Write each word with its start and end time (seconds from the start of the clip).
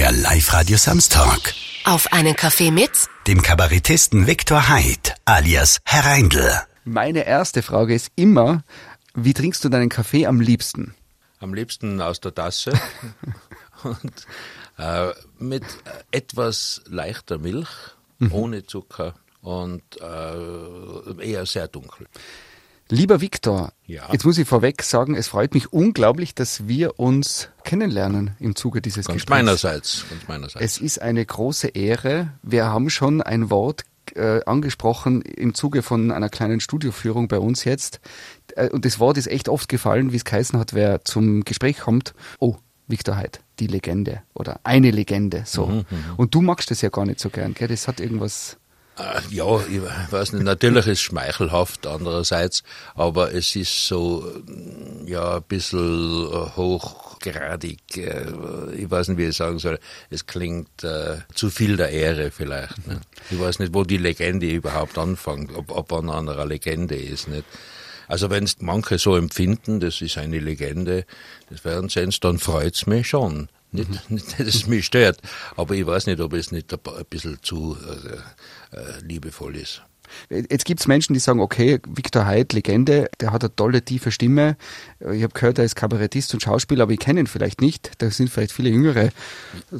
der 0.00 0.12
Live-Radio 0.12 0.78
Samstag. 0.78 1.52
Auf 1.84 2.10
einen 2.10 2.34
Kaffee 2.34 2.70
mit 2.70 2.90
Dem 3.26 3.42
Kabarettisten 3.42 4.26
Viktor 4.26 4.70
Heid, 4.70 5.14
alias 5.26 5.80
Herr 5.84 6.06
Reindl. 6.06 6.50
Meine 6.86 7.26
erste 7.26 7.60
Frage 7.60 7.94
ist 7.94 8.10
immer, 8.16 8.64
wie 9.12 9.34
trinkst 9.34 9.62
du 9.62 9.68
deinen 9.68 9.90
Kaffee 9.90 10.24
am 10.24 10.40
liebsten? 10.40 10.94
Am 11.38 11.52
liebsten 11.52 12.00
aus 12.00 12.18
der 12.18 12.34
Tasse 12.34 12.72
und 13.82 14.26
äh, 14.78 15.10
mit 15.38 15.64
etwas 16.12 16.80
leichter 16.86 17.36
Milch, 17.36 17.68
ohne 18.30 18.64
Zucker 18.64 19.16
und 19.42 19.82
äh, 20.00 21.30
eher 21.30 21.44
sehr 21.44 21.68
dunkel. 21.68 22.06
Lieber 22.90 23.20
Viktor, 23.20 23.72
Ja. 23.86 24.08
jetzt 24.12 24.24
muss 24.24 24.36
ich 24.38 24.46
vorweg 24.48 24.82
sagen, 24.82 25.14
es 25.14 25.28
freut 25.28 25.54
mich 25.54 25.72
unglaublich, 25.72 26.34
dass 26.34 26.66
wir 26.68 26.98
uns 26.98 27.48
kennenlernen 27.64 28.32
im 28.40 28.56
Zuge 28.56 28.80
dieses 28.82 29.06
Ganz 29.06 29.14
Gesprächs. 29.16 29.30
meinerseits, 29.38 30.04
ganz 30.10 30.28
meinerseits. 30.28 30.64
Es 30.64 30.78
ist 30.78 31.00
eine 31.00 31.24
große 31.24 31.68
Ehre. 31.68 32.32
Wir 32.42 32.66
haben 32.66 32.90
schon 32.90 33.22
ein 33.22 33.50
Wort 33.50 33.84
äh, 34.16 34.42
angesprochen 34.44 35.22
im 35.22 35.54
Zuge 35.54 35.82
von 35.82 36.10
einer 36.10 36.28
kleinen 36.28 36.58
Studioführung 36.60 37.28
bei 37.28 37.38
uns 37.38 37.64
jetzt. 37.64 38.00
Äh, 38.56 38.68
und 38.70 38.84
das 38.84 38.98
Wort 38.98 39.16
ist 39.18 39.28
echt 39.28 39.48
oft 39.48 39.68
gefallen, 39.68 40.12
wie 40.12 40.16
es 40.16 40.24
geheißen 40.24 40.58
hat, 40.58 40.74
wer 40.74 41.04
zum 41.04 41.44
Gespräch 41.44 41.78
kommt. 41.78 42.14
Oh, 42.40 42.56
Viktor 42.88 43.14
Heid, 43.16 43.40
die 43.60 43.68
Legende 43.68 44.22
oder 44.34 44.58
eine 44.64 44.90
Legende. 44.90 45.44
So. 45.46 45.66
Mhm, 45.66 45.84
und 46.16 46.34
du 46.34 46.42
magst 46.42 46.72
das 46.72 46.80
ja 46.80 46.88
gar 46.88 47.06
nicht 47.06 47.20
so 47.20 47.30
gern, 47.30 47.54
gell? 47.54 47.68
Das 47.68 47.86
hat 47.86 48.00
irgendwas. 48.00 48.56
Äh, 48.98 49.20
Ja, 49.30 49.60
ich 49.60 49.80
weiß 50.12 50.32
nicht, 50.32 50.44
natürlich 50.44 50.86
ist 50.86 50.92
es 50.92 51.00
schmeichelhaft 51.00 51.86
andererseits, 51.86 52.62
aber 52.94 53.32
es 53.32 53.54
ist 53.56 53.86
so, 53.86 54.26
äh, 55.06 55.10
ja, 55.10 55.36
ein 55.36 55.42
bisschen 55.42 56.26
äh, 56.32 56.56
hochgradig, 56.56 57.80
äh, 57.96 58.74
ich 58.76 58.90
weiß 58.90 59.08
nicht, 59.08 59.18
wie 59.18 59.26
ich 59.26 59.36
sagen 59.36 59.58
soll, 59.58 59.78
es 60.10 60.26
klingt 60.26 60.84
äh, 60.84 61.18
zu 61.34 61.50
viel 61.50 61.76
der 61.76 61.90
Ehre 61.90 62.30
vielleicht. 62.30 62.86
Ne? 62.86 63.00
Ich 63.30 63.38
weiß 63.40 63.58
nicht, 63.58 63.74
wo 63.74 63.84
die 63.84 63.98
Legende 63.98 64.46
überhaupt 64.50 64.98
anfängt, 64.98 65.54
ob, 65.54 65.70
ob 65.70 65.92
an 65.92 66.10
einer 66.10 66.44
Legende 66.44 66.96
ist, 66.96 67.28
nicht? 67.28 67.44
Also 68.08 68.28
wenn 68.28 68.42
es 68.42 68.56
manche 68.58 68.98
so 68.98 69.14
empfinden, 69.14 69.78
das 69.78 70.00
ist 70.00 70.18
eine 70.18 70.40
Legende 70.40 71.06
des 71.48 71.60
Fernsehens, 71.60 72.18
dann 72.18 72.40
freut's 72.40 72.86
mich 72.88 73.06
schon. 73.08 73.48
Nicht, 73.72 74.10
nicht, 74.10 74.32
dass 74.32 74.48
es 74.48 74.66
mich 74.66 74.86
stört, 74.86 75.20
aber 75.56 75.76
ich 75.76 75.86
weiß 75.86 76.06
nicht, 76.06 76.18
ob 76.20 76.32
es 76.32 76.50
nicht 76.50 76.72
ein, 76.72 76.80
bisschen 77.08 77.38
zu 77.40 77.76
äh, 77.88 78.16
liebevoll 79.02 79.56
ist. 79.56 79.82
Jetzt 80.28 80.64
gibt's 80.64 80.86
Menschen, 80.86 81.14
die 81.14 81.20
sagen, 81.20 81.40
okay, 81.40 81.80
Viktor 81.88 82.26
Heid, 82.26 82.52
Legende, 82.52 83.10
der 83.20 83.32
hat 83.32 83.42
eine 83.42 83.54
tolle, 83.54 83.82
tiefe 83.82 84.10
Stimme. 84.10 84.56
Ich 85.00 85.22
habe 85.22 85.32
gehört, 85.32 85.58
er 85.58 85.64
ist 85.64 85.76
Kabarettist 85.76 86.34
und 86.34 86.42
Schauspieler, 86.42 86.84
aber 86.84 86.92
ich 86.92 86.98
kenne 86.98 87.20
ihn 87.20 87.26
vielleicht 87.26 87.60
nicht. 87.60 87.92
Da 87.98 88.10
sind 88.10 88.30
vielleicht 88.30 88.52
viele 88.52 88.70
jüngere 88.70 89.10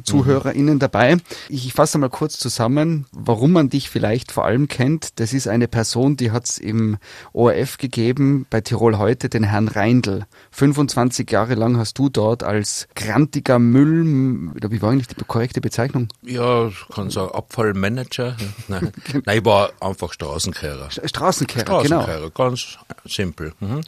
ZuhörerInnen 0.03 0.79
dabei. 0.79 1.17
Ich 1.49 1.73
fasse 1.73 1.97
mal 1.97 2.09
kurz 2.09 2.37
zusammen, 2.37 3.05
warum 3.11 3.51
man 3.51 3.69
dich 3.69 3.89
vielleicht 3.89 4.31
vor 4.31 4.45
allem 4.45 4.67
kennt. 4.67 5.19
Das 5.19 5.33
ist 5.33 5.47
eine 5.47 5.67
Person, 5.67 6.17
die 6.17 6.31
hat's 6.31 6.57
im 6.57 6.97
ORF 7.33 7.77
gegeben, 7.77 8.45
bei 8.49 8.61
Tirol 8.61 8.97
heute, 8.97 9.29
den 9.29 9.43
Herrn 9.43 9.67
Reindl. 9.67 10.25
25 10.51 11.29
Jahre 11.29 11.55
lang 11.55 11.77
hast 11.77 11.97
du 11.97 12.09
dort 12.09 12.43
als 12.43 12.87
grantiger 12.95 13.59
Müll, 13.59 14.51
oder 14.55 14.71
wie 14.71 14.81
war 14.81 14.91
eigentlich 14.91 15.07
die 15.07 15.15
korrekte 15.25 15.61
Bezeichnung? 15.61 16.07
Ja, 16.23 16.67
ich 16.67 16.87
kann 16.93 17.09
sagen, 17.09 17.31
Abfallmanager. 17.33 18.37
Nein, 18.67 18.91
Nein 19.25 19.37
ich 19.37 19.45
war 19.45 19.71
einfach 19.79 20.13
Straßenkehrer. 20.21 20.89
Straßenkehrer, 20.91 21.81
genau. 21.83 22.29
Ganz 22.29 22.77
simpel. 23.05 23.53
Mhm. 23.59 23.81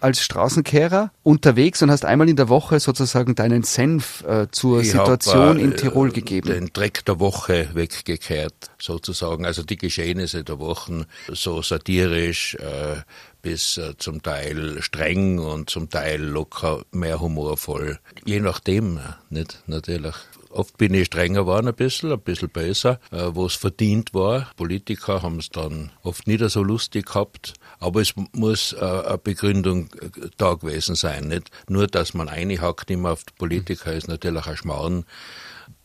als 0.00 0.22
Straßenkehrer 0.22 1.10
unterwegs 1.22 1.82
und 1.82 1.90
hast 1.90 2.04
einmal 2.04 2.28
in 2.28 2.36
der 2.36 2.48
Woche 2.48 2.78
sozusagen 2.80 3.34
deinen 3.34 3.62
Senf 3.64 4.22
äh, 4.24 4.46
zur 4.50 4.80
Ich 4.80 4.92
Situation 4.92 5.48
hab, 5.48 5.56
in 5.56 5.72
äh, 5.72 5.76
Tirol 5.76 6.12
gegeben. 6.12 6.48
Den 6.48 6.72
Dreck 6.72 7.04
der 7.04 7.18
Woche 7.18 7.68
weggekehrt, 7.74 8.70
sozusagen. 8.80 9.44
Also 9.44 9.62
die 9.62 9.76
Geschehnisse 9.76 10.44
der 10.44 10.58
Wochen, 10.58 11.04
so 11.32 11.62
satirisch 11.62 12.54
äh, 12.56 13.02
bis 13.42 13.76
äh, 13.76 13.96
zum 13.98 14.22
Teil 14.22 14.82
streng 14.82 15.38
und 15.38 15.70
zum 15.70 15.90
Teil 15.90 16.22
locker, 16.22 16.82
mehr 16.92 17.20
humorvoll. 17.20 17.98
Je 18.24 18.40
nachdem, 18.40 18.98
äh, 18.98 19.00
nicht 19.30 19.62
natürlich. 19.66 20.14
Oft 20.50 20.76
bin 20.78 20.94
ich 20.94 21.06
strenger 21.06 21.40
geworden 21.40 21.68
ein 21.68 21.74
bisschen, 21.74 22.12
ein 22.12 22.20
bisschen 22.20 22.48
besser, 22.48 23.00
äh, 23.10 23.30
wo 23.30 23.46
es 23.46 23.54
verdient 23.54 24.14
war. 24.14 24.50
Politiker 24.56 25.22
haben 25.22 25.38
es 25.38 25.50
dann 25.50 25.90
oft 26.02 26.26
nicht 26.26 26.48
so 26.48 26.62
lustig 26.62 27.06
gehabt, 27.06 27.54
aber 27.78 28.00
es 28.00 28.14
muss 28.32 28.72
äh, 28.72 28.84
eine 28.84 29.18
Begründung 29.18 29.90
äh, 30.00 30.28
da 30.36 30.54
gewesen 30.54 30.94
sein. 30.94 31.28
Nicht 31.28 31.50
nur, 31.68 31.86
dass 31.86 32.14
man 32.14 32.28
einhackt 32.28 32.90
immer 32.90 33.12
auf 33.12 33.24
die 33.24 33.34
Politiker, 33.36 33.92
ist 33.92 34.08
natürlich 34.08 34.46
ein 34.46 34.56
Schmarrn. 34.56 35.04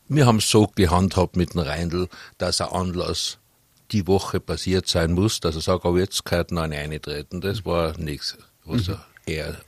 Wir 0.07 0.25
haben 0.25 0.37
es 0.37 0.49
so 0.49 0.67
gehandhabt 0.67 1.35
mit 1.35 1.53
dem 1.53 1.61
Reindl, 1.61 2.07
dass 2.37 2.61
ein 2.61 2.69
Anlass 2.69 3.39
die 3.91 4.07
Woche 4.07 4.39
passiert 4.39 4.87
sein 4.87 5.13
muss, 5.13 5.39
dass 5.39 5.55
er 5.55 5.61
sagt, 5.61 5.85
aber 5.85 5.99
jetzt 5.99 6.25
gehört 6.25 6.51
noch 6.51 6.63
eine 6.63 6.77
eintreten. 6.77 7.41
Das 7.41 7.65
war 7.65 7.97
nichts, 7.97 8.37
was 8.65 8.87
er 8.87 9.05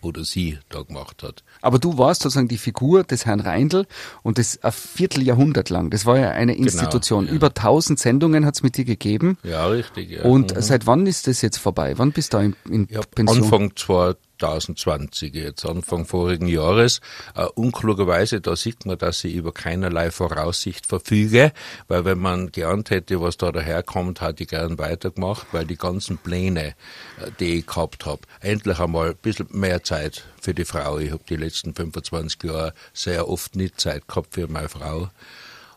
oder 0.02 0.24
sie 0.24 0.60
da 0.70 0.82
gemacht 0.82 1.24
hat. 1.24 1.44
Aber 1.62 1.80
du 1.80 1.98
warst 1.98 2.24
sozusagen 2.24 2.48
die 2.48 2.58
Figur 2.58 3.04
des 3.04 3.26
Herrn 3.26 3.40
Reindl 3.40 3.88
und 4.24 4.38
das 4.38 4.62
ein 4.64 4.72
Vierteljahrhundert 4.72 5.70
lang. 5.70 5.90
Das 5.90 6.06
war 6.06 6.20
ja 6.20 6.32
eine 6.32 6.56
Institution. 6.56 7.22
Genau, 7.22 7.32
ja. 7.32 7.36
Über 7.36 7.54
tausend 7.54 8.00
Sendungen 8.00 8.46
hat's 8.46 8.64
mit 8.64 8.78
dir 8.78 8.86
gegeben. 8.86 9.38
Ja, 9.44 9.66
richtig. 9.68 10.12
Ja. 10.12 10.24
Und 10.24 10.54
seit 10.58 10.88
wann 10.88 11.08
ist 11.08 11.28
das 11.28 11.42
jetzt 11.42 11.58
vorbei? 11.58 11.98
Wann 11.98 12.12
bist 12.12 12.34
du 12.34 12.38
da 12.38 12.44
in, 12.44 12.56
in 12.70 12.88
Pension? 12.88 13.44
Anfang 13.44 13.76
2020, 14.40 15.34
jetzt 15.34 15.66
Anfang 15.66 16.06
vorigen 16.06 16.48
Jahres, 16.48 17.02
äh, 17.36 17.46
unklugerweise, 17.46 18.42
da 18.42 18.56
sieht 18.56 18.86
man, 18.86 18.98
dass 18.98 19.24
ich 19.24 19.36
über 19.36 19.54
keinerlei 19.54 20.12
Voraussicht 20.12 20.86
verfüge, 20.86 21.52
weil 21.88 22.06
wenn 22.06 22.20
man 22.20 22.52
geahnt 22.52 22.90
hätte, 22.90 23.22
was 23.22 23.38
da 23.38 23.52
daherkommt, 23.52 24.22
hätte 24.22 24.44
ich 24.44 24.50
gern 24.50 24.78
weitergemacht, 24.78 25.48
weil 25.52 25.66
die 25.66 25.78
ganzen 25.78 26.18
Pläne, 26.18 26.76
äh, 27.20 27.32
die 27.40 27.60
ich 27.60 27.68
gehabt 27.68 28.06
habe, 28.06 28.22
endlich 28.42 28.80
einmal 28.80 29.10
ein 29.10 29.18
bisschen 29.18 29.48
mehr 29.52 29.84
Zeit 29.84 30.26
für 30.42 30.54
die 30.54 30.66
Frau. 30.66 31.00
Ich 31.00 31.12
habe 31.12 31.24
die 31.28 31.36
letzten 31.36 31.74
25 31.74 32.44
Jahre 32.44 32.74
sehr 32.94 33.28
oft 33.28 33.56
nicht 33.56 33.80
Zeit 33.80 34.08
gehabt 34.08 34.34
für 34.34 34.48
meine 34.48 34.70
Frau. 34.70 35.10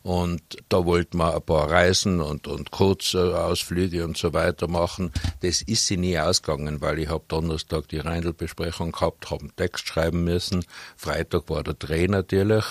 Und 0.03 0.43
da 0.69 0.85
wollten 0.85 1.19
wir 1.19 1.35
ein 1.35 1.43
paar 1.43 1.71
Reisen 1.71 2.21
und, 2.21 2.47
und 2.47 2.71
Kurzausflüge 2.71 4.05
und 4.05 4.17
so 4.17 4.33
weiter 4.33 4.69
machen. 4.69 5.13
Das 5.43 5.63
ist 5.63 5.87
sie 5.87 5.97
nie 5.97 6.19
ausgegangen, 6.19 6.81
weil 6.81 6.99
ich 6.99 7.09
habe 7.09 7.25
Donnerstag 7.29 7.89
die 7.89 7.99
Reindl-Besprechung 7.99 8.93
gehabt, 8.93 9.31
habe 9.31 9.43
einen 9.43 9.57
Text 9.57 9.89
schreiben 9.89 10.25
müssen. 10.25 10.65
Freitag 10.97 11.51
war 11.51 11.63
der 11.63 11.75
Dreh 11.75 12.07
natürlich 12.09 12.65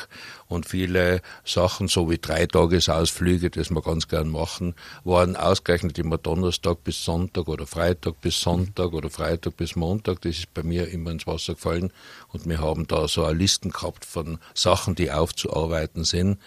und 0.47 0.65
viele 0.65 1.21
Sachen, 1.43 1.87
so 1.87 2.09
wie 2.09 2.17
Dreitagesausflüge, 2.17 3.49
das 3.49 3.69
wir 3.69 3.81
ganz 3.81 4.07
gern 4.07 4.29
machen, 4.29 4.75
waren 5.03 5.35
ausgerechnet 5.35 5.99
immer 5.99 6.17
Donnerstag 6.17 6.83
bis 6.83 7.03
Sonntag 7.03 7.47
oder 7.47 7.67
Freitag 7.67 8.21
bis 8.21 8.39
Sonntag 8.39 8.93
oder 8.93 9.09
Freitag 9.09 9.57
bis 9.57 9.75
Montag. 9.75 10.21
Das 10.21 10.37
ist 10.37 10.53
bei 10.53 10.63
mir 10.63 10.87
immer 10.87 11.11
ins 11.11 11.27
Wasser 11.27 11.55
gefallen 11.55 11.91
und 12.29 12.47
wir 12.47 12.59
haben 12.59 12.87
da 12.87 13.07
so 13.07 13.25
eine 13.25 13.37
Listen 13.37 13.71
gehabt 13.71 14.05
von 14.05 14.39
Sachen, 14.53 14.95
die 14.95 15.11
aufzuarbeiten 15.11 16.05
sind 16.05 16.39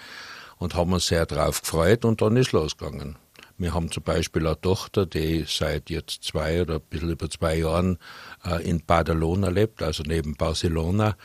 und 0.61 0.75
haben 0.77 0.93
uns 0.93 1.09
sehr 1.09 1.27
drauf 1.27 1.63
gefreut 1.63 2.05
und 2.05 2.23
dann 2.23 2.37
ist 2.37 2.53
losgegangen. 2.53 3.17
Wir 3.59 3.75
haben 3.75 3.91
zum 3.91 4.03
Beispiel 4.05 4.47
eine 4.47 4.61
Tochter, 4.61 5.07
die 5.07 5.45
seit 5.49 5.91
jetzt 5.91 6.23
zwei 6.23 6.63
oder 6.63 6.77
ein 6.77 6.83
bisschen 6.89 7.11
über 7.11 7.29
zwei 7.29 7.57
Jahren 7.57 7.99
äh, 8.45 8.63
in 8.63 8.85
Badalona 8.85 9.49
lebt, 9.49 9.83
also 9.83 10.03
neben 10.07 10.35
Barcelona. 10.37 11.17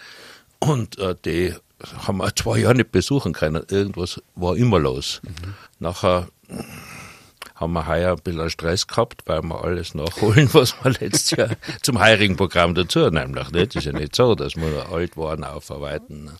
Und 0.59 0.97
äh, 0.97 1.15
die 1.23 1.53
haben 2.07 2.17
wir 2.17 2.35
zwei 2.35 2.59
Jahre 2.59 2.75
nicht 2.75 2.91
besuchen 2.91 3.33
können. 3.33 3.63
Irgendwas 3.69 4.21
war 4.35 4.55
immer 4.55 4.79
los. 4.79 5.21
Nachher 5.79 6.27
haben 7.55 7.73
wir 7.73 7.87
heuer 7.87 8.13
ein 8.13 8.23
bisschen 8.23 8.49
Stress 8.49 8.87
gehabt, 8.87 9.23
weil 9.25 9.41
wir 9.43 9.63
alles 9.63 9.93
nachholen, 9.93 10.49
was 10.53 10.75
wir 10.83 10.91
letztes 10.91 11.31
Jahr 11.31 11.49
zum 11.81 12.03
heurigen 12.03 12.35
Programm 12.35 12.73
dazu 12.73 13.09
nämlich. 13.09 13.51
Nicht? 13.51 13.75
ist 13.75 13.85
ja 13.85 13.93
nicht 13.93 14.15
so, 14.15 14.35
dass 14.35 14.55
wir 14.55 14.89
alt 14.91 15.15
waren 15.17 15.43
aufarbeiten. 15.43 16.31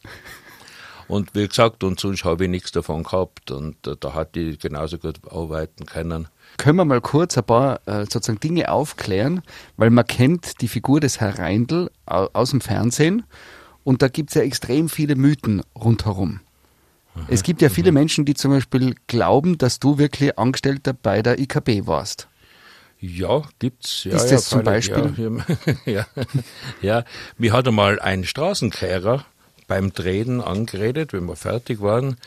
Und 1.08 1.36
wie 1.36 1.48
gesagt, 1.48 1.84
und 1.84 2.00
sonst 2.00 2.24
habe 2.26 2.46
ich 2.46 2.50
nichts 2.50 2.72
davon 2.72 3.04
gehabt 3.04 3.52
und 3.52 3.86
äh, 3.88 3.96
da 4.00 4.14
hatte 4.14 4.40
ich 4.40 4.60
genauso 4.60 4.98
gut 4.98 5.20
arbeiten 5.30 5.86
können. 5.86 6.28
Können 6.58 6.78
wir 6.78 6.86
mal 6.86 7.02
kurz 7.02 7.38
ein 7.38 7.44
paar 7.44 7.80
äh, 7.86 8.06
sozusagen 8.10 8.40
Dinge 8.40 8.72
aufklären, 8.72 9.42
weil 9.78 9.90
man 9.92 10.08
kennt 10.08 10.62
die 10.62 10.68
Figur 10.68 11.00
des 11.00 11.20
Herr 11.20 11.38
Reindl 11.38 11.92
au- 12.06 12.30
aus 12.34 12.52
dem 12.52 12.62
Fernsehen 12.62 13.24
und 13.84 14.02
da 14.02 14.08
gibt's 14.08 14.34
ja 14.34 14.42
extrem 14.42 14.90
viele 14.90 15.16
Mythen 15.16 15.62
rundherum. 15.76 16.40
Es 17.30 17.44
gibt 17.44 17.62
ja 17.62 17.70
viele 17.70 17.94
Menschen, 17.94 18.26
die 18.26 18.34
zum 18.34 18.52
Beispiel 18.52 18.94
glauben, 19.08 19.58
dass 19.58 19.80
du 19.80 19.98
wirklich 19.98 20.38
Angestellter 20.38 20.92
bei 20.94 21.22
der 21.22 21.40
IKB 21.40 21.88
warst. 21.88 22.28
Ja, 23.00 23.44
gibt's. 23.60 24.04
Ja, 24.06 24.16
Ist 24.16 24.26
ja, 24.26 24.38
das 24.38 24.50
zum 24.50 24.64
freilich, 24.64 24.92
Beispiel? 24.92 25.44
Ja, 25.86 26.06
ja, 26.16 26.26
ja, 26.82 27.04
mir 27.38 27.54
hat 27.54 27.68
einmal 27.68 28.00
ein 28.00 28.24
Straßenkehrer 28.26 29.26
beim 29.68 29.94
Drehen 29.94 30.42
angeredet, 30.42 31.14
wenn 31.14 31.26
wir 31.26 31.36
fertig 31.36 31.82
waren, 31.82 32.18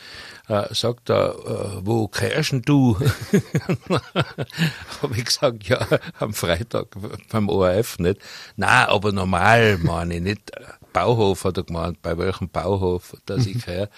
äh, 0.47 0.73
sagt 0.73 1.09
er, 1.09 1.35
äh, 1.35 1.85
wo 1.85 2.07
kehrst 2.07 2.55
du? 2.65 2.97
Habe 5.01 5.15
ich 5.15 5.25
gesagt, 5.25 5.67
ja, 5.67 5.85
am 6.19 6.33
Freitag 6.33 6.87
beim 7.31 7.49
ORF 7.49 7.99
nicht. 7.99 8.19
Na, 8.55 8.89
aber 8.89 9.11
normal, 9.11 9.77
meine 9.77 10.15
ich 10.15 10.21
nicht. 10.21 10.51
Bauhof 10.93 11.43
hat 11.43 11.57
er 11.57 11.63
gemeint, 11.63 12.01
bei 12.01 12.17
welchem 12.17 12.49
Bauhof, 12.49 13.15
dass 13.25 13.45
ich 13.45 13.67
her. 13.67 13.89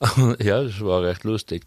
ja, 0.38 0.62
das 0.62 0.80
war 0.80 1.02
recht 1.02 1.24
lustig. 1.24 1.64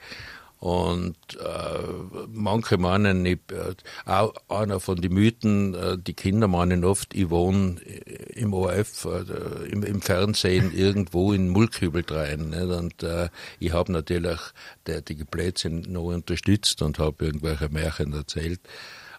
Und 0.61 1.17
äh, 1.39 2.27
manche 2.27 2.77
meinen, 2.77 3.25
ich, 3.25 3.39
äh, 3.51 3.73
auch 4.05 4.35
einer 4.47 4.79
von 4.79 5.01
den 5.01 5.11
Mythen, 5.11 5.73
äh, 5.73 5.97
die 5.97 6.13
Kinder 6.13 6.47
meinen 6.47 6.85
oft, 6.85 7.15
ich 7.15 7.31
wohne 7.31 7.81
im 7.81 8.53
ORF, 8.53 9.05
äh, 9.05 9.69
im, 9.71 9.81
im, 9.81 10.03
Fernsehen 10.03 10.71
irgendwo 10.75 11.33
in 11.33 11.49
Mullkübel 11.49 12.05
rein. 12.07 12.51
Nicht? 12.51 12.61
Und 12.61 13.01
äh, 13.01 13.29
ich 13.57 13.73
habe 13.73 13.91
natürlich 13.91 14.39
die 14.85 15.23
Blödsinn 15.23 15.87
noch 15.89 16.03
unterstützt 16.03 16.83
und 16.83 16.99
habe 16.99 17.25
irgendwelche 17.25 17.69
Märchen 17.69 18.13
erzählt. 18.13 18.59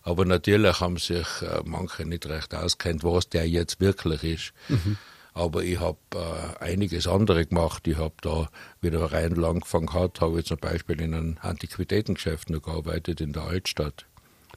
Aber 0.04 0.24
natürlich 0.24 0.78
haben 0.78 0.98
sich 0.98 1.26
äh, 1.42 1.60
manche 1.64 2.04
nicht 2.04 2.26
recht 2.26 2.54
auskennt, 2.54 3.02
was 3.02 3.28
der 3.28 3.48
jetzt 3.48 3.80
wirklich 3.80 4.22
ist. 4.22 4.52
Mhm. 4.68 4.96
Aber 5.34 5.62
ich 5.62 5.80
habe 5.80 5.98
äh, 6.14 6.62
einiges 6.62 7.06
andere 7.06 7.46
gemacht. 7.46 7.86
Ich 7.88 7.96
habe 7.96 8.14
da 8.20 8.48
wieder 8.80 9.12
rein 9.12 9.42
angefangen 9.42 9.86
gehabt, 9.86 10.20
habe 10.20 10.40
ich 10.40 10.46
zum 10.46 10.58
Beispiel 10.58 11.00
in 11.00 11.14
einem 11.14 11.38
Antiquitätengeschäft 11.40 12.50
noch 12.50 12.62
gearbeitet 12.62 13.20
in 13.20 13.32
der 13.32 13.44
Altstadt. 13.44 14.06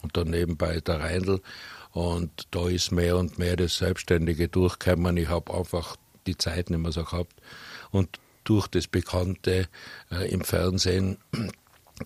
Und 0.02 0.18
dann 0.18 0.30
nebenbei 0.30 0.82
der 0.82 1.00
Reindl. 1.00 1.42
Und 1.92 2.48
da 2.52 2.68
ist 2.68 2.92
mehr 2.92 3.18
und 3.18 3.40
mehr 3.40 3.56
das 3.56 3.78
Selbstständige 3.78 4.50
durchgekommen. 4.50 5.16
Ich 5.16 5.30
habe 5.30 5.54
einfach 5.54 5.96
die 6.28 6.38
Zeit 6.38 6.70
nicht 6.70 6.80
mehr 6.80 6.92
so 6.92 7.06
gehabt. 7.06 7.34
Und 7.92 8.20
durch 8.44 8.68
das 8.68 8.88
Bekannte 8.88 9.68
äh, 10.12 10.30
im 10.30 10.42
Fernsehen 10.42 11.18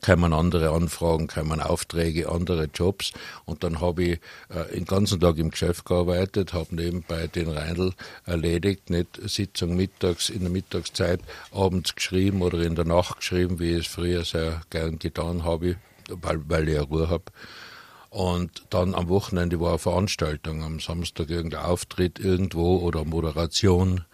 kamen 0.02 0.34
andere 0.34 0.72
Anfragen, 0.72 1.28
kamen 1.28 1.62
Aufträge, 1.62 2.30
andere 2.30 2.70
Jobs 2.74 3.12
und 3.46 3.64
dann 3.64 3.82
habe 3.82 4.04
ich 4.04 4.20
äh, 4.50 4.76
den 4.76 4.86
ganzen 4.86 5.20
Tag 5.20 5.38
im 5.38 5.50
Geschäft 5.50 5.86
gearbeitet, 5.86 6.54
habe 6.54 6.76
nebenbei 6.76 7.28
den 7.28 7.50
Reindl 7.50 7.94
erledigt, 8.26 8.90
nicht 8.90 9.20
Sitzung 9.24 9.76
mittags, 9.76 10.30
in 10.30 10.42
der 10.42 10.52
Mittagszeit, 10.52 11.22
abends 11.52 11.96
geschrieben 11.96 12.42
oder 12.42 12.60
in 12.60 12.76
der 12.76 12.86
Nacht 12.86 13.18
geschrieben, 13.18 13.60
wie 13.60 13.74
ich 13.74 13.88
es 13.88 13.94
früher 13.94 14.24
sehr 14.24 14.62
gern 14.70 15.00
getan 15.00 15.44
habe, 15.44 15.78
weil, 16.10 16.42
weil 16.48 16.70
ich 16.70 16.76
ja 16.76 16.84
Ruhe 16.84 17.10
habe. 17.10 17.26
Und 18.10 18.64
dann 18.72 18.96
am 18.96 19.08
Wochenende 19.08 19.60
war 19.60 19.70
eine 19.70 19.80
Veranstaltung, 19.80 20.64
am 20.64 20.80
Samstag 20.80 21.30
irgendein 21.30 21.62
Auftritt 21.62 22.20
irgendwo 22.20 22.78
oder 22.78 23.06
Moderation 23.06 24.06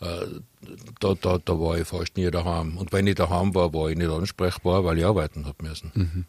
da, 0.00 1.14
da, 1.14 1.38
da 1.38 1.60
war 1.60 1.78
ich 1.78 1.86
fast 1.86 2.16
nie 2.16 2.30
daheim. 2.30 2.76
Und 2.78 2.92
wenn 2.92 3.06
ich 3.06 3.16
daheim 3.16 3.54
war, 3.54 3.72
war 3.74 3.90
ich 3.90 3.96
nicht 3.96 4.10
ansprechbar, 4.10 4.84
weil 4.84 4.98
ich 4.98 5.04
arbeiten 5.04 5.46
habe 5.46 5.62
müssen. 5.62 5.92
Mhm. 5.94 6.24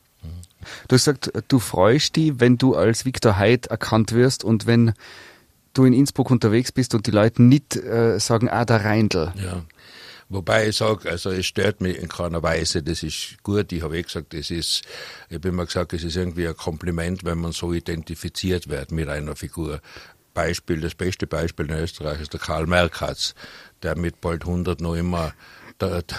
Du 0.87 0.95
hast 0.95 1.05
gesagt, 1.05 1.31
du 1.47 1.59
freust 1.59 2.15
dich, 2.15 2.33
wenn 2.39 2.57
du 2.57 2.75
als 2.75 3.05
Viktor 3.05 3.37
Heid 3.37 3.67
erkannt 3.67 4.11
wirst 4.11 4.43
und 4.43 4.67
wenn 4.67 4.93
du 5.73 5.85
in 5.85 5.93
Innsbruck 5.93 6.29
unterwegs 6.29 6.71
bist 6.71 6.93
und 6.93 7.07
die 7.07 7.11
Leute 7.11 7.41
nicht 7.41 7.75
äh, 7.75 8.19
sagen, 8.19 8.49
ah, 8.49 8.65
der 8.65 8.83
Reindl. 8.83 9.33
Ja. 9.35 9.63
Wobei 10.29 10.69
ich 10.69 10.77
sage, 10.77 11.09
also 11.09 11.29
es 11.29 11.45
stört 11.45 11.81
mich 11.81 11.97
in 11.97 12.07
keiner 12.07 12.41
Weise, 12.41 12.81
das 12.81 13.03
ist 13.03 13.37
gut. 13.43 13.71
Ich 13.73 13.81
habe 13.81 13.97
eh 13.97 14.01
gesagt, 14.01 14.33
das 14.33 14.49
ist, 14.49 14.83
ich 15.29 15.35
habe 15.35 15.49
immer 15.49 15.65
gesagt, 15.65 15.91
es 15.91 16.05
ist 16.05 16.15
irgendwie 16.15 16.47
ein 16.47 16.55
Kompliment, 16.55 17.25
wenn 17.25 17.39
man 17.39 17.51
so 17.51 17.73
identifiziert 17.73 18.69
wird 18.69 18.91
mit 18.91 19.09
einer 19.09 19.35
Figur. 19.35 19.81
Beispiel, 20.33 20.81
das 20.81 20.95
beste 20.95 21.27
Beispiel 21.27 21.67
in 21.67 21.77
Österreich 21.77 22.21
ist 22.21 22.33
der 22.33 22.39
Karl 22.39 22.67
Merkatz, 22.67 23.35
der 23.83 23.97
mit 23.97 24.21
bald 24.21 24.43
100 24.43 24.81
noch 24.81 24.95
immer 24.95 25.33
der, 25.79 26.03
der, 26.03 26.17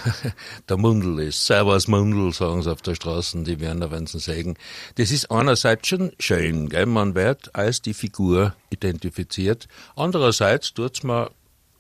der 0.68 0.76
Mundel 0.76 1.20
ist. 1.20 1.46
Servus 1.46 1.88
Mundel, 1.88 2.32
sagen 2.32 2.62
sie 2.62 2.70
auf 2.70 2.82
der 2.82 2.94
Straße, 2.94 3.42
die 3.42 3.60
werden 3.60 3.80
da, 3.80 3.90
wenn 3.90 4.06
sie 4.06 4.18
sagen. 4.18 4.56
Das 4.96 5.10
ist 5.10 5.30
einerseits 5.30 5.88
schon 5.88 6.12
schön, 6.18 6.68
gell? 6.68 6.86
man 6.86 7.14
wird 7.14 7.54
als 7.54 7.82
die 7.82 7.94
Figur 7.94 8.54
identifiziert. 8.70 9.68
Andererseits 9.96 10.74
tut's 10.74 11.02
mir 11.02 11.30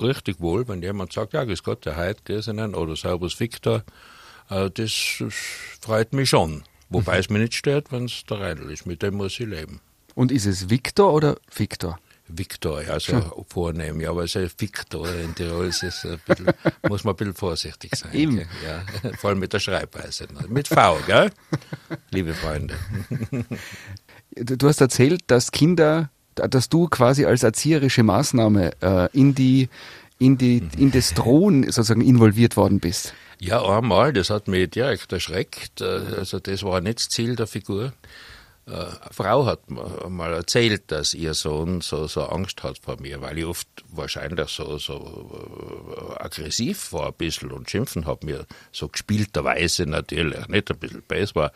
richtig 0.00 0.40
wohl, 0.40 0.66
wenn 0.68 0.82
jemand 0.82 1.12
sagt, 1.12 1.32
ja, 1.32 1.44
grüß 1.44 1.62
Gott, 1.62 1.84
der 1.84 1.96
Heid 1.96 2.24
Gesenen 2.24 2.74
oder 2.74 2.96
Servus 2.96 3.38
Victor. 3.38 3.84
Äh, 4.48 4.70
das 4.70 4.92
freut 5.80 6.12
mich 6.12 6.30
schon. 6.30 6.64
Wobei 6.88 7.14
mhm. 7.14 7.20
es 7.20 7.30
mir 7.30 7.38
nicht 7.38 7.54
stört, 7.54 7.90
wenn 7.90 8.04
es 8.04 8.24
der 8.28 8.40
Reidel 8.40 8.70
ist. 8.70 8.86
Mit 8.86 9.02
dem 9.02 9.14
muss 9.14 9.38
ich 9.40 9.46
leben. 9.46 9.80
Und 10.14 10.30
ist 10.30 10.46
es 10.46 10.68
Victor 10.68 11.12
oder 11.12 11.36
Victor? 11.54 11.98
Viktor, 12.34 12.82
ja, 12.82 12.98
so 12.98 13.14
hm. 13.14 13.44
vornehm, 13.46 14.00
ja, 14.00 14.10
aber 14.10 14.26
so 14.26 14.40
Viktor 14.40 15.08
in 15.08 15.34
Tirol 15.34 15.66
ist 15.66 15.82
es 15.82 16.04
ein 16.04 16.20
bisschen, 16.26 16.46
muss 16.88 17.04
man 17.04 17.14
ein 17.14 17.16
bisschen 17.16 17.34
vorsichtig 17.34 17.94
sein. 17.94 18.12
Eben. 18.12 18.38
Ja, 18.38 18.84
vor 19.18 19.30
allem 19.30 19.38
mit 19.38 19.52
der 19.52 19.60
Schreibweise. 19.60 20.26
Mit 20.48 20.68
V, 20.68 20.98
gell? 21.06 21.30
Liebe 22.10 22.34
Freunde. 22.34 22.74
Du 24.34 24.66
hast 24.66 24.80
erzählt, 24.80 25.24
dass 25.26 25.52
Kinder, 25.52 26.08
dass 26.34 26.70
du 26.70 26.88
quasi 26.88 27.26
als 27.26 27.42
erzieherische 27.42 28.02
Maßnahme 28.02 28.70
äh, 28.80 29.08
in 29.12 29.34
die 29.34 29.68
in, 30.18 30.38
die, 30.38 30.62
in 30.78 30.90
das 30.90 31.14
Drohen 31.14 31.64
sozusagen 31.64 32.00
involviert 32.00 32.56
worden 32.56 32.80
bist. 32.80 33.12
Ja, 33.38 33.62
einmal, 33.62 34.12
das 34.12 34.30
hat 34.30 34.46
mich 34.46 34.70
direkt 34.70 35.12
erschreckt. 35.12 35.80
Äh, 35.80 35.84
also 36.16 36.38
das 36.38 36.62
war 36.62 36.80
nicht 36.80 36.98
das 36.98 37.08
Ziel 37.08 37.34
der 37.34 37.46
Figur. 37.46 37.92
Äh, 38.66 38.86
Frau 39.10 39.44
hat 39.46 39.68
mal 39.70 40.32
erzählt, 40.32 40.92
dass 40.92 41.14
ihr 41.14 41.34
Sohn 41.34 41.80
so, 41.80 42.06
so 42.06 42.22
Angst 42.26 42.62
hat 42.62 42.78
vor 42.78 43.00
mir, 43.00 43.20
weil 43.20 43.38
ich 43.38 43.44
oft 43.44 43.68
wahrscheinlich 43.90 44.48
so, 44.50 44.78
so 44.78 46.16
äh, 46.18 46.22
aggressiv 46.22 46.92
war 46.92 47.08
ein 47.08 47.14
bisschen 47.14 47.50
und 47.50 47.68
schimpfen 47.68 48.06
habe 48.06 48.24
mir 48.24 48.46
so 48.70 48.88
gespielterweise 48.88 49.86
natürlich, 49.86 50.46
nicht 50.46 50.70
ein 50.70 50.78
bisschen 50.78 51.34
war. 51.34 51.52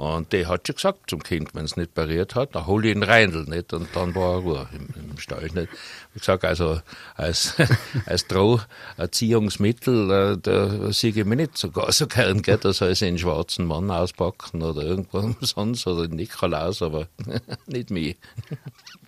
Und 0.00 0.32
der 0.32 0.48
hat 0.48 0.66
schon 0.66 0.76
gesagt 0.76 1.10
zum 1.10 1.22
Kind, 1.22 1.54
wenn 1.54 1.66
es 1.66 1.76
nicht 1.76 1.92
pariert 1.92 2.34
hat, 2.34 2.54
dann 2.54 2.66
hol 2.66 2.86
ich 2.86 2.96
ihn 2.96 3.02
Reindl 3.02 3.44
nicht 3.44 3.74
und 3.74 3.86
dann 3.94 4.14
war 4.14 4.36
er 4.36 4.38
Ruhe 4.38 4.68
im, 4.72 4.88
im 5.10 5.18
Stall 5.18 5.50
nicht. 5.52 5.68
Ich 6.14 6.24
sag 6.24 6.42
also 6.42 6.80
als, 7.16 7.54
als 8.06 8.26
Droherziehungsmittel, 8.26 10.10
äh, 10.10 10.38
da 10.40 10.90
sehe 10.90 11.10
ich 11.10 11.22
mich 11.26 11.36
nicht 11.36 11.58
sogar 11.58 11.92
so 11.92 12.06
gern, 12.06 12.40
gell, 12.40 12.56
da 12.56 12.72
soll 12.72 12.94
sie 12.94 13.08
einen 13.08 13.18
schwarzen 13.18 13.66
Mann 13.66 13.90
auspacken 13.90 14.62
oder 14.62 14.80
irgendwo 14.80 15.34
sonst 15.42 15.86
oder 15.86 16.08
Nikolaus, 16.08 16.80
aber 16.80 17.08
nicht 17.66 17.90
mich. 17.90 18.16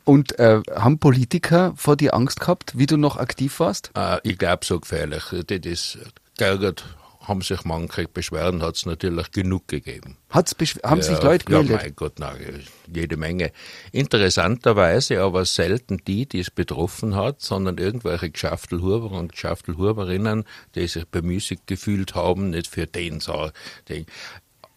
Und 0.05 0.39
äh, 0.39 0.61
haben 0.75 0.99
Politiker 0.99 1.73
vor 1.75 1.97
dir 1.97 2.13
Angst 2.13 2.39
gehabt, 2.39 2.77
wie 2.77 2.85
du 2.85 2.99
noch 2.99 3.17
aktiv 3.17 3.61
warst? 3.61 3.93
Äh, 3.97 4.19
ich 4.25 4.37
glaube 4.37 4.67
so 4.67 4.79
gefährlich. 4.79 5.23
Das 5.47 5.59
ist 5.65 5.99
geärgert 6.37 6.85
haben 7.23 7.43
sich 7.43 7.65
manche 7.65 8.09
Beschwerden, 8.09 8.63
hat 8.63 8.77
es 8.77 8.87
natürlich 8.87 9.31
genug 9.31 9.69
gegeben. 9.69 10.17
Hat's 10.31 10.55
haben 10.83 11.01
ja, 11.01 11.03
sich 11.03 11.23
Leute 11.23 11.45
gemeldet? 11.45 11.71
Ja, 11.71 11.83
mein 11.83 11.97
Gott, 11.97 12.19
nein, 12.19 12.65
jede 12.93 13.17
Menge. 13.17 13.53
Interessanterweise 13.93 15.21
aber 15.21 15.45
selten 15.45 15.99
die, 16.07 16.27
die 16.27 16.41
es 16.41 16.51
betroffen 16.51 17.15
hat, 17.15 17.41
sondern 17.41 17.79
irgendwelche 17.79 18.31
Geschäftelhuber 18.31 19.13
und 19.13 19.33
Geschäftelhuberinnen, 19.33 20.45
die 20.75 20.87
sich 20.87 21.07
bemüßigt 21.07 21.67
gefühlt 21.67 22.15
haben, 22.15 22.51
nicht 22.51 22.67
für 22.67 22.87
den. 22.87 23.23
Den. 23.89 24.07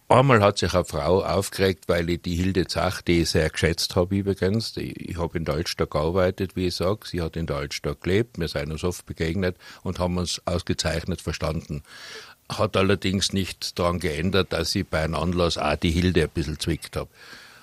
Einmal 0.07 0.43
hat 0.43 0.59
sich 0.59 0.71
eine 0.75 0.85
Frau 0.85 1.23
aufgeregt, 1.23 1.85
weil 1.87 2.07
ich 2.11 2.21
die 2.21 2.35
Hilde 2.35 2.67
Zach, 2.67 3.01
die 3.01 3.21
ich 3.21 3.31
sehr 3.31 3.49
geschätzt 3.49 3.95
habe 3.95 4.15
übrigens, 4.15 4.73
die, 4.73 4.91
ich 4.91 5.17
habe 5.17 5.39
in 5.39 5.49
Altstadt 5.49 5.89
gearbeitet, 5.89 6.55
wie 6.55 6.67
ich 6.67 6.75
sage, 6.75 7.07
sie 7.07 7.23
hat 7.23 7.35
in 7.35 7.49
Altstadt 7.49 8.01
gelebt, 8.01 8.37
wir 8.37 8.47
sind 8.47 8.71
uns 8.71 8.83
oft 8.83 9.07
begegnet 9.07 9.57
und 9.81 9.97
haben 9.97 10.19
uns 10.19 10.43
ausgezeichnet 10.45 11.21
verstanden 11.21 11.81
hat 12.49 12.77
allerdings 12.77 13.33
nicht 13.33 13.77
daran 13.79 13.99
geändert, 13.99 14.53
dass 14.53 14.75
ich 14.75 14.87
bei 14.87 15.03
einem 15.03 15.15
Anlass 15.15 15.57
auch 15.57 15.75
die 15.75 15.91
Hilde 15.91 16.23
ein 16.23 16.29
bisschen 16.29 16.59
zwickt 16.59 16.95
habe. 16.95 17.09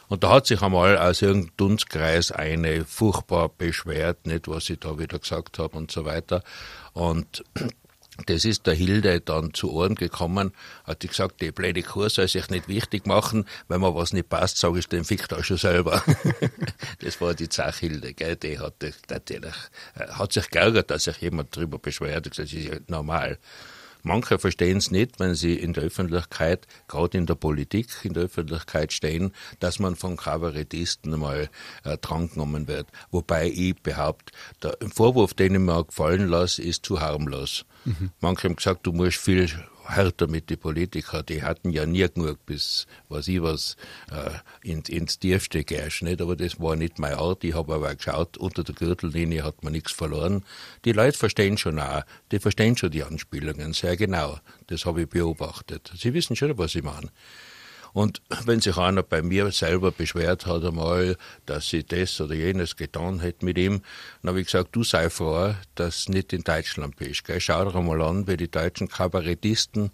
Und 0.08 0.24
da 0.24 0.30
hat 0.30 0.46
sich 0.46 0.60
einmal 0.60 0.98
aus 0.98 1.22
irgendeinem 1.22 1.56
Dunstkreis 1.56 2.32
eine 2.32 2.84
furchtbar 2.84 3.48
beschwert, 3.48 4.26
nicht 4.26 4.46
was 4.46 4.68
ich 4.68 4.78
da 4.78 4.98
wieder 4.98 5.18
gesagt 5.18 5.58
habe 5.58 5.76
und 5.78 5.90
so 5.90 6.04
weiter. 6.04 6.42
Und 6.92 7.42
das 8.26 8.44
ist 8.44 8.66
der 8.66 8.74
Hilde 8.74 9.22
dann 9.22 9.54
zu 9.54 9.72
Ohren 9.72 9.94
gekommen, 9.94 10.52
hat 10.84 11.02
die 11.02 11.08
gesagt, 11.08 11.40
die 11.40 11.50
blöde 11.50 11.82
Kur 11.82 12.10
soll 12.10 12.28
sich 12.28 12.50
nicht 12.50 12.68
wichtig 12.68 13.06
machen, 13.06 13.46
wenn 13.68 13.80
mir 13.80 13.94
was 13.94 14.12
nicht 14.12 14.28
passt, 14.28 14.58
sage 14.58 14.80
ich 14.80 14.88
dem 14.88 15.06
Fick 15.06 15.26
schon 15.40 15.56
selber. 15.56 16.02
das 17.00 17.20
war 17.22 17.32
die 17.32 17.48
Zachhilde, 17.48 18.12
gell, 18.12 18.36
die 18.36 18.58
hat 18.58 18.74
natürlich, 19.08 19.54
äh, 19.94 20.08
hat 20.08 20.34
sich 20.34 20.50
geärgert, 20.50 20.90
dass 20.90 21.04
sich 21.04 21.16
jemand 21.18 21.56
darüber 21.56 21.78
beschwert, 21.78 22.26
das 22.26 22.38
ist 22.38 22.52
ja 22.52 22.76
normal. 22.86 23.38
Manche 24.02 24.38
verstehen 24.38 24.78
es 24.78 24.90
nicht, 24.90 25.20
wenn 25.20 25.34
sie 25.34 25.54
in 25.54 25.72
der 25.72 25.84
Öffentlichkeit, 25.84 26.66
gerade 26.88 27.18
in 27.18 27.26
der 27.26 27.36
Politik, 27.36 27.88
in 28.02 28.14
der 28.14 28.24
Öffentlichkeit 28.24 28.92
stehen, 28.92 29.32
dass 29.60 29.78
man 29.78 29.96
von 29.96 30.16
Kabarettisten 30.16 31.18
mal 31.18 31.48
äh, 31.84 31.96
drangenommen 31.98 32.66
wird. 32.66 32.88
Wobei 33.10 33.48
ich 33.48 33.80
behaupte, 33.80 34.32
der 34.62 34.76
Vorwurf, 34.92 35.34
den 35.34 35.54
ich 35.54 35.60
mir 35.60 35.84
gefallen 35.84 36.28
lasse, 36.28 36.62
ist 36.62 36.84
zu 36.84 37.00
harmlos. 37.00 37.64
Mhm. 37.84 38.10
Manche 38.20 38.48
haben 38.48 38.56
gesagt, 38.56 38.86
du 38.86 38.92
musst 38.92 39.18
viel 39.18 39.48
härter 39.86 40.26
mit 40.26 40.50
den 40.50 40.58
Politikern, 40.58 41.24
die 41.26 41.42
hatten 41.42 41.70
ja 41.70 41.86
nie 41.86 42.06
genug, 42.08 42.44
bis 42.46 42.86
was 43.08 43.28
ich 43.28 43.42
was 43.42 43.76
äh, 44.10 44.30
in, 44.68 44.82
ins 44.82 45.18
Tiefste 45.18 45.64
gehst, 45.64 46.02
nicht? 46.02 46.20
Aber 46.20 46.36
das 46.36 46.60
war 46.60 46.76
nicht 46.76 46.98
meine 46.98 47.18
Art. 47.18 47.44
Ich 47.44 47.54
habe 47.54 47.74
aber 47.74 47.94
geschaut, 47.94 48.36
unter 48.36 48.64
der 48.64 48.74
Gürtellinie 48.74 49.44
hat 49.44 49.62
man 49.62 49.72
nichts 49.72 49.92
verloren. 49.92 50.44
Die 50.84 50.92
Leute 50.92 51.18
verstehen 51.18 51.58
schon 51.58 51.78
auch, 51.78 52.02
die 52.30 52.38
verstehen 52.38 52.76
schon 52.76 52.90
die 52.90 53.02
Anspielungen 53.02 53.72
sehr 53.72 53.96
genau. 53.96 54.38
Das 54.66 54.86
habe 54.86 55.02
ich 55.02 55.08
beobachtet. 55.08 55.92
Sie 55.96 56.14
wissen 56.14 56.36
schon, 56.36 56.56
was 56.58 56.74
ich 56.74 56.82
meine. 56.82 57.10
Und 57.92 58.22
wenn 58.44 58.60
sich 58.60 58.76
einer 58.78 59.02
bei 59.02 59.22
mir 59.22 59.50
selber 59.52 59.90
beschwert 59.90 60.46
hat 60.46 60.64
einmal, 60.64 61.16
dass 61.44 61.68
sie 61.68 61.84
das 61.84 62.20
oder 62.20 62.34
jenes 62.34 62.76
getan 62.76 63.20
hätte 63.20 63.44
mit 63.44 63.58
ihm, 63.58 63.82
dann 64.22 64.30
habe 64.30 64.40
ich 64.40 64.46
gesagt, 64.46 64.74
du 64.74 64.82
sei 64.82 65.10
froh, 65.10 65.54
dass 65.74 66.06
du 66.06 66.12
nicht 66.12 66.32
in 66.32 66.42
Deutschland 66.42 66.96
bist. 66.96 67.24
Gell? 67.24 67.40
Schau 67.40 67.70
dir 67.70 67.80
mal 67.82 68.00
an, 68.02 68.26
wie 68.26 68.36
die 68.36 68.50
deutschen 68.50 68.88
Kabarettisten 68.88 69.90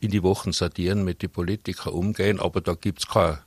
in 0.00 0.10
die 0.10 0.22
Wochen 0.22 0.52
sortieren, 0.52 1.04
mit 1.04 1.22
den 1.22 1.30
Politikern 1.30 1.92
umgehen, 1.92 2.40
aber 2.40 2.60
da 2.60 2.74
gibt's 2.74 3.06
keine 3.06 3.40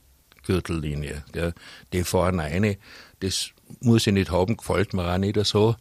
Gürtellinie. 0.46 1.24
Gell? 1.32 1.54
Die 1.92 2.04
fahren 2.04 2.40
eine, 2.40 2.78
das 3.22 3.50
muss 3.80 4.06
ich 4.06 4.14
nicht 4.14 4.32
haben, 4.32 4.58
gefällt 4.58 4.94
mir 4.94 5.12
auch 5.12 5.18
nicht 5.18 5.44
so. 5.46 5.76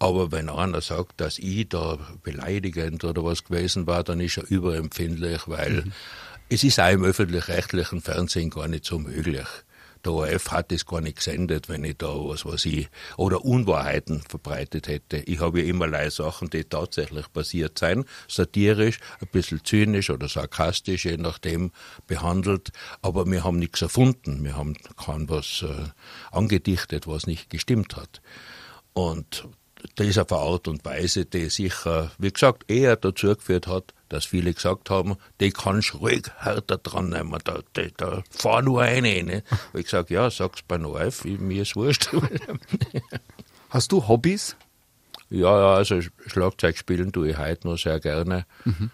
Aber 0.00 0.32
wenn 0.32 0.48
einer 0.48 0.80
sagt, 0.80 1.20
dass 1.20 1.38
ich 1.38 1.68
da 1.68 1.98
beleidigend 2.22 3.04
oder 3.04 3.22
was 3.22 3.44
gewesen 3.44 3.86
war, 3.86 4.02
dann 4.02 4.18
ist 4.20 4.38
er 4.38 4.50
überempfindlich, 4.50 5.42
weil 5.46 5.82
mhm. 5.84 5.92
Es 6.50 6.64
ist 6.64 6.80
auch 6.80 6.90
im 6.90 7.04
öffentlich-rechtlichen 7.04 8.00
Fernsehen 8.00 8.50
gar 8.50 8.66
nicht 8.66 8.84
so 8.84 8.98
möglich. 8.98 9.46
Der 10.04 10.12
ORF 10.12 10.50
hat 10.50 10.72
es 10.72 10.84
gar 10.84 11.00
nicht 11.00 11.18
gesendet, 11.18 11.68
wenn 11.68 11.84
ich 11.84 11.98
da 11.98 12.08
was 12.08 12.44
weiß 12.44 12.64
ich, 12.66 12.88
oder 13.16 13.44
Unwahrheiten 13.44 14.22
verbreitet 14.22 14.88
hätte. 14.88 15.18
Ich 15.18 15.38
habe 15.38 15.60
ja 15.60 15.66
immer 15.66 16.10
Sachen, 16.10 16.50
die 16.50 16.64
tatsächlich 16.64 17.32
passiert 17.32 17.78
sein, 17.78 18.04
satirisch, 18.26 18.98
ein 19.20 19.28
bisschen 19.30 19.62
zynisch 19.62 20.10
oder 20.10 20.26
sarkastisch, 20.28 21.04
je 21.04 21.18
nachdem, 21.18 21.70
behandelt. 22.08 22.70
Aber 23.00 23.26
wir 23.26 23.44
haben 23.44 23.58
nichts 23.58 23.82
erfunden. 23.82 24.42
Wir 24.42 24.56
haben 24.56 24.74
kein 24.96 25.28
was 25.28 25.62
äh, 25.62 25.90
angedichtet, 26.34 27.06
was 27.06 27.26
nicht 27.26 27.48
gestimmt 27.48 27.94
hat. 27.94 28.22
Und 28.92 29.46
das 29.94 30.06
ist 30.06 30.18
auf 30.18 30.32
eine 30.32 30.40
Art 30.40 30.68
und 30.68 30.84
Weise, 30.84 31.24
die 31.24 31.48
sicher, 31.50 32.10
wie 32.18 32.32
gesagt, 32.32 32.70
eher 32.70 32.96
dazu 32.96 33.34
geführt 33.34 33.66
hat, 33.66 33.94
dass 34.08 34.24
viele 34.24 34.52
gesagt 34.52 34.90
haben, 34.90 35.16
die 35.40 35.50
kannst 35.50 35.94
ruhig 35.94 36.24
härter 36.38 36.78
dran 36.78 37.10
nehmen, 37.10 37.38
da, 37.44 37.60
da, 37.72 37.82
da 37.96 38.22
fahr 38.30 38.62
nur 38.62 38.82
eine. 38.82 39.22
Ne? 39.22 39.42
ich 39.74 39.84
gesagt, 39.84 40.10
ja, 40.10 40.30
sag's 40.30 40.62
bei 40.62 40.78
Neuf, 40.78 41.24
mir 41.24 41.62
ist 41.62 41.76
wurscht. 41.76 42.10
Hast 43.70 43.92
du 43.92 44.08
Hobbys? 44.08 44.56
Ja, 45.28 45.58
ja, 45.58 45.74
also 45.74 46.00
Schlagzeug 46.26 46.76
spielen 46.76 47.12
tue 47.12 47.30
ich 47.30 47.38
heute 47.38 47.68
noch 47.68 47.78
sehr 47.78 48.00
gerne. 48.00 48.46
Mhm. 48.64 48.90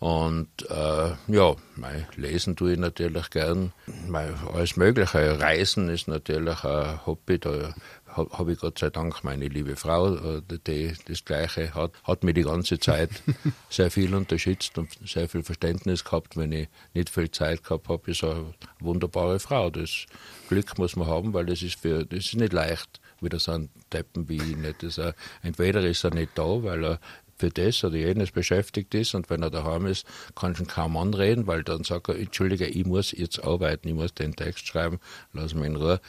Und 0.00 0.48
äh, 0.68 1.12
ja, 1.28 1.56
mein, 1.76 2.06
lesen 2.16 2.56
tue 2.56 2.72
ich 2.72 2.78
natürlich 2.78 3.30
gern. 3.30 3.72
Mein, 4.08 4.34
alles 4.52 4.76
Mögliche. 4.76 5.40
Reisen 5.40 5.88
ist 5.88 6.08
natürlich 6.08 6.64
ein 6.64 7.06
Hobby. 7.06 7.38
Da 7.38 7.74
habe 8.16 8.52
ich 8.52 8.58
Gott 8.58 8.78
sei 8.78 8.90
Dank 8.90 9.24
meine 9.24 9.48
liebe 9.48 9.76
Frau, 9.76 10.14
äh, 10.14 10.42
die 10.66 10.92
das 11.06 11.24
Gleiche 11.24 11.74
hat, 11.74 11.92
hat 12.04 12.24
mir 12.24 12.34
die 12.34 12.42
ganze 12.42 12.78
Zeit 12.78 13.10
sehr 13.70 13.90
viel 13.90 14.14
unterstützt 14.14 14.78
und 14.78 14.90
sehr 15.04 15.28
viel 15.28 15.42
Verständnis 15.42 16.04
gehabt. 16.04 16.36
Wenn 16.36 16.52
ich 16.52 16.68
nicht 16.94 17.10
viel 17.10 17.30
Zeit 17.30 17.64
gehabt 17.64 17.88
habe, 17.88 18.10
ist 18.10 18.24
eine 18.24 18.54
wunderbare 18.80 19.38
Frau. 19.40 19.70
Das 19.70 20.06
Glück 20.48 20.78
muss 20.78 20.96
man 20.96 21.08
haben, 21.08 21.32
weil 21.32 21.46
das 21.46 21.62
ist 21.62 21.80
für, 21.80 22.04
das 22.04 22.26
ist 22.26 22.36
nicht 22.36 22.52
leicht, 22.52 23.00
wieder 23.20 23.38
so 23.38 23.52
ein 23.52 23.70
Deppen 23.92 24.28
wie 24.28 24.36
ich 24.36 24.56
nicht. 24.56 24.82
Das, 24.82 25.00
entweder 25.42 25.82
ist 25.82 26.04
er 26.04 26.14
nicht 26.14 26.30
da, 26.34 26.62
weil 26.62 26.84
er 26.84 27.00
für 27.36 27.50
das 27.50 27.82
oder 27.84 27.96
jenes 27.96 28.30
beschäftigt 28.30 28.94
ist 28.94 29.14
und 29.14 29.30
wenn 29.30 29.42
er 29.42 29.50
daheim 29.50 29.86
ist, 29.86 30.06
kann 30.34 30.54
schon 30.54 30.66
kaum 30.66 30.96
anreden, 30.96 31.46
weil 31.46 31.62
dann 31.62 31.84
sagt 31.84 32.08
er, 32.08 32.18
entschuldige, 32.18 32.66
ich 32.66 32.84
muss 32.86 33.12
jetzt 33.12 33.42
arbeiten, 33.42 33.88
ich 33.88 33.94
muss 33.94 34.14
den 34.14 34.36
Text 34.36 34.66
schreiben, 34.66 35.00
lass 35.32 35.54
mich 35.54 35.66
in 35.66 35.76
Ruhe. 35.76 36.00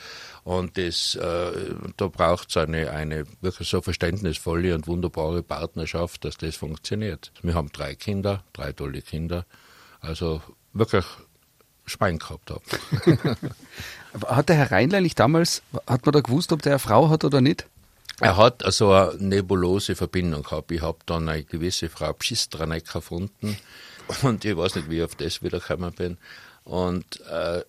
Und 0.43 0.77
das, 0.77 1.15
äh, 1.15 1.51
da 1.97 2.07
braucht 2.07 2.49
es 2.49 2.57
eine, 2.57 2.91
eine 2.91 3.25
wirklich 3.41 3.67
so 3.67 3.81
verständnisvolle 3.81 4.75
und 4.75 4.87
wunderbare 4.87 5.43
Partnerschaft, 5.43 6.25
dass 6.25 6.37
das 6.37 6.55
funktioniert. 6.55 7.31
Wir 7.41 7.55
haben 7.55 7.71
drei 7.71 7.95
Kinder, 7.95 8.43
drei 8.53 8.71
tolle 8.71 9.01
Kinder, 9.01 9.45
also 10.01 10.41
wirklich 10.73 11.05
Schwein 11.85 12.17
gehabt 12.19 12.51
habe. 12.51 13.37
hat 14.27 14.49
der 14.49 14.55
Herr 14.55 14.71
Reinlein 14.71 15.09
damals, 15.15 15.61
hat 15.87 16.05
man 16.05 16.13
da 16.13 16.21
gewusst, 16.21 16.51
ob 16.51 16.61
der 16.61 16.73
eine 16.73 16.79
Frau 16.79 17.09
hat 17.09 17.23
oder 17.23 17.41
nicht? 17.41 17.67
Er 18.21 18.37
hat 18.37 18.63
also 18.63 18.91
eine 18.91 19.17
nebulose 19.19 19.95
Verbindung 19.95 20.43
gehabt. 20.43 20.71
Ich 20.71 20.81
habe 20.81 20.99
dann 21.05 21.27
eine 21.27 21.43
gewisse 21.43 21.89
Frau 21.89 22.13
Pschistranek 22.13 22.91
gefunden 22.91 23.57
und 24.21 24.45
ich 24.45 24.55
weiß 24.55 24.75
nicht, 24.75 24.89
wie 24.89 24.97
ich 24.97 25.03
auf 25.03 25.15
das 25.15 25.43
wiedergekommen 25.43 25.91
bin. 25.93 26.17
Und 26.63 27.21
äh, 27.29 27.61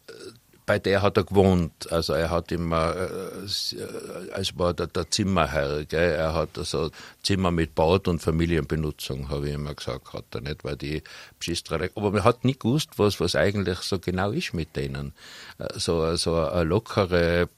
bei 0.66 0.80
der 0.80 1.00
hat 1.00 1.16
er 1.16 1.24
gewohnt. 1.24 1.90
Also 1.92 2.12
er 2.12 2.30
hat 2.30 2.50
immer, 2.50 2.94
äh, 2.96 4.32
als 4.32 4.58
war 4.58 4.74
der, 4.74 4.88
der 4.88 5.10
Zimmerherr, 5.10 5.84
gell? 5.84 6.12
er 6.12 6.34
hat 6.34 6.58
also 6.58 6.90
Zimmer 7.22 7.52
mit 7.52 7.74
Bad 7.74 8.08
und 8.08 8.20
Familienbenutzung, 8.20 9.28
habe 9.28 9.48
ich 9.48 9.54
immer 9.54 9.74
gesagt, 9.74 10.12
hat 10.12 10.24
er 10.32 10.40
nicht, 10.40 10.64
weil 10.64 10.76
die 10.76 11.02
Pschistranek, 11.38 11.92
aber 11.94 12.10
man 12.10 12.24
hat 12.24 12.44
nicht 12.44 12.60
gewusst, 12.60 12.90
was, 12.96 13.20
was 13.20 13.36
eigentlich 13.36 13.78
so 13.78 13.98
genau 14.00 14.32
ist 14.32 14.54
mit 14.54 14.74
denen. 14.74 15.12
Äh, 15.58 15.78
so, 15.78 16.16
so 16.16 16.36
eine 16.36 16.64
lockere 16.64 17.48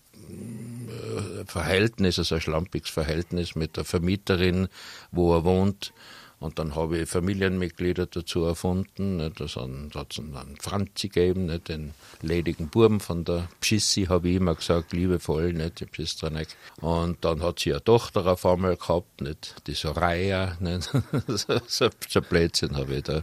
Verhältnis, 1.47 2.19
also 2.19 2.37
ein 2.37 2.41
schlampiges 2.41 2.91
Verhältnis 2.91 3.55
mit 3.55 3.77
der 3.77 3.85
Vermieterin, 3.85 4.69
wo 5.11 5.35
er 5.35 5.45
wohnt. 5.45 5.93
Und 6.41 6.61
dann 6.61 6.77
habe 6.77 6.99
ich 6.99 7.09
Familienmitglieder 7.09 8.07
dazu 8.07 8.45
erfunden. 8.45 9.19
Da 9.19 9.25
hat 9.25 9.41
es 9.41 9.57
einen 9.57 10.57
Franzi 10.61 11.09
gegeben, 11.09 11.47
nicht? 11.47 11.69
den 11.69 11.95
ledigen 12.23 12.69
Buben 12.69 13.01
von 13.01 13.25
der 13.25 13.49
Pschissi, 13.61 14.05
habe 14.05 14.29
ich 14.29 14.37
immer 14.37 14.55
gesagt, 14.55 14.93
liebevoll, 14.93 15.53
nicht? 15.53 15.81
die 15.81 15.87
Pschistranek. 15.87 16.49
Und 16.81 17.25
dann 17.25 17.43
hat 17.43 17.59
sie 17.59 17.73
eine 17.73 17.83
Tochter 17.83 18.25
auf 18.25 18.47
einmal 18.47 18.77
gehabt, 18.77 19.21
nicht? 19.21 19.57
die 19.67 19.75
Soraya. 19.75 20.57
Nicht? 20.61 20.91
so, 21.27 21.61
so, 21.67 21.89
so 22.09 22.21
Blödsinn 22.21 22.77
habe 22.77 22.97
ich 22.97 23.03
da. 23.03 23.23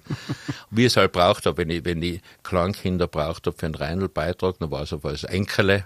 Wie 0.70 0.84
es 0.84 0.98
halt 0.98 1.14
braucht 1.14 1.46
habe, 1.46 1.60
wenn 1.60 1.70
ich, 1.70 1.86
wenn 1.86 2.02
ich 2.02 2.22
Kleinkinder 2.44 3.08
braucht 3.08 3.48
habe 3.48 3.58
für 3.58 3.66
einen 3.66 3.76
Reinl-Beitrag, 3.76 4.60
dann 4.60 4.72
war 4.72 4.82
es 4.82 4.92
auf 4.92 5.06
als 5.06 5.24
Enkele 5.24 5.86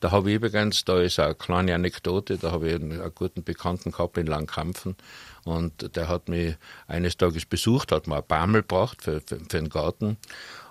da 0.00 0.10
habe 0.10 0.30
ich 0.30 0.36
übrigens, 0.36 0.84
da 0.84 1.00
ist 1.00 1.18
eine 1.18 1.34
kleine 1.34 1.74
Anekdote, 1.74 2.38
da 2.38 2.52
habe 2.52 2.68
ich 2.68 2.74
einen, 2.74 3.00
einen 3.00 3.14
guten 3.14 3.44
Bekannten 3.44 3.92
gehabt 3.92 4.18
in 4.18 4.26
Langkampfen 4.26 4.96
und 5.44 5.96
der 5.96 6.08
hat 6.08 6.28
mich 6.28 6.56
eines 6.86 7.16
Tages 7.16 7.46
besucht, 7.46 7.92
hat 7.92 8.06
mir 8.06 8.16
ein 8.16 8.26
Bammel 8.26 8.62
gebracht 8.62 9.02
für, 9.02 9.20
für, 9.20 9.38
für 9.38 9.58
den 9.58 9.68
Garten 9.68 10.16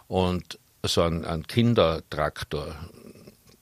und 0.07 0.59
so 0.83 1.01
ein, 1.01 1.25
ein 1.25 1.47
Kindertraktor, 1.47 2.75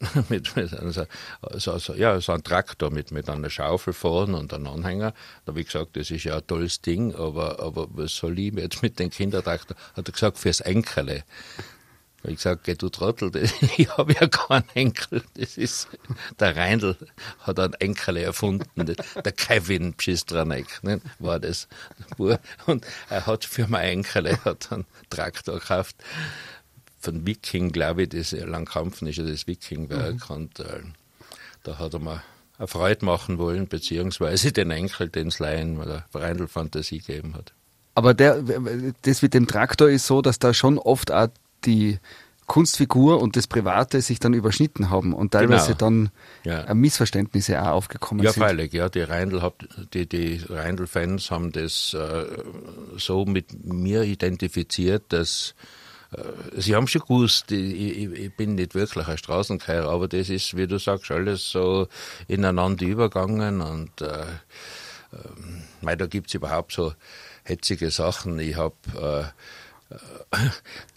mit, 0.30 0.56
mit 0.56 0.74
also, 0.74 1.06
also, 1.42 1.94
ja, 1.94 2.20
so 2.20 2.34
ein 2.34 2.44
Traktor 2.44 2.92
mit, 2.92 3.12
mit 3.12 3.30
einer 3.30 3.50
Schaufel 3.50 3.94
vorne 3.94 4.38
und 4.38 4.54
einem 4.54 4.68
Anhänger. 4.68 5.14
Da 5.46 5.52
habe 5.52 5.62
ich 5.62 5.68
gesagt, 5.68 5.96
das 5.96 6.12
ist 6.12 6.24
ja 6.24 6.38
ein 6.38 6.48
tolles 6.48 6.82
Ding, 6.82 7.16
aber, 7.16 7.60
aber 7.60 7.88
was 7.92 8.16
soll 8.16 8.38
ich 8.40 8.54
jetzt 8.54 8.82
mit 8.82 9.00
dem 9.00 9.10
Kindertraktor? 9.10 9.78
Hat 9.96 10.08
er 10.08 10.12
gesagt, 10.12 10.38
fürs 10.38 10.62
Enkele. 10.62 11.24
Ich 12.26 12.38
gesagt, 12.38 12.64
geh 12.64 12.76
du 12.76 12.90
Trottel, 12.90 13.32
ich 13.78 13.90
habe 13.98 14.14
ja 14.14 14.28
keinen 14.28 14.70
Enkel. 14.74 15.24
Das 15.36 15.58
ist, 15.58 15.90
der 16.40 16.56
Reindl 16.56 16.96
hat 17.40 17.60
einen 17.60 17.74
Enkel 17.74 18.18
erfunden, 18.18 18.86
der 18.86 19.32
Kevin 19.34 19.94
Pschistranek, 19.94 20.84
ne, 20.84 21.02
war 21.20 21.40
das. 21.40 21.68
Und 22.18 22.86
er 23.10 23.26
hat 23.26 23.44
für 23.44 23.68
mein 23.68 23.90
Enkel, 23.90 24.38
hat 24.46 24.72
einen 24.72 24.86
Traktor 25.10 25.60
gekauft, 25.60 25.98
von 27.00 27.28
Viking, 27.28 27.74
glaube 27.74 28.04
ich, 28.04 28.10
das 28.10 28.32
Langkampfen 28.32 29.08
ist 29.08 29.18
ja 29.18 29.26
das 29.26 29.46
Vikingwerk, 29.46 30.30
mhm. 30.30 30.36
und 30.36 30.60
äh, 30.62 30.82
da 31.64 31.78
hat 31.78 31.94
er 31.94 32.00
mir 32.00 32.24
eine 32.58 32.68
Freude 32.68 33.04
machen 33.04 33.38
wollen, 33.38 33.68
beziehungsweise 33.68 34.54
den 34.54 34.72
Enkel, 34.72 35.10
den 35.10 35.28
es 35.28 35.40
Laien 35.40 35.78
oder 35.78 36.06
Reindl 36.14 36.48
Fantasie 36.48 37.00
gegeben 37.00 37.36
hat. 37.36 37.54
Aber 37.96 38.14
der, 38.14 38.42
das 39.04 39.22
mit 39.22 39.34
dem 39.34 39.48
Traktor 39.48 39.90
ist 39.90 40.08
so, 40.08 40.22
dass 40.22 40.40
da 40.40 40.54
schon 40.54 40.80
oft 40.80 41.12
auch 41.12 41.28
die 41.66 42.00
Kunstfigur 42.46 43.22
und 43.22 43.36
das 43.36 43.48
Private 43.48 44.02
sich 44.02 44.20
dann 44.20 44.34
überschnitten 44.34 44.90
haben 44.90 45.14
und 45.14 45.32
teilweise 45.32 45.76
genau. 45.76 45.78
dann 45.78 46.12
ja. 46.44 46.74
Missverständnisse 46.74 47.62
auch 47.62 47.68
aufgekommen 47.68 48.24
ja, 48.24 48.32
sind. 48.32 48.42
Ja, 48.42 48.48
freilich, 48.48 48.74
ja. 48.74 48.90
Die 48.90 49.02
Reindl, 49.02 49.52
die, 49.94 50.08
die 50.08 50.42
Reindl-Fans 50.50 51.32
haben 51.32 51.52
das 51.52 51.94
äh, 51.94 52.26
so 52.98 53.26
mit 53.26 53.64
mir 53.66 54.04
identifiziert, 54.04 55.06
dass 55.10 55.56
äh, 56.12 56.60
Sie 56.60 56.76
haben 56.76 56.88
schon 56.88 57.02
gewusst, 57.02 57.52
ich, 57.52 58.12
ich, 58.12 58.36
bin 58.36 58.56
nicht 58.56 58.76
wirklich 58.76 59.08
ein 59.08 59.18
Straßenkehrer, 59.18 59.90
aber 59.90 60.08
das 60.08 60.30
ist, 60.30 60.58
wie 60.58 60.68
du 60.68 60.78
sagst, 60.80 61.12
alles 61.12 61.50
so 61.50 61.88
ineinander 62.28 62.86
übergangen 62.86 63.62
und 63.62 64.02
äh, 64.02 64.26
äh, 65.82 65.98
da 65.98 66.06
gibt's 66.08 66.34
überhaupt 66.34 66.74
so 66.74 66.94
hetzige 67.44 67.90
Sachen. 67.90 68.40
Ich 68.40 68.56
habe 68.56 68.76
äh, 68.96 69.24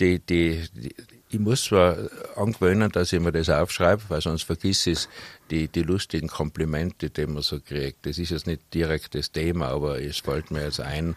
die, 0.00 0.18
die, 0.20 0.68
die, 0.74 0.94
ich 1.28 1.38
muss 1.38 1.64
zwar 1.64 1.96
angewöhnen, 2.36 2.90
dass 2.90 3.12
ich 3.12 3.20
mir 3.20 3.32
das 3.32 3.50
aufschreibe, 3.50 4.02
weil 4.08 4.20
sonst 4.20 4.44
vergiss 4.44 4.86
ich 4.86 5.08
die, 5.50 5.68
die 5.68 5.82
lustigen 5.82 6.28
Komplimente, 6.28 7.10
die 7.10 7.26
man 7.26 7.42
so 7.42 7.60
kriegt. 7.60 8.06
Das 8.06 8.18
ist 8.18 8.30
jetzt 8.30 8.46
nicht 8.46 8.62
direkt 8.72 9.14
das 9.14 9.32
Thema, 9.32 9.68
aber 9.68 10.00
es 10.00 10.18
fällt 10.18 10.50
mir 10.50 10.64
jetzt 10.64 10.80
ein, 10.80 11.16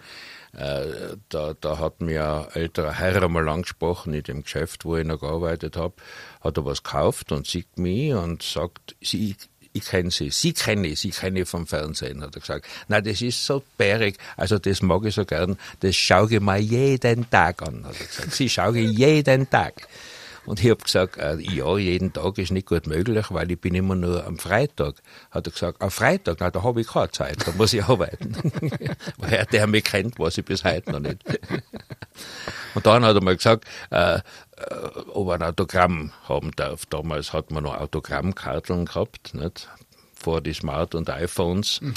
äh, 0.54 1.16
da, 1.30 1.54
da 1.60 1.78
hat 1.78 2.02
mir 2.02 2.50
ein 2.54 2.62
älterer 2.62 2.94
Herr 2.94 3.24
einmal 3.24 3.48
angesprochen 3.50 4.14
in 4.14 4.24
dem 4.24 4.44
Geschäft, 4.44 4.84
wo 4.84 4.98
ich 4.98 5.06
noch 5.06 5.20
gearbeitet 5.20 5.78
habe, 5.78 5.94
hat 6.42 6.58
er 6.58 6.66
was 6.66 6.84
gekauft 6.84 7.32
und 7.32 7.46
sieht 7.46 7.78
mich 7.78 8.14
und 8.14 8.42
sagt, 8.42 8.96
sie, 9.02 9.36
ich 9.74 9.86
kenne 9.86 10.12
sie, 10.12 10.30
sie 10.32 10.54
kenne 10.54 10.88
ich, 10.88 11.00
sie 11.00 11.12
kenne 11.12 11.46
vom 11.46 11.68
Fernsehen, 11.68 12.22
hat 12.22 12.36
er 12.36 12.42
gesagt. 12.42 12.66
Na, 12.88 13.02
das 13.02 13.22
ist 13.22 13.46
so 13.46 13.64
bärig, 13.78 14.18
also 14.38 14.58
das 14.60 14.82
mag 14.82 15.06
ich 15.06 15.16
so 15.16 15.26
gern, 15.26 15.58
das 15.80 15.96
schaue 15.96 16.34
ich 16.34 16.40
mir 16.40 16.58
jeden 16.58 17.30
Tag 17.30 17.62
an, 17.62 17.86
hat 17.86 18.00
er 18.00 18.06
gesagt. 18.06 18.34
Sie 18.34 18.50
schaue 18.50 18.80
ich 18.80 18.98
jeden 18.98 19.50
Tag. 19.50 19.88
Und 20.50 20.60
ich 20.64 20.72
habe 20.72 20.84
gesagt, 20.84 21.18
äh, 21.18 21.38
ja, 21.38 21.78
jeden 21.78 22.12
Tag 22.12 22.40
ist 22.40 22.52
nicht 22.52 22.66
gut 22.66 22.88
möglich, 22.88 23.28
weil 23.30 23.52
ich 23.52 23.62
bin 23.62 23.76
immer 23.76 23.94
nur 23.94 24.26
am 24.26 24.40
Freitag. 24.40 24.96
Hat 25.30 25.46
er 25.46 25.52
gesagt, 25.52 25.80
am 25.80 25.92
Freitag, 25.92 26.38
na, 26.40 26.50
da 26.50 26.64
habe 26.64 26.82
ich 26.82 26.88
keine 26.88 27.12
Zeit, 27.12 27.48
da 27.48 27.52
muss 27.52 27.72
ich 27.72 27.84
arbeiten. 27.88 28.34
weil 29.18 29.32
er, 29.32 29.46
der 29.46 29.68
mich 29.68 29.84
kennt, 29.84 30.18
weiß 30.18 30.40
ich 30.40 30.46
bis 30.46 30.64
heute 30.64 30.92
noch 30.92 31.02
nicht. 31.02 31.24
Und 32.74 32.84
dann 32.84 33.06
hat 33.06 33.16
er 33.16 33.22
mal 33.22 33.36
gesagt, 33.36 33.66
äh, 33.92 34.16
äh, 34.16 34.22
ob 35.10 35.28
er 35.28 35.36
ein 35.36 35.44
Autogramm 35.44 36.14
haben 36.28 36.50
darf. 36.56 36.88
Damals 36.88 37.32
hat 37.32 37.52
man 37.52 37.66
noch 37.66 37.80
Autogrammkarteln 37.80 38.86
gehabt, 38.86 39.36
nicht? 39.36 39.70
vor 40.16 40.42
die 40.42 40.54
Smart- 40.54 40.96
und 40.96 41.12
iPhones. 41.12 41.80
Mhm 41.82 41.94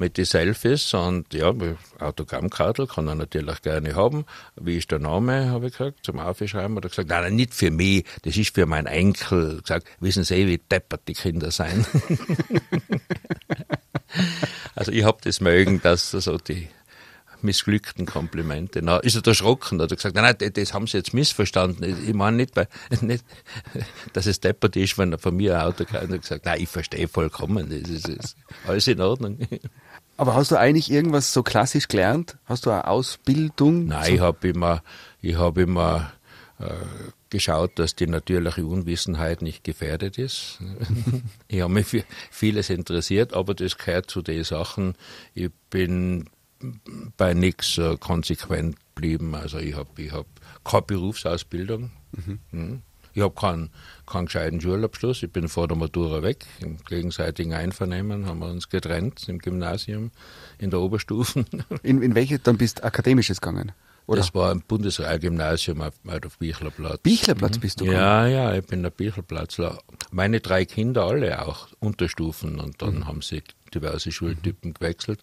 mit 0.00 0.16
den 0.16 0.24
Selfies 0.24 0.92
und 0.94 1.32
ja, 1.32 1.54
Autogrammkartel 2.00 2.88
kann 2.88 3.06
er 3.06 3.14
natürlich 3.14 3.62
gerne 3.62 3.94
haben. 3.94 4.24
Wie 4.56 4.78
ist 4.78 4.90
der 4.90 4.98
Name, 4.98 5.50
habe 5.50 5.66
ich 5.66 5.76
gesagt, 5.76 6.04
zum 6.04 6.18
Aufschreiben. 6.18 6.76
Hat 6.76 6.84
er 6.84 6.88
gesagt, 6.88 7.08
nein, 7.08 7.22
nein, 7.22 7.36
nicht 7.36 7.54
für 7.54 7.70
mich, 7.70 8.04
das 8.22 8.36
ist 8.36 8.54
für 8.54 8.66
meinen 8.66 8.86
Enkel. 8.86 9.60
Gesagt, 9.60 9.86
wissen 10.00 10.24
Sie, 10.24 10.48
wie 10.48 10.58
deppert 10.58 11.02
die 11.06 11.12
Kinder 11.12 11.50
sein. 11.50 11.86
also 14.74 14.90
ich 14.90 15.04
habe 15.04 15.18
das 15.22 15.40
mögen, 15.40 15.80
dass 15.82 16.10
so 16.10 16.38
die 16.38 16.68
missglückten 17.42 18.06
Komplimente. 18.06 18.80
Na, 18.82 18.98
ist 18.98 19.16
er 19.16 19.26
erschrocken, 19.26 19.80
hat 19.80 19.90
er 19.90 19.96
gesagt, 19.96 20.14
nein, 20.14 20.34
nein, 20.38 20.52
das 20.52 20.74
haben 20.74 20.86
sie 20.86 20.98
jetzt 20.98 21.14
missverstanden. 21.14 21.96
Ich 22.06 22.14
meine 22.14 22.36
nicht, 22.36 22.56
weil, 22.56 22.68
nicht, 23.00 23.24
dass 24.12 24.26
es 24.26 24.40
deppert 24.40 24.76
ist, 24.76 24.98
wenn 24.98 25.12
er 25.12 25.18
von 25.18 25.36
mir 25.36 25.58
ein 25.58 25.66
Auto 25.66 25.84
kriegt. 25.84 26.10
Er 26.10 26.18
gesagt, 26.18 26.44
nein, 26.44 26.60
ich 26.60 26.68
verstehe 26.68 27.08
vollkommen, 27.08 27.68
das 27.70 27.90
ist, 27.90 28.08
ist 28.08 28.36
alles 28.66 28.86
in 28.86 29.00
Ordnung. 29.00 29.38
Aber 30.20 30.34
hast 30.34 30.50
du 30.50 30.58
eigentlich 30.58 30.90
irgendwas 30.90 31.32
so 31.32 31.42
klassisch 31.42 31.88
gelernt? 31.88 32.36
Hast 32.44 32.66
du 32.66 32.70
eine 32.70 32.86
Ausbildung? 32.86 33.86
Nein, 33.86 34.04
so? 34.04 34.12
ich 34.12 34.20
habe 34.20 34.48
immer, 34.48 34.82
ich 35.22 35.34
habe 35.36 35.62
immer 35.62 36.12
äh, 36.58 36.66
geschaut, 37.30 37.78
dass 37.78 37.96
die 37.96 38.06
natürliche 38.06 38.66
Unwissenheit 38.66 39.40
nicht 39.40 39.64
gefährdet 39.64 40.18
ist. 40.18 40.58
ich 41.48 41.62
habe 41.62 41.72
mich 41.72 41.86
für 41.86 42.04
vieles 42.30 42.68
interessiert, 42.68 43.32
aber 43.32 43.54
das 43.54 43.78
gehört 43.78 44.10
zu 44.10 44.20
den 44.20 44.44
Sachen. 44.44 44.94
Ich 45.32 45.50
bin 45.70 46.28
bei 47.16 47.32
nichts 47.32 47.78
äh, 47.78 47.96
konsequent 47.96 48.76
geblieben. 48.94 49.34
Also 49.34 49.56
ich 49.56 49.74
habe 49.74 50.02
ich 50.02 50.12
hab 50.12 50.26
keine 50.64 50.82
Berufsausbildung. 50.82 51.92
Mhm. 52.12 52.40
mhm. 52.50 52.82
Ich 53.12 53.22
habe 53.22 53.34
keinen, 53.34 53.70
keinen 54.10 54.26
gescheiten 54.26 54.60
Schulabschluss. 54.60 55.22
Ich 55.22 55.32
bin 55.32 55.48
vor 55.48 55.68
der 55.68 55.76
Matura 55.76 56.22
weg. 56.22 56.44
Im 56.60 56.76
gegenseitigen 56.84 57.54
Einvernehmen 57.54 58.26
haben 58.26 58.40
wir 58.40 58.48
uns 58.48 58.68
getrennt 58.68 59.28
im 59.28 59.38
Gymnasium, 59.38 60.10
in 60.58 60.70
der 60.70 60.80
Oberstufen. 60.80 61.46
In, 61.82 62.02
in 62.02 62.14
welche, 62.14 62.38
dann 62.38 62.58
bist 62.58 62.80
du 62.80 62.84
akademisches 62.84 63.40
gegangen? 63.40 63.72
Oder? 64.06 64.18
Das 64.18 64.34
war 64.34 64.50
ein 64.50 64.60
Bundesrealgymnasium 64.62 65.82
auf, 65.82 65.94
auf 66.04 66.38
Bichlerplatz. 66.38 66.98
Bichlerplatz 66.98 67.56
mhm. 67.56 67.60
bist 67.60 67.80
du? 67.80 67.84
Ja, 67.84 68.24
gekommen. 68.24 68.32
ja, 68.32 68.54
ich 68.54 68.66
bin 68.66 68.82
der 68.82 68.90
Bichlerplatzler. 68.90 69.78
Meine 70.10 70.40
drei 70.40 70.64
Kinder 70.64 71.04
alle 71.06 71.46
auch 71.46 71.68
Unterstufen 71.78 72.58
und 72.58 72.82
dann 72.82 72.96
mhm. 72.96 73.06
haben 73.06 73.22
sie 73.22 73.42
diverse 73.72 74.10
Schultypen 74.10 74.74
gewechselt. 74.74 75.22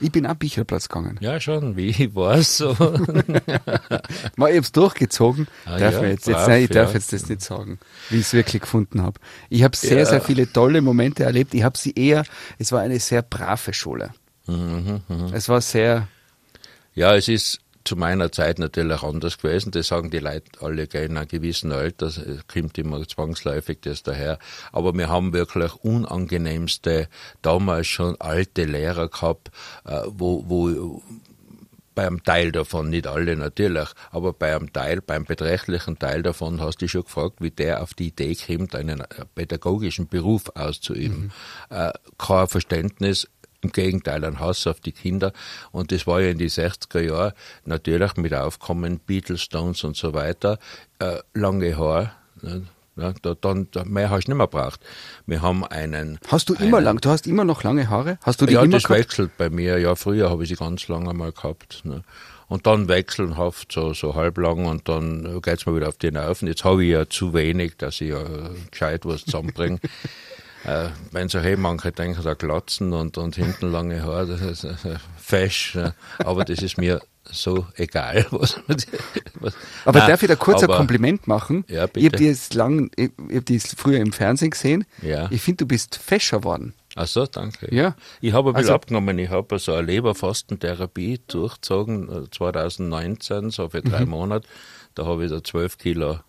Ich 0.00 0.10
bin 0.10 0.26
auch 0.26 0.34
Bücherplatz 0.34 0.88
gegangen. 0.88 1.18
Ja, 1.20 1.40
schon, 1.40 1.76
wie 1.76 1.88
ich 1.88 2.14
war 2.14 2.42
so. 2.42 2.74
Mal, 4.36 4.50
ich 4.50 4.56
hab's 4.56 4.72
durchgezogen. 4.72 5.46
Ah, 5.64 5.78
darf 5.78 5.94
ja, 5.94 6.08
jetzt, 6.08 6.24
brav, 6.24 6.36
jetzt, 6.36 6.48
nein, 6.48 6.62
ich 6.64 6.70
darf 6.70 6.94
jetzt 6.94 7.12
das 7.12 7.28
nicht 7.28 7.42
sagen, 7.42 7.78
wie 8.10 8.16
ich 8.16 8.22
es 8.22 8.32
wirklich 8.32 8.62
gefunden 8.62 9.02
habe. 9.02 9.20
Ich 9.50 9.62
habe 9.62 9.76
sehr, 9.76 9.98
ja. 9.98 10.06
sehr 10.06 10.20
viele 10.20 10.52
tolle 10.52 10.80
Momente 10.82 11.24
erlebt. 11.24 11.54
Ich 11.54 11.62
habe 11.62 11.78
sie 11.78 11.92
eher, 11.92 12.24
es 12.58 12.72
war 12.72 12.80
eine 12.80 12.98
sehr 12.98 13.22
brave 13.22 13.72
Schule. 13.72 14.10
Mhm, 14.46 15.02
mh. 15.08 15.30
Es 15.32 15.48
war 15.48 15.60
sehr. 15.60 16.08
Ja, 16.94 17.14
es 17.14 17.28
ist 17.28 17.60
zu 17.84 17.96
meiner 17.96 18.32
Zeit 18.32 18.58
natürlich 18.58 19.02
anders 19.02 19.38
gewesen. 19.38 19.70
Das 19.70 19.88
sagen 19.88 20.10
die 20.10 20.18
Leute 20.18 20.60
alle 20.60 20.84
in 20.84 21.16
einem 21.16 21.28
gewissen 21.28 21.72
Alter. 21.72 22.06
Das 22.06 22.20
kommt 22.52 22.78
immer 22.78 23.06
zwangsläufig 23.06 23.78
das 23.82 24.02
daher. 24.02 24.38
Aber 24.72 24.94
wir 24.94 25.08
haben 25.08 25.32
wirklich 25.32 25.74
unangenehmste, 25.76 27.08
damals 27.42 27.86
schon 27.86 28.20
alte 28.20 28.64
Lehrer 28.64 29.08
gehabt, 29.08 29.50
äh, 29.84 30.00
wo, 30.06 30.44
wo 30.48 31.02
bei 31.94 32.06
einem 32.06 32.22
Teil 32.24 32.52
davon, 32.52 32.90
nicht 32.90 33.06
alle 33.06 33.36
natürlich, 33.36 33.88
aber 34.10 34.32
bei 34.32 34.54
einem 34.54 34.72
Teil, 34.72 35.00
beim 35.00 35.24
beträchtlichen 35.24 35.98
Teil 35.98 36.22
davon 36.22 36.60
hast 36.60 36.82
du 36.82 36.88
schon 36.88 37.04
gefragt, 37.04 37.36
wie 37.40 37.50
der 37.50 37.82
auf 37.82 37.94
die 37.94 38.08
Idee 38.08 38.34
kommt, 38.34 38.74
einen 38.74 39.04
pädagogischen 39.34 40.08
Beruf 40.08 40.50
auszuüben. 40.54 41.32
Mhm. 41.70 41.76
Äh, 41.76 41.92
kein 42.18 42.48
Verständnis, 42.48 43.28
im 43.64 43.72
Gegenteil, 43.72 44.24
ein 44.24 44.38
Hass 44.38 44.66
auf 44.66 44.80
die 44.80 44.92
Kinder. 44.92 45.32
Und 45.72 45.90
das 45.90 46.06
war 46.06 46.20
ja 46.20 46.30
in 46.30 46.38
die 46.38 46.50
60er 46.50 47.00
Jahren 47.00 47.32
natürlich 47.64 48.16
mit 48.16 48.34
Aufkommen, 48.34 49.00
Beatles, 49.00 49.42
Stones 49.42 49.82
und 49.82 49.96
so 49.96 50.14
weiter, 50.14 50.58
äh, 50.98 51.18
lange 51.32 51.76
Haar. 51.76 52.12
Ne? 52.42 52.62
Ja, 52.96 53.12
da, 53.22 53.34
dann, 53.34 53.66
da, 53.72 53.84
mehr 53.84 54.10
hast 54.10 54.26
du 54.26 54.30
nicht 54.30 54.38
mehr 54.38 54.46
braucht. 54.46 54.80
Wir 55.26 55.42
haben 55.42 55.64
einen. 55.64 56.20
Hast 56.28 56.48
du 56.48 56.54
immer 56.54 56.76
einen, 56.76 56.84
lang? 56.84 57.00
Du 57.00 57.10
hast 57.10 57.26
immer 57.26 57.44
noch 57.44 57.64
lange 57.64 57.90
Haare? 57.90 58.18
Hast 58.22 58.40
du 58.40 58.46
die 58.46 58.54
ja, 58.54 58.62
immer 58.62 58.70
das 58.70 58.84
gehabt? 58.84 59.00
wechselt 59.00 59.36
bei 59.36 59.50
mir. 59.50 59.78
Ja, 59.78 59.96
früher 59.96 60.30
habe 60.30 60.44
ich 60.44 60.48
sie 60.48 60.54
ganz 60.54 60.86
lange 60.86 61.12
mal 61.12 61.32
gehabt. 61.32 61.80
Ne? 61.84 62.02
Und 62.46 62.68
dann 62.68 62.86
wechselnhaft, 62.86 63.72
so, 63.72 63.94
so 63.94 64.14
halblang, 64.14 64.66
und 64.66 64.88
dann 64.88 65.42
geht's 65.42 65.66
mir 65.66 65.74
wieder 65.74 65.88
auf 65.88 65.96
die 65.96 66.12
Nerven. 66.12 66.46
Jetzt 66.46 66.62
habe 66.62 66.84
ich 66.84 66.90
ja 66.90 67.08
zu 67.08 67.34
wenig, 67.34 67.76
dass 67.78 68.00
ich 68.00 68.10
ja 68.10 68.22
gescheit 68.70 69.04
was 69.04 69.24
zusammenbringe. 69.24 69.80
äh, 70.64 70.88
wenn 71.12 71.28
so 71.28 71.40
hey, 71.40 71.56
manche 71.56 71.92
denken, 71.92 72.22
da 72.22 72.34
glatzen 72.34 72.92
und, 72.92 73.18
und 73.18 73.36
hinten 73.36 73.70
lange 73.70 74.02
Haare, 74.02 74.26
das 74.26 74.64
ist 74.64 74.84
äh, 74.84 74.96
fesch, 75.16 75.76
äh, 75.76 75.92
aber 76.18 76.44
das 76.44 76.60
ist 76.62 76.78
mir 76.78 77.00
so 77.30 77.66
egal. 77.76 78.26
Was, 78.30 78.60
was, 79.40 79.54
aber 79.84 80.00
nein, 80.00 80.08
darf 80.08 80.22
ich 80.22 80.28
da 80.28 80.36
kurz 80.36 80.62
aber, 80.62 80.74
ein 80.74 80.78
Kompliment 80.78 81.26
machen? 81.26 81.64
Ja, 81.68 81.86
bitte. 81.86 82.00
Ich 82.00 82.06
habe 82.06 82.16
dich 82.18 82.54
lang, 82.54 82.90
ich, 82.96 83.10
ich 83.28 83.36
hab 83.36 83.46
dich 83.46 83.62
früher 83.76 83.98
im 83.98 84.12
Fernsehen 84.12 84.50
gesehen. 84.50 84.84
Ja. 85.00 85.28
Ich 85.30 85.40
finde, 85.40 85.64
du 85.64 85.66
bist 85.66 85.96
fescher 85.96 86.44
worden. 86.44 86.74
Ach 86.96 87.06
so, 87.06 87.26
danke. 87.26 87.74
Ja. 87.74 87.96
Ich 88.20 88.32
habe 88.32 88.50
ein 88.50 88.52
bisschen 88.52 88.66
also, 88.66 88.74
abgenommen. 88.74 89.18
Ich 89.18 89.30
habe 89.30 89.58
so 89.58 89.72
eine 89.72 89.86
Leberfastentherapie 89.86 91.20
durchgezogen, 91.26 92.28
2019, 92.30 93.48
äh, 93.48 93.50
so 93.50 93.68
für 93.68 93.82
drei 93.82 94.04
mhm. 94.04 94.10
Monate. 94.10 94.48
Da 94.94 95.06
habe 95.06 95.24
ich 95.24 95.30
da 95.30 95.42
zwölf 95.42 95.76
Kilo 95.78 96.20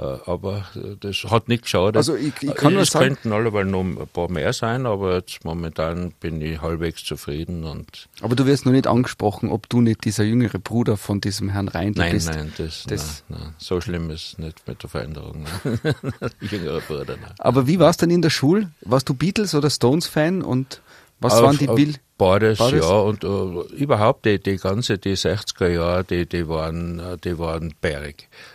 aber 0.00 0.64
äh, 0.74 0.96
das 0.98 1.24
hat 1.24 1.48
nicht 1.48 1.64
geschadet. 1.64 1.96
Also 1.96 2.16
ich, 2.16 2.32
ich 2.40 2.54
kann 2.54 2.72
nur 2.72 2.82
es 2.82 2.90
sagen, 2.90 3.06
könnten 3.08 3.32
alle 3.32 3.52
weil 3.52 3.66
noch 3.66 3.80
ein 3.80 3.96
paar 4.12 4.30
mehr 4.30 4.52
sein, 4.52 4.86
aber 4.86 5.16
jetzt 5.16 5.44
momentan 5.44 6.12
bin 6.20 6.40
ich 6.40 6.60
halbwegs 6.62 7.04
zufrieden. 7.04 7.64
Und 7.64 8.08
aber 8.22 8.34
du 8.34 8.46
wirst 8.46 8.64
noch 8.64 8.72
nicht 8.72 8.86
angesprochen, 8.86 9.50
ob 9.50 9.68
du 9.68 9.80
nicht 9.80 10.04
dieser 10.04 10.24
jüngere 10.24 10.58
Bruder 10.58 10.96
von 10.96 11.20
diesem 11.20 11.50
Herrn 11.50 11.68
Reindl 11.68 12.00
nein, 12.00 12.12
bist. 12.12 12.28
Nein, 12.28 12.52
das, 12.56 12.84
das 12.88 13.24
nein, 13.28 13.40
nein. 13.42 13.54
so 13.58 13.80
schlimm 13.80 14.10
ist 14.10 14.38
nicht 14.38 14.66
mit 14.66 14.82
der 14.82 14.88
Veränderung. 14.88 15.44
jüngerer 16.40 16.80
Bruder. 16.80 17.16
Nein. 17.20 17.34
Aber 17.38 17.66
wie 17.66 17.78
war 17.78 17.90
es 17.90 17.98
denn 17.98 18.10
in 18.10 18.22
der 18.22 18.30
Schule? 18.30 18.70
Warst 18.80 19.08
du 19.08 19.14
Beatles 19.14 19.54
oder 19.54 19.68
Stones-Fan 19.68 20.42
und 20.42 20.80
was 21.20 21.34
auf, 21.34 21.42
waren 21.42 21.58
die 21.58 21.66
Bild? 21.66 22.00
Beides, 22.16 22.58
Beides, 22.58 22.84
ja, 22.84 22.96
und 22.96 23.24
uh, 23.24 23.62
überhaupt 23.74 24.26
die, 24.26 24.38
die 24.38 24.56
ganze, 24.56 24.98
die 24.98 25.16
60er 25.16 25.68
Jahre, 25.68 26.04
die, 26.04 26.26
die 26.26 26.48
waren, 26.48 27.18
die 27.24 27.38
waren 27.38 27.74
berg. 27.80 28.14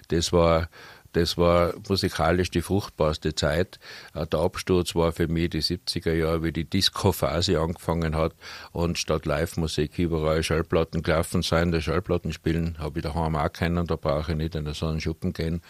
Das 0.10 0.32
war, 0.32 0.70
das 1.16 1.38
war 1.38 1.74
musikalisch 1.88 2.52
die 2.52 2.62
fruchtbarste 2.62 3.36
Zeit. 3.36 3.80
Äh, 4.14 4.28
der 4.28 4.40
Absturz 4.40 4.96
war 4.96 5.12
für 5.14 5.28
mich 5.28 5.50
die 5.52 5.62
70er 5.62 6.14
Jahre, 6.14 6.44
wie 6.44 6.52
die 6.52 6.66
Disco-Phase 6.66 7.60
angefangen 7.60 8.16
hat 8.16 8.34
und 8.72 8.98
statt 8.98 9.26
Live-Musik 9.26 9.98
überall 9.98 10.44
Schallplatten 10.44 11.04
gelaufen 11.04 11.42
sein. 11.42 11.72
Der 11.72 11.82
Schallplatten 11.82 12.34
spielen 12.34 12.78
habe 12.80 13.00
ich 13.00 13.04
daheim 13.04 13.36
auch 13.36 13.52
kennen, 13.52 13.88
da 13.88 13.96
brauche 13.96 14.34
ich 14.34 14.38
nicht 14.38 14.56
in 14.56 14.72
so 14.74 14.88
einen 14.88 15.00
Schuppen 15.00 15.32
gehen. 15.32 15.62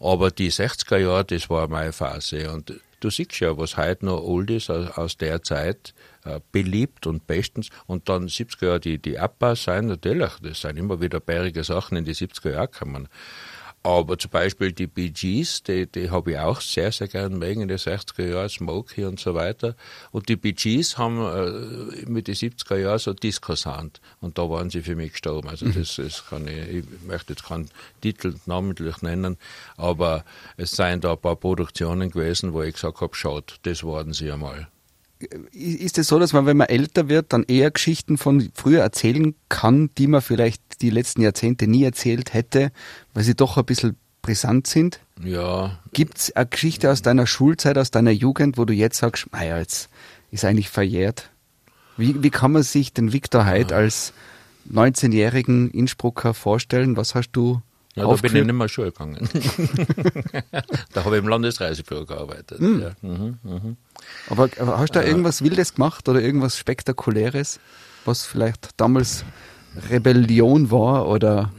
Aber 0.00 0.30
die 0.30 0.50
60er 0.50 0.98
Jahre, 0.98 1.24
das 1.24 1.48
war 1.48 1.68
meine 1.68 1.92
Phase 1.92 2.50
und 2.50 2.74
du 3.00 3.10
siehst 3.10 3.38
ja, 3.40 3.56
was 3.56 3.76
heute 3.76 4.06
noch 4.06 4.22
old 4.22 4.50
ist 4.50 4.68
aus, 4.68 5.16
der 5.16 5.42
Zeit, 5.42 5.94
äh, 6.24 6.40
beliebt 6.52 7.06
und 7.06 7.26
bestens. 7.26 7.68
Und 7.86 8.08
dann 8.08 8.28
70er 8.28 8.66
Jahre, 8.66 8.80
die, 8.80 8.98
die 8.98 9.18
Abbaus 9.18 9.62
sein, 9.64 9.86
natürlich, 9.86 10.32
das 10.42 10.60
sind 10.60 10.76
immer 10.76 11.00
wieder 11.00 11.20
bärige 11.20 11.64
Sachen 11.64 11.96
in 11.96 12.04
die 12.04 12.14
70er 12.14 12.50
Jahre 12.50 12.68
gekommen. 12.68 13.08
Aber 13.86 14.18
zum 14.18 14.32
Beispiel 14.32 14.72
die 14.72 14.88
Bee 14.88 15.10
Gees, 15.10 15.62
die, 15.62 15.86
die 15.86 16.10
habe 16.10 16.32
ich 16.32 16.38
auch 16.38 16.60
sehr, 16.60 16.90
sehr 16.90 17.06
gern 17.06 17.38
mögen 17.38 17.60
in 17.60 17.68
den 17.68 17.78
60er 17.78 18.28
Jahren, 18.28 18.48
Smokey 18.48 19.04
und 19.04 19.20
so 19.20 19.36
weiter. 19.36 19.76
Und 20.10 20.28
die 20.28 20.34
Bee 20.34 20.54
Gees 20.54 20.98
haben 20.98 21.20
äh, 21.20 22.04
mit 22.10 22.26
den 22.26 22.34
70er 22.34 22.78
Jahren 22.78 22.98
so 22.98 23.12
Disco-Sound. 23.12 24.00
Und 24.20 24.38
da 24.38 24.50
waren 24.50 24.70
sie 24.70 24.82
für 24.82 24.96
mich 24.96 25.12
gestorben. 25.12 25.48
Also 25.48 25.68
das, 25.68 25.94
das 25.94 26.26
kann 26.28 26.48
ich, 26.48 26.68
ich 26.68 26.84
möchte 27.06 27.34
jetzt 27.34 27.44
keinen 27.44 27.70
Titel 28.00 28.34
namentlich 28.44 29.02
nennen, 29.02 29.36
aber 29.76 30.24
es 30.56 30.72
seien 30.72 31.00
da 31.00 31.12
ein 31.12 31.20
paar 31.20 31.36
Produktionen 31.36 32.10
gewesen, 32.10 32.54
wo 32.54 32.62
ich 32.62 32.74
gesagt 32.74 33.00
habe, 33.00 33.14
schaut, 33.14 33.60
das 33.62 33.84
waren 33.84 34.12
sie 34.12 34.32
einmal 34.32 34.66
ist 35.52 35.98
es 35.98 36.08
so, 36.08 36.18
dass 36.18 36.32
man, 36.32 36.46
wenn 36.46 36.56
man 36.56 36.68
älter 36.68 37.08
wird, 37.08 37.32
dann 37.32 37.44
eher 37.44 37.70
Geschichten 37.70 38.18
von 38.18 38.50
früher 38.54 38.82
erzählen 38.82 39.34
kann, 39.48 39.90
die 39.96 40.06
man 40.06 40.20
vielleicht 40.20 40.82
die 40.82 40.90
letzten 40.90 41.22
Jahrzehnte 41.22 41.66
nie 41.66 41.84
erzählt 41.84 42.34
hätte, 42.34 42.70
weil 43.14 43.24
sie 43.24 43.34
doch 43.34 43.56
ein 43.56 43.64
bisschen 43.64 43.96
brisant 44.20 44.66
sind? 44.66 45.00
Ja. 45.22 45.78
Gibt 45.92 46.18
es 46.18 46.36
eine 46.36 46.46
Geschichte 46.46 46.90
aus 46.90 47.00
deiner 47.00 47.26
Schulzeit, 47.26 47.78
aus 47.78 47.90
deiner 47.90 48.10
Jugend, 48.10 48.58
wo 48.58 48.64
du 48.64 48.74
jetzt 48.74 48.98
sagst, 48.98 49.26
naja, 49.32 49.58
jetzt 49.58 49.88
ist 50.30 50.44
eigentlich 50.44 50.68
verjährt? 50.68 51.30
Wie, 51.96 52.22
wie 52.22 52.30
kann 52.30 52.52
man 52.52 52.62
sich 52.62 52.92
den 52.92 53.12
Viktor 53.12 53.46
Heid 53.46 53.70
ja. 53.70 53.78
als 53.78 54.12
19-jährigen 54.70 55.70
Innsbrucker 55.70 56.34
vorstellen? 56.34 56.96
Was 56.96 57.14
hast 57.14 57.30
du 57.32 57.62
Ja, 57.96 58.06
da 58.06 58.14
bin 58.14 58.36
ich 58.36 58.44
nicht 58.44 58.52
mehr 58.52 58.68
Schule 58.68 58.92
gegangen. 58.92 59.26
da 60.92 61.04
habe 61.04 61.16
ich 61.16 61.22
im 61.22 61.28
Landesreisebüro 61.28 62.04
gearbeitet. 62.04 62.58
Hm. 62.58 62.82
Ja. 62.82 62.90
Mhm, 63.00 63.38
mhm. 63.42 63.76
Aber, 64.28 64.50
aber 64.58 64.78
hast 64.78 64.94
du 64.94 65.00
da 65.00 65.06
irgendwas 65.06 65.42
Wildes 65.42 65.74
gemacht 65.74 66.06
oder 66.06 66.20
irgendwas 66.20 66.58
Spektakuläres, 66.58 67.58
was 68.04 68.26
vielleicht 68.26 68.68
damals 68.76 69.24
Rebellion 69.90 70.70
war 70.70 71.08
oder 71.08 71.52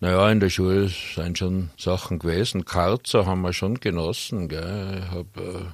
Naja, 0.00 0.30
in 0.30 0.40
der 0.40 0.50
Schule 0.50 0.88
sind 0.88 1.38
schon 1.38 1.70
Sachen 1.78 2.18
gewesen. 2.18 2.66
Karzer 2.66 3.24
haben 3.24 3.40
wir 3.40 3.54
schon 3.54 3.80
genossen. 3.80 4.48
Gell. 4.48 5.02
Ich 5.02 5.10
habe 5.10 5.28
äh, 5.40 5.64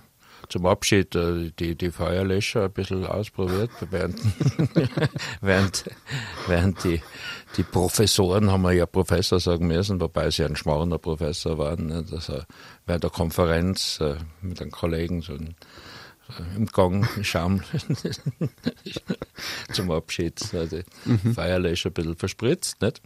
zum 0.49 0.67
Abschied 0.67 1.15
äh, 1.15 1.51
die, 1.59 1.75
die 1.75 1.91
Feuerlöscher 1.91 2.65
ein 2.65 2.73
bisschen 2.73 3.07
ausprobiert, 3.07 3.71
während, 3.91 4.21
während, 5.41 5.85
während 6.47 6.85
die, 6.85 7.01
die 7.57 7.63
Professoren, 7.63 8.51
haben 8.51 8.63
wir 8.63 8.73
ja 8.73 8.87
Professor 8.87 9.41
sagen 9.41 9.67
müssen, 9.67 10.01
wobei 10.01 10.31
sie 10.31 10.45
ein 10.45 10.57
schmarrner 10.57 10.99
Professor 10.99 11.59
waren, 11.59 11.87
nicht? 11.87 12.13
also 12.13 12.43
während 12.87 13.05
der 13.05 13.11
Konferenz 13.11 14.01
äh, 14.01 14.17
mit 14.41 14.61
einem 14.61 14.71
Kollegen 14.71 15.23
so 15.23 15.35
ein, 15.35 15.55
äh, 16.29 16.57
im 16.57 16.67
Gang 16.67 17.09
Schaum 17.23 17.63
zum 19.73 19.91
Abschied 19.91 20.43
also 20.55 20.79
die 21.05 21.33
Feuerlöscher 21.35 21.91
ein 21.91 21.95
bisschen 21.95 22.17
verspritzt, 22.17 22.81
nicht? 22.83 23.03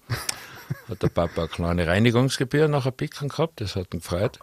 Hat 0.89 1.03
der 1.03 1.09
Papa 1.09 1.43
eine 1.43 1.49
kleine 1.49 1.87
Reinigungsgebühr 1.87 2.69
nachher 2.69 2.93
picken 2.93 3.29
gehabt, 3.29 3.61
das 3.61 3.75
hat 3.75 3.95
ihn 3.95 4.01
gefreut. 4.01 4.39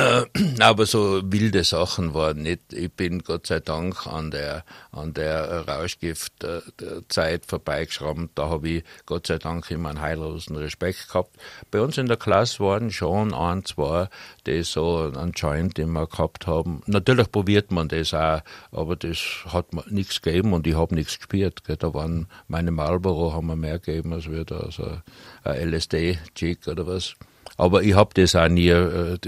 Äh, 0.00 0.24
aber 0.60 0.86
so 0.86 1.20
wilde 1.24 1.64
Sachen 1.64 2.14
waren 2.14 2.42
nicht. 2.42 2.72
Ich 2.72 2.90
bin 2.92 3.22
Gott 3.22 3.46
sei 3.46 3.60
Dank 3.60 4.06
an 4.06 4.30
der, 4.30 4.64
an 4.92 5.12
der 5.12 5.68
Rauschgiftzeit 5.68 7.44
vorbeigeschrammt. 7.46 8.30
Da 8.34 8.48
habe 8.48 8.68
ich 8.68 8.84
Gott 9.04 9.26
sei 9.26 9.38
Dank 9.38 9.70
immer 9.70 9.90
einen 9.90 10.00
heillosen 10.00 10.56
Respekt 10.56 11.08
gehabt. 11.08 11.36
Bei 11.70 11.80
uns 11.82 11.98
in 11.98 12.06
der 12.06 12.16
Klasse 12.16 12.60
waren 12.60 12.90
schon 12.90 13.34
ein, 13.34 13.64
zwei, 13.64 14.08
die 14.46 14.62
so 14.62 15.12
anscheinend 15.14 15.78
immer 15.78 16.06
gehabt 16.06 16.46
haben. 16.46 16.82
Natürlich 16.86 17.30
probiert 17.30 17.70
man 17.70 17.88
das 17.88 18.14
auch, 18.14 18.40
aber 18.72 18.96
das 18.96 19.18
hat 19.46 19.74
mir 19.74 19.84
nichts 19.90 20.22
gegeben 20.22 20.54
und 20.54 20.66
ich 20.66 20.76
habe 20.76 20.94
nichts 20.94 21.18
gespürt. 21.18 21.62
Da 21.66 21.92
waren 21.94 22.26
meine 22.48 22.70
Marlboro 22.70 23.34
haben 23.34 23.48
mir 23.48 23.56
mehr 23.56 23.78
gegeben 23.78 24.12
als 24.14 24.30
wir 24.30 24.44
da 24.44 24.70
so 24.70 24.98
ein 25.44 25.70
LSD-Chick 25.70 26.66
oder 26.68 26.86
was. 26.86 27.16
Aber 27.60 27.82
ich 27.82 27.94
habe 27.94 28.14
das 28.14 28.34
auch 28.34 28.48
nie 28.48 28.70
äh, 28.70 29.18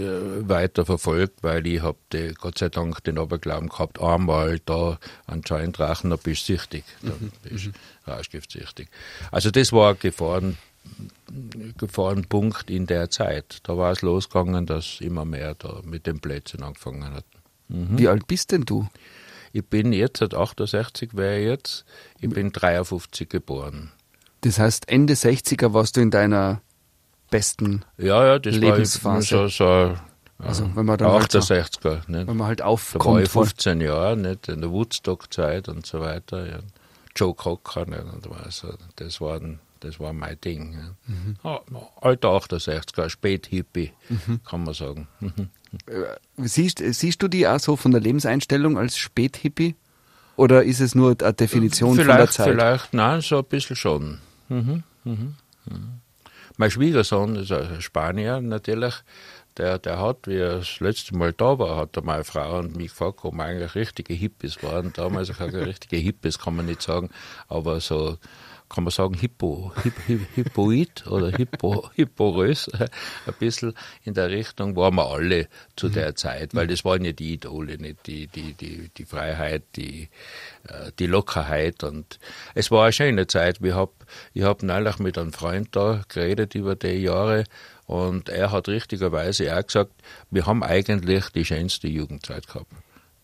weiter 0.49 0.87
verfolgt, 0.87 1.43
weil 1.43 1.67
ich 1.67 1.83
habe 1.83 1.99
Gott 2.41 2.57
sei 2.57 2.71
Dank 2.71 3.05
den 3.05 3.19
Aberglauben 3.19 3.69
gehabt, 3.69 4.01
einmal 4.01 4.59
da 4.65 4.99
anscheinend 5.27 5.79
rauchen, 5.79 6.09
da 6.09 6.17
bist 6.17 6.49
du 6.49 6.55
süchtig, 6.55 6.85
da 7.03 7.13
bist 7.43 7.67
du 7.67 8.11
rauschgiftsüchtig. 8.11 8.89
Also 9.31 9.51
das 9.51 9.71
war 9.75 9.91
ein 9.91 9.99
Gefahren, 9.99 10.57
Gefahrenpunkt 11.77 12.71
in 12.71 12.87
der 12.87 13.11
Zeit. 13.11 13.59
Da 13.65 13.77
war 13.77 13.93
es 13.93 14.01
losgegangen, 14.01 14.65
dass 14.65 15.03
immer 15.03 15.27
mehr 15.27 15.55
da 15.55 15.83
mit 15.85 16.07
den 16.07 16.19
Plätzen 16.19 16.63
angefangen 16.63 17.13
hat. 17.13 17.27
wie 17.69 18.09
alt 18.09 18.27
bist 18.29 18.51
denn 18.53 18.63
du? 18.63 18.89
Ich 19.53 19.67
bin 19.67 19.93
jetzt, 19.93 20.21
seit 20.21 20.33
68 20.33 21.15
wäre 21.15 21.39
ich 21.39 21.49
jetzt, 21.49 21.85
ich 22.19 22.31
bin 22.31 22.51
53 22.51 23.29
geboren. 23.29 23.93
Das 24.41 24.59
heißt, 24.59 24.89
Ende 24.89 25.13
60er 25.13 25.75
warst 25.75 25.99
du 25.99 26.01
in 26.01 26.11
deiner 26.11 26.63
besten, 27.33 27.85
Ja, 27.99 28.25
ja, 28.25 28.39
das 28.39 28.55
Lebensphase. 28.55 29.37
war 29.37 29.49
so, 29.49 29.49
so 29.49 29.97
also 30.39 30.71
wenn 30.75 30.87
man 30.87 30.99
dann 30.99 31.11
halt 31.13 31.33
so, 31.33 31.39
68er. 31.39 32.09
Nicht? 32.09 32.27
wenn 32.29 32.37
man 32.37 32.47
halt 32.47 32.61
Da 32.61 32.65
war 32.65 32.71
aufkommt 32.71 33.23
ich 33.23 33.29
von, 33.29 33.45
15 33.45 33.81
Jahre, 33.81 34.17
nicht? 34.17 34.49
in 34.49 34.61
der 34.61 34.71
Woodstock-Zeit 34.71 35.69
und 35.69 35.87
so 35.87 36.01
weiter. 36.01 36.47
Ja. 36.47 36.59
Joe 37.17 37.35
Cocker, 37.35 37.87
nicht? 37.87 38.03
Und 38.03 38.27
also, 38.45 38.75
das, 38.97 39.21
waren, 39.21 39.61
das 39.81 40.01
war 40.01 40.13
mein 40.13 40.41
Ding. 40.41 40.73
Ja. 40.75 40.95
Mhm. 41.07 41.37
Alter 42.01 42.29
68er, 42.29 43.09
Späthippie, 43.09 43.93
kann 44.45 44.65
man 44.65 44.75
sagen. 44.75 45.09
Mhm. 45.21 45.49
siehst, 46.39 46.79
siehst 46.85 47.23
du 47.23 47.29
die 47.29 47.47
auch 47.47 47.59
so 47.61 47.77
von 47.77 47.93
der 47.93 48.01
Lebenseinstellung 48.01 48.79
als 48.79 48.97
Späthippie? 48.99 49.75
Oder 50.37 50.65
ist 50.65 50.81
es 50.81 50.95
nur 50.95 51.15
eine 51.21 51.33
Definition 51.35 51.97
von 51.97 52.07
der 52.07 52.17
vielleicht, 52.17 52.33
Zeit? 52.33 52.49
vielleicht, 52.49 52.95
nein, 52.95 53.21
so 53.21 53.39
ein 53.39 53.45
bisschen 53.45 53.77
schon. 53.77 54.19
Mhm, 54.49 54.83
mhm, 55.05 55.35
mhm. 55.67 56.01
Mein 56.57 56.71
Schwiegersohn 56.71 57.37
ist 57.37 57.53
ein 57.53 57.81
Spanier 57.81 58.41
natürlich. 58.41 58.95
Der, 59.59 59.79
der 59.79 59.99
hat, 59.99 60.27
wie 60.27 60.37
er 60.37 60.59
das 60.59 60.81
letzte 60.81 61.15
Mal 61.17 61.33
da 61.33 61.59
war, 61.59 61.77
hat 61.77 61.97
er 61.97 62.03
meine 62.03 62.25
Frau 62.25 62.59
und 62.59 62.77
mich 62.77 62.89
gefragt, 62.89 63.21
ob 63.23 63.35
wir 63.35 63.45
eigentlich 63.45 63.75
richtige 63.75 64.15
Hippies 64.15 64.63
waren. 64.63 64.93
Damals 64.95 65.33
keine 65.39 65.67
richtige 65.67 65.97
Hippies, 65.97 66.39
kann 66.39 66.57
man 66.57 66.67
nicht 66.67 66.83
sagen, 66.83 67.11
aber 67.49 67.81
so 67.81 68.17
kann 68.73 68.85
man 68.85 68.91
sagen, 68.91 69.15
hippo, 69.15 69.73
hip, 69.83 69.95
hip, 70.07 70.21
hippoid 70.35 71.07
oder 71.07 71.31
hippo, 71.31 71.91
hipporös, 71.95 72.71
ein 72.73 73.35
bisschen 73.39 73.75
in 74.03 74.15
der 74.15 74.31
Richtung 74.31 74.75
waren 74.77 74.95
wir 74.95 75.07
alle 75.07 75.49
zu 75.77 75.91
der 75.91 76.17
Zeit, 76.17 76.55
weil 76.55 76.67
das 76.67 76.85
waren 76.85 77.05
ja 77.05 77.13
die 77.13 77.35
Idole, 77.35 77.77
nicht 77.77 78.07
die, 78.07 78.29
die, 78.29 78.55
die, 78.55 78.91
die 78.97 79.05
Freiheit, 79.05 79.63
die, 79.77 80.09
äh, 80.67 80.91
die 80.99 81.07
Lockerheit 81.07 81.85
und 81.85 82.19
es 82.55 82.71
war 82.71 82.85
eine 82.85 82.93
schöne 82.93 83.27
Zeit. 83.27 83.59
Ich 83.63 83.73
habe 83.73 83.93
ich 84.33 84.43
hab 84.43 84.63
neulich 84.63 84.99
mit 84.99 85.19
einem 85.19 85.33
Freund 85.33 85.69
da 85.73 86.03
geredet 86.09 86.55
über 86.55 86.75
die 86.75 87.03
Jahre 87.03 87.45
und 87.87 88.31
er 88.31 88.53
hat 88.53 88.69
richtigerweise 88.69 89.55
auch 89.55 89.67
gesagt, 89.67 89.93
wir 90.31 90.47
haben 90.47 90.63
eigentlich 90.63 91.29
die 91.31 91.45
schönste 91.45 91.89
Jugendzeit 91.89 92.47
gehabt. 92.47 92.73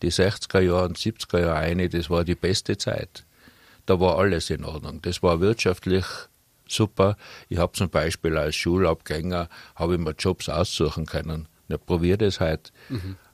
Die 0.03 0.11
60er 0.11 0.59
Jahre 0.59 0.85
und 0.85 0.97
70er 0.97 1.39
Jahre 1.39 1.55
eine, 1.55 1.89
das 1.89 2.09
war 2.09 2.23
die 2.23 2.35
beste 2.35 2.77
Zeit 2.77 3.25
da 3.89 3.99
war 3.99 4.17
alles 4.17 4.49
in 4.49 4.63
Ordnung. 4.63 5.01
Das 5.01 5.23
war 5.23 5.41
wirtschaftlich 5.41 6.05
super. 6.67 7.17
Ich 7.49 7.57
habe 7.57 7.73
zum 7.73 7.89
Beispiel 7.89 8.37
als 8.37 8.55
Schulabgänger 8.55 9.49
habe 9.75 9.95
ich 9.95 9.99
mir 9.99 10.11
Jobs 10.11 10.47
aussuchen 10.49 11.05
können. 11.05 11.47
Ich 11.67 11.83
probiere 11.85 12.19
das 12.19 12.39
halt 12.39 12.71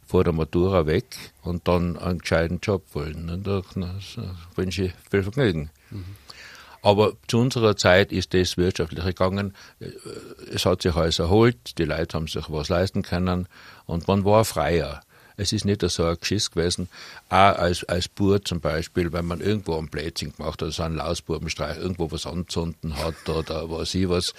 vor 0.05 0.23
der 0.23 0.33
Matura 0.33 0.85
weg 0.85 1.05
und 1.41 1.67
dann 1.67 1.97
einen 1.97 2.19
gescheiten 2.19 2.59
Job 2.61 2.83
wollen. 2.93 3.29
Und 3.29 3.45
da 3.45 3.61
wünsche 4.55 4.85
ich 4.85 4.93
viel 5.09 5.23
Vergnügen. 5.23 5.71
Aber 6.81 7.13
zu 7.27 7.39
unserer 7.39 7.75
Zeit 7.75 8.11
ist 8.11 8.33
das 8.33 8.57
wirtschaftlich 8.57 9.03
gegangen. 9.03 9.55
Es 10.53 10.65
hat 10.65 10.83
sich 10.83 10.95
alles 10.95 11.19
erholt, 11.19 11.77
die 11.79 11.85
Leute 11.85 12.15
haben 12.15 12.27
sich 12.27 12.45
was 12.49 12.69
leisten 12.69 13.01
können 13.01 13.47
und 13.85 14.07
man 14.07 14.23
war 14.23 14.45
freier. 14.45 15.01
Es 15.37 15.53
ist 15.53 15.65
nicht 15.65 15.81
so 15.81 16.05
ein 16.05 16.17
Geschiss 16.19 16.51
gewesen, 16.51 16.89
auch 17.29 17.57
als, 17.57 17.83
als 17.85 18.07
Bub 18.07 18.47
zum 18.47 18.59
Beispiel, 18.59 19.11
wenn 19.13 19.25
man 19.25 19.41
irgendwo 19.41 19.77
ein 19.77 19.89
Plätzchen 19.89 20.33
gemacht 20.35 20.61
hat, 20.61 20.71
so 20.71 20.83
einen 20.83 20.95
Lausbubenstreich, 20.95 21.77
irgendwo 21.77 22.11
was 22.11 22.25
anzünden 22.25 22.97
hat 22.97 23.27
oder 23.29 23.69
was 23.69 23.93
ich 23.93 24.09
was, 24.09 24.33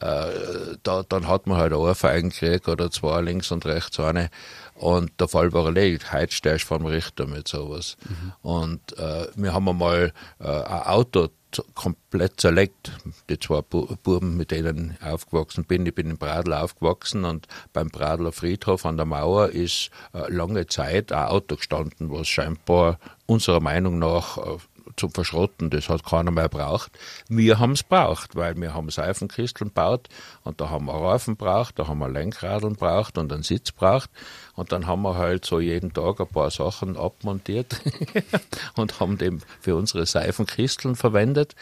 äh, 0.00 0.76
da, 0.82 1.02
dann 1.08 1.28
hat 1.28 1.46
man 1.46 1.58
halt 1.58 1.72
eine 1.72 1.80
Ohrfeigen 1.80 2.30
gekriegt 2.30 2.68
oder 2.68 2.90
zwei 2.90 3.20
links 3.20 3.50
und 3.50 3.66
rechts 3.66 4.00
eine. 4.00 4.30
Und 4.74 5.12
der 5.20 5.28
Fall 5.28 5.52
war 5.52 5.66
erledigt. 5.66 6.12
Heute 6.12 6.32
stehst 6.32 6.64
du 6.64 6.68
vor 6.68 6.78
dem 6.78 6.86
Richter 6.86 7.26
mit 7.26 7.46
sowas. 7.46 7.96
Und 8.42 8.98
äh, 8.98 9.26
wir 9.36 9.52
haben 9.52 9.68
einmal 9.68 10.12
äh, 10.40 10.46
ein 10.46 10.82
Auto 10.82 11.28
komplett 11.74 12.40
zerlegt. 12.40 12.92
Die 13.28 13.38
zwei 13.38 13.62
Bu 13.62 13.96
Buben, 14.02 14.36
mit 14.36 14.50
denen 14.50 14.96
ich 14.98 15.06
aufgewachsen 15.06 15.64
bin. 15.64 15.86
Ich 15.86 15.94
bin 15.94 16.10
in 16.10 16.18
Bradl 16.18 16.52
aufgewachsen 16.52 17.24
und 17.24 17.46
beim 17.72 17.88
Bradler 17.88 18.32
Friedhof 18.32 18.86
an 18.86 18.96
der 18.96 19.06
Mauer 19.06 19.48
ist 19.50 19.90
äh, 20.14 20.30
lange 20.32 20.66
Zeit 20.66 21.12
ein 21.12 21.28
Auto 21.28 21.56
gestanden, 21.56 22.10
was 22.10 22.28
scheinbar 22.28 22.98
unserer 23.26 23.60
Meinung 23.60 23.98
nach 23.98 24.38
äh, 24.38 24.58
zum 24.96 25.10
Verschrotten, 25.10 25.70
das 25.70 25.88
hat 25.88 26.04
keiner 26.04 26.30
mehr 26.30 26.48
braucht. 26.48 26.92
Wir 27.28 27.58
haben 27.58 27.72
es 27.72 27.82
braucht, 27.82 28.36
weil 28.36 28.56
wir 28.56 28.74
haben 28.74 28.90
Seifenkisteln 28.90 29.68
gebaut 29.68 30.08
und 30.44 30.60
da 30.60 30.70
haben 30.70 30.86
wir 30.86 30.94
Reifen 30.94 31.36
braucht, 31.36 31.78
da 31.78 31.88
haben 31.88 31.98
wir 31.98 32.08
Lenkradeln 32.08 32.74
braucht 32.74 33.18
und 33.18 33.32
einen 33.32 33.42
Sitz 33.42 33.72
braucht 33.72 34.10
und 34.54 34.72
dann 34.72 34.86
haben 34.86 35.02
wir 35.02 35.16
halt 35.16 35.44
so 35.44 35.60
jeden 35.60 35.92
Tag 35.92 36.20
ein 36.20 36.28
paar 36.28 36.50
Sachen 36.50 36.96
abmontiert 36.96 37.80
und 38.76 39.00
haben 39.00 39.18
dem 39.18 39.40
für 39.60 39.76
unsere 39.76 40.06
Seifenkisteln 40.06 40.96
verwendet, 40.96 41.54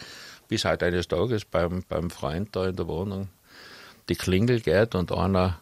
bis 0.48 0.64
halt 0.64 0.82
eines 0.82 1.08
Tages 1.08 1.44
beim, 1.44 1.84
beim 1.88 2.10
Freund 2.10 2.54
da 2.56 2.66
in 2.66 2.76
der 2.76 2.88
Wohnung 2.88 3.28
die 4.08 4.16
Klingel 4.16 4.60
geht 4.60 4.94
und 4.94 5.12
einer 5.12 5.58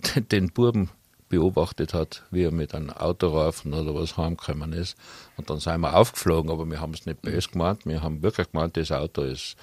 den 0.30 0.50
Buben 0.50 0.90
beobachtet 1.28 1.94
hat, 1.94 2.24
wie 2.30 2.44
er 2.44 2.50
mit 2.50 2.74
einem 2.74 2.90
Autoreifen 2.90 3.74
oder 3.74 3.94
was 3.94 4.16
heimgekommen 4.16 4.72
ist. 4.72 4.96
Und 5.36 5.50
dann 5.50 5.60
sind 5.60 5.80
wir 5.80 5.94
aufgeflogen, 5.94 6.50
aber 6.50 6.66
wir 6.66 6.80
haben 6.80 6.94
es 6.94 7.06
nicht 7.06 7.22
böse 7.22 7.50
gemeint. 7.50 7.86
Wir 7.86 8.02
haben 8.02 8.22
wirklich 8.22 8.50
gemeint, 8.50 8.76
das 8.76 8.92
Auto 8.92 9.22
ist 9.22 9.56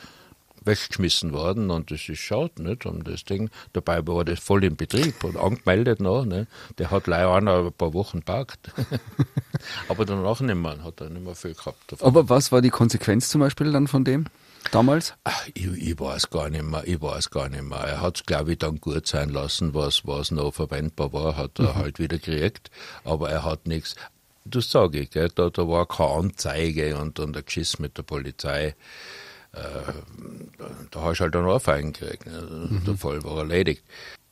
weggeschmissen 0.65 1.31
worden 1.31 1.69
und 1.69 1.91
das 1.91 2.09
ist 2.09 2.19
schade, 2.19 2.61
nicht? 2.61 2.85
Um 2.85 3.03
das 3.03 3.23
Ding. 3.23 3.49
Dabei 3.73 4.05
war 4.07 4.25
das 4.25 4.39
voll 4.39 4.63
im 4.63 4.75
Betrieb 4.75 5.23
und 5.23 5.37
angemeldet 5.37 5.99
noch, 5.99 6.25
ne? 6.25 6.47
Der 6.77 6.91
hat 6.91 7.07
leider 7.07 7.33
einer 7.33 7.65
ein 7.65 7.73
paar 7.73 7.93
Wochen 7.93 8.23
parkt. 8.23 8.71
aber 9.89 10.05
danach 10.05 10.39
nicht 10.41 10.55
mehr, 10.55 10.83
hat 10.83 11.01
er 11.01 11.09
nicht 11.09 11.23
mehr 11.23 11.35
viel 11.35 11.53
gehabt. 11.53 11.91
Davon. 11.91 12.07
Aber 12.07 12.29
was 12.29 12.51
war 12.51 12.61
die 12.61 12.71
Konsequenz 12.71 13.29
zum 13.29 13.41
Beispiel 13.41 13.71
dann 13.71 13.87
von 13.87 14.03
dem 14.03 14.25
damals? 14.71 15.13
Ach, 15.23 15.47
ich, 15.53 15.65
ich 15.67 15.99
weiß 15.99 16.29
gar 16.29 16.49
nicht 16.49 16.63
mehr, 16.63 16.87
ich 16.87 17.01
weiß 17.01 17.29
gar 17.29 17.49
nicht 17.49 17.63
mehr. 17.63 17.79
Er 17.79 18.01
hat 18.01 18.17
es, 18.17 18.25
glaube 18.25 18.53
ich, 18.53 18.59
dann 18.59 18.79
gut 18.81 19.07
sein 19.07 19.29
lassen, 19.29 19.73
was, 19.73 20.05
was 20.05 20.31
noch 20.31 20.53
verwendbar 20.53 21.13
war, 21.13 21.37
hat 21.37 21.59
er 21.59 21.75
halt 21.75 21.99
wieder 21.99 22.17
gekriegt, 22.17 22.71
aber 23.03 23.29
er 23.29 23.43
hat 23.43 23.67
nichts. 23.67 23.95
Das 24.45 24.69
sage 24.69 24.99
ich, 24.99 25.09
gell? 25.09 25.29
Da, 25.33 25.49
da 25.49 25.67
war 25.67 25.87
keine 25.87 26.09
Anzeige 26.11 26.97
und, 26.97 27.19
und 27.19 27.35
ein 27.35 27.45
Geschiss 27.45 27.79
mit 27.79 27.97
der 27.97 28.03
Polizei. 28.03 28.75
äh, 29.53 29.93
da 30.91 31.01
hast 31.01 31.19
du 31.19 31.23
halt 31.23 31.35
einen 31.35 31.47
Ohrfeigen 31.47 31.93
gekriegt. 31.93 32.25
Ne? 32.27 32.41
Mhm. 32.69 32.83
Der 32.85 32.95
Fall 32.95 33.23
war 33.23 33.37
erledigt. 33.39 33.83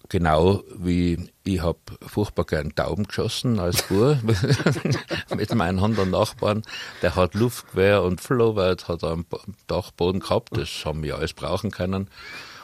Genau 0.10 0.64
wie 0.78 1.32
ich 1.46 1.62
habe 1.62 1.80
furchtbar 2.06 2.46
gern 2.46 2.76
Tauben 2.76 3.06
geschossen 3.06 3.60
als 3.60 3.84
Bub 3.84 4.18
mit 5.36 5.56
meinen 5.56 5.80
anderen 5.80 6.12
Nachbarn. 6.12 6.64
Der 7.02 7.16
hat 7.16 7.34
Luftgewehr 7.34 8.04
und 8.04 8.22
Flowert 8.22 8.88
hat 8.88 9.04
am 9.04 9.26
Dachboden 9.68 10.20
gehabt. 10.20 10.56
Das 10.58 10.86
haben 10.86 11.04
wir 11.04 11.16
alles 11.18 11.34
brauchen 11.34 11.72
können. 11.72 12.10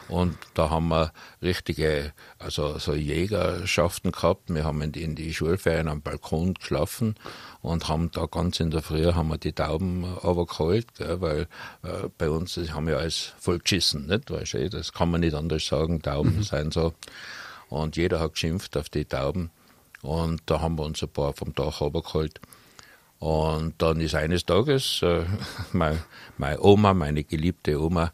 Und 0.10 0.38
da 0.56 0.72
haben 0.72 0.88
wir 0.88 1.14
richtige, 1.42 2.14
also 2.40 2.80
so 2.80 2.94
Jägerschaften 2.96 4.12
gehabt. 4.12 4.54
Wir 4.54 4.64
haben 4.64 4.82
in 4.82 5.16
die 5.16 5.34
Schulferien 5.34 5.88
am 5.88 6.02
Balkon 6.02 6.56
geschlafen 6.56 7.16
und 7.62 7.88
haben 7.90 8.10
da 8.12 8.26
ganz 8.26 8.60
in 8.60 8.72
der 8.72 8.82
Früh 8.82 9.14
haben 9.14 9.30
wir 9.30 9.38
die 9.38 9.52
Tauben 9.52 10.06
aber 10.22 10.46
geholt, 10.46 10.96
gell, 10.96 11.20
weil 11.20 11.42
äh, 11.84 12.08
bei 12.18 12.30
uns 12.30 12.56
das 12.56 12.72
haben 12.72 12.88
wir 12.88 12.98
alles 12.98 13.34
voll 13.40 13.60
geschissen, 13.60 14.08
nicht? 14.08 14.32
Weißt 14.32 14.54
du, 14.54 14.70
das 14.70 14.94
kann 14.94 15.12
man 15.12 15.22
nicht 15.22 15.34
anders 15.34 15.66
sagen. 15.66 16.02
Tauben 16.02 16.38
mhm. 16.38 16.44
sind 16.44 16.74
so. 16.74 16.94
Und 17.68 17.98
jeder 17.98 18.20
hat 18.20 18.34
geschimpft 18.34 18.78
auf 18.78 18.90
die 18.90 19.06
Tauben. 19.06 19.52
Und 20.02 20.42
da 20.46 20.62
haben 20.62 20.78
wir 20.78 20.86
uns 20.86 21.04
ein 21.04 21.10
paar 21.10 21.34
vom 21.34 21.54
Dach 21.54 21.82
runtergeholt. 21.82 22.40
Und 23.20 23.74
dann 23.80 24.00
ist 24.00 24.16
eines 24.16 24.46
Tages 24.46 25.02
äh, 25.04 25.26
meine, 25.74 26.02
meine 26.38 26.62
Oma, 26.62 26.94
meine 26.94 27.26
geliebte 27.26 27.82
Oma, 27.82 28.14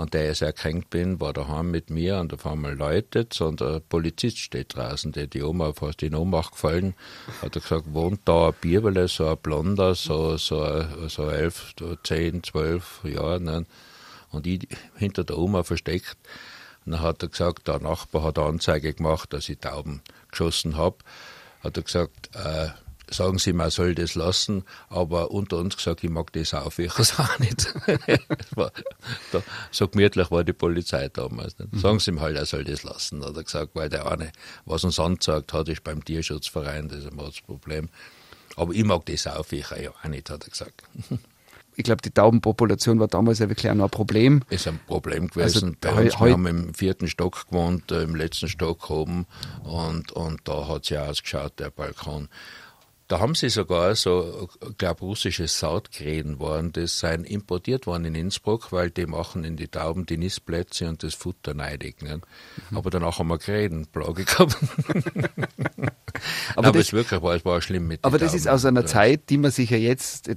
an 0.00 0.08
der 0.10 0.32
ich 0.32 0.38
sehr 0.38 0.52
kränkt 0.52 0.90
bin, 0.90 1.20
war 1.20 1.32
daheim 1.32 1.70
mit 1.70 1.90
mir 1.90 2.18
und 2.18 2.32
auf 2.32 2.46
einmal 2.46 2.74
läutet 2.74 3.40
und 3.40 3.60
der 3.60 3.80
Polizist 3.80 4.38
steht 4.38 4.74
draußen, 4.74 5.12
der 5.12 5.26
die 5.26 5.42
Oma 5.42 5.72
fast 5.72 6.02
in 6.02 6.14
Ohnmacht 6.14 6.52
gefallen, 6.52 6.94
hat 7.42 7.54
er 7.54 7.60
gesagt, 7.60 7.92
wohnt 7.92 8.20
da 8.24 8.48
ein 8.48 8.54
Bibele, 8.60 9.08
so 9.08 9.28
ein 9.28 9.36
Blonder, 9.36 9.94
so, 9.94 10.36
so, 10.38 10.84
so 11.08 11.28
elf, 11.28 11.74
zehn, 12.02 12.42
zwölf 12.42 13.00
Jahre, 13.04 13.40
ne? 13.40 13.66
und 14.30 14.46
ich 14.46 14.66
hinter 14.96 15.24
der 15.24 15.38
Oma 15.38 15.62
versteckt. 15.62 16.16
Und 16.86 16.92
dann 16.92 17.02
hat 17.02 17.22
er 17.22 17.28
gesagt, 17.28 17.68
der 17.68 17.80
Nachbar 17.80 18.22
hat 18.24 18.38
Anzeige 18.38 18.94
gemacht, 18.94 19.32
dass 19.32 19.48
ich 19.48 19.58
Tauben 19.58 20.00
geschossen 20.30 20.76
habe. 20.76 20.96
Hat 21.62 21.76
er 21.76 21.82
gesagt, 21.82 22.30
äh, 22.34 22.68
sagen 23.10 23.38
sie, 23.38 23.52
man 23.52 23.70
soll 23.70 23.94
das 23.94 24.14
lassen, 24.14 24.64
aber 24.88 25.30
unter 25.30 25.58
uns 25.58 25.76
gesagt, 25.76 26.04
ich 26.04 26.10
mag 26.10 26.32
das 26.32 26.54
auch, 26.54 26.78
ich 26.78 26.98
es 26.98 27.18
auch 27.18 27.38
nicht. 27.38 27.74
war, 28.56 28.72
da, 29.32 29.42
so 29.70 29.88
gemütlich 29.88 30.30
war 30.30 30.44
die 30.44 30.52
Polizei 30.52 31.08
damals. 31.08 31.58
Nicht? 31.58 31.80
Sagen 31.80 31.98
sie 31.98 32.12
ihm 32.12 32.20
halt, 32.20 32.36
er 32.36 32.46
soll 32.46 32.64
das 32.64 32.82
lassen, 32.82 33.24
hat 33.24 33.36
er 33.36 33.44
gesagt, 33.44 33.70
weil 33.74 33.88
der 33.88 34.10
eine, 34.10 34.32
was 34.64 34.84
uns 34.84 34.98
angezeigt 34.98 35.52
hat, 35.52 35.68
ist 35.68 35.84
beim 35.84 36.04
Tierschutzverein, 36.04 36.88
das 36.88 37.04
ist 37.04 37.10
das 37.16 37.40
Problem. 37.40 37.88
Aber 38.56 38.72
ich 38.72 38.84
mag 38.84 39.06
das 39.06 39.26
auch, 39.26 39.50
ich 39.50 39.66
auch 39.66 40.04
nicht, 40.08 40.30
hat 40.30 40.44
er 40.44 40.50
gesagt. 40.50 40.82
ich 41.76 41.84
glaube, 41.84 42.02
die 42.02 42.10
Taubenpopulation 42.10 43.00
war 43.00 43.08
damals 43.08 43.38
ja 43.38 43.48
wirklich 43.48 43.70
auch 43.70 43.74
noch 43.74 43.84
ein 43.84 43.90
Problem. 43.90 44.42
Ist 44.50 44.68
ein 44.68 44.78
Problem 44.86 45.28
gewesen. 45.28 45.76
Also, 45.82 45.94
Bei 45.96 46.04
uns, 46.04 46.20
wir 46.20 46.32
haben 46.32 46.46
im 46.46 46.74
vierten 46.74 47.08
Stock 47.08 47.46
gewohnt, 47.48 47.90
äh, 47.90 48.02
im 48.02 48.14
letzten 48.14 48.48
Stock 48.48 48.90
oben 48.90 49.26
und, 49.64 50.12
und 50.12 50.40
da 50.44 50.68
hat 50.68 50.84
es 50.84 50.90
ja 50.90 51.06
ausgeschaut, 51.06 51.58
der 51.58 51.70
Balkon. 51.70 52.28
Da 53.10 53.18
haben 53.18 53.34
sie 53.34 53.48
sogar 53.48 53.96
so, 53.96 54.48
glaube 54.78 55.00
russische 55.00 55.48
Sautkrähen 55.48 56.38
waren, 56.38 56.70
das 56.70 57.00
seien 57.00 57.24
importiert 57.24 57.88
worden 57.88 58.04
in 58.04 58.14
Innsbruck, 58.14 58.70
weil 58.70 58.90
die 58.90 59.04
machen 59.06 59.42
in 59.42 59.56
die 59.56 59.66
Tauben 59.66 60.06
die 60.06 60.16
Nistplätze 60.16 60.88
und 60.88 61.02
das 61.02 61.14
Futter 61.14 61.52
neidig. 61.52 62.02
Ne? 62.02 62.20
Mhm. 62.70 62.76
Aber 62.76 62.90
danach 62.90 63.18
haben 63.18 63.26
wir 63.26 63.38
Krähenplage 63.38 64.24
gehabt. 64.26 64.56
aber, 66.54 66.68
aber 66.68 66.70
das, 66.70 66.86
es 66.86 66.92
wirklich 66.92 67.20
war, 67.20 67.34
es 67.34 67.44
war 67.44 67.60
schlimm 67.60 67.88
mit 67.88 68.04
Aber 68.04 68.18
das 68.18 68.28
Tauben. 68.28 68.38
ist 68.38 68.46
aus 68.46 68.64
einer 68.64 68.86
Zeit, 68.86 69.28
die 69.28 69.38
man 69.38 69.50
sich 69.50 69.70
ja 69.70 69.76
jetzt 69.76 70.30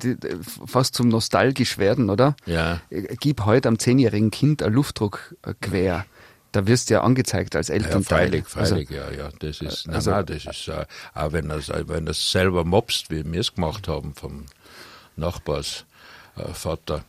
fast 0.65 0.95
zum 0.95 1.09
nostalgisch 1.09 1.77
werden, 1.77 2.09
oder? 2.09 2.35
Ja. 2.47 2.81
Gib 3.19 3.45
heute 3.45 3.67
am 3.67 3.77
zehnjährigen 3.77 4.31
Kind 4.31 4.63
ein 4.63 4.73
Luftdruckgewehr 4.73 6.07
da 6.53 6.67
wirst 6.67 6.89
du 6.89 6.93
ja 6.93 7.01
angezeigt 7.01 7.55
als 7.55 7.69
Elternteil. 7.69 8.33
Ja, 8.33 8.43
freilich, 8.43 8.47
freilich, 8.47 8.89
also, 8.91 9.11
ja, 9.11 9.25
ja. 9.25 9.29
Das 9.39 9.59
ist, 9.59 9.89
also, 9.89 10.11
nein, 10.11 10.25
das 10.27 10.45
ist, 10.45 10.67
äh, 10.69 10.85
auch 11.13 11.33
wenn 11.33 11.49
er 11.49 11.59
wenn 11.89 12.07
er 12.07 12.13
selber 12.13 12.63
mobst, 12.63 13.09
wie 13.09 13.29
wir 13.29 13.41
es 13.41 13.53
gemacht 13.53 13.87
haben 13.87 14.13
vom 14.13 14.45
Nachbarsvater. 15.15 17.03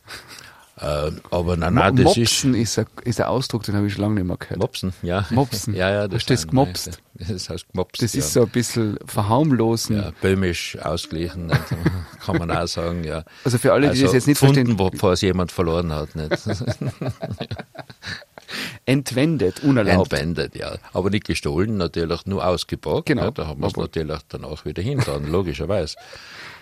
Äh, 0.77 1.11
aber 1.31 1.55
nein, 1.55 1.75
nein, 1.75 1.95
das 1.95 2.17
Mopsen 2.17 2.53
ist, 2.53 2.77
ein, 2.77 2.87
ist 3.03 3.21
ein 3.21 3.27
Ausdruck, 3.27 3.63
den 3.63 3.75
habe 3.75 3.87
ich 3.87 3.93
schon 3.93 4.01
lange 4.01 4.15
nicht 4.15 4.25
mehr 4.25 4.35
gehört. 4.35 4.59
Mopsen, 4.59 4.93
ja. 5.03 5.25
Mopsen. 5.29 5.73
ja, 5.73 5.89
ja, 5.89 6.07
das 6.09 6.23
ist 6.29 6.49
gemopst. 6.49 6.99
Das 7.13 7.49
heißt 7.49 7.71
gemopst. 7.71 8.01
Das 8.01 8.13
ja. 8.13 8.19
ist 8.19 8.33
so 8.33 8.41
ein 8.41 8.49
bisschen 8.49 8.99
verharmlosen. 9.05 9.95
Ja, 9.95 10.11
böhmisch 10.21 10.77
ausgeglichen, 10.81 11.47
kann 12.25 12.37
man 12.37 12.51
auch 12.51 12.67
sagen, 12.67 13.05
ja. 13.05 13.23
Also 13.45 13.57
für 13.57 13.71
alle, 13.71 13.83
die 13.83 13.89
also 13.91 14.03
das 14.05 14.13
jetzt 14.13 14.27
nicht 14.27 14.39
gefunden, 14.41 14.65
verstehen. 14.65 14.91
bevor 14.91 15.13
es 15.13 15.21
jemand 15.21 15.53
verloren 15.53 15.93
hat, 15.93 16.13
nicht. 16.15 16.31
Entwendet, 18.85 19.61
unerlaubt. 19.63 20.13
Entwendet, 20.13 20.55
ja. 20.55 20.75
Aber 20.93 21.09
nicht 21.09 21.25
gestohlen, 21.25 21.77
natürlich 21.77 22.25
nur 22.25 22.45
ausgepackt. 22.45 23.07
Genau. 23.07 23.23
Ja, 23.23 23.31
da 23.31 23.47
haben 23.47 23.61
wir 23.61 23.67
es 23.67 23.75
natürlich 23.75 24.19
danach 24.29 24.65
wieder 24.65 24.81
hinten, 24.81 25.27
logischerweise. 25.31 25.95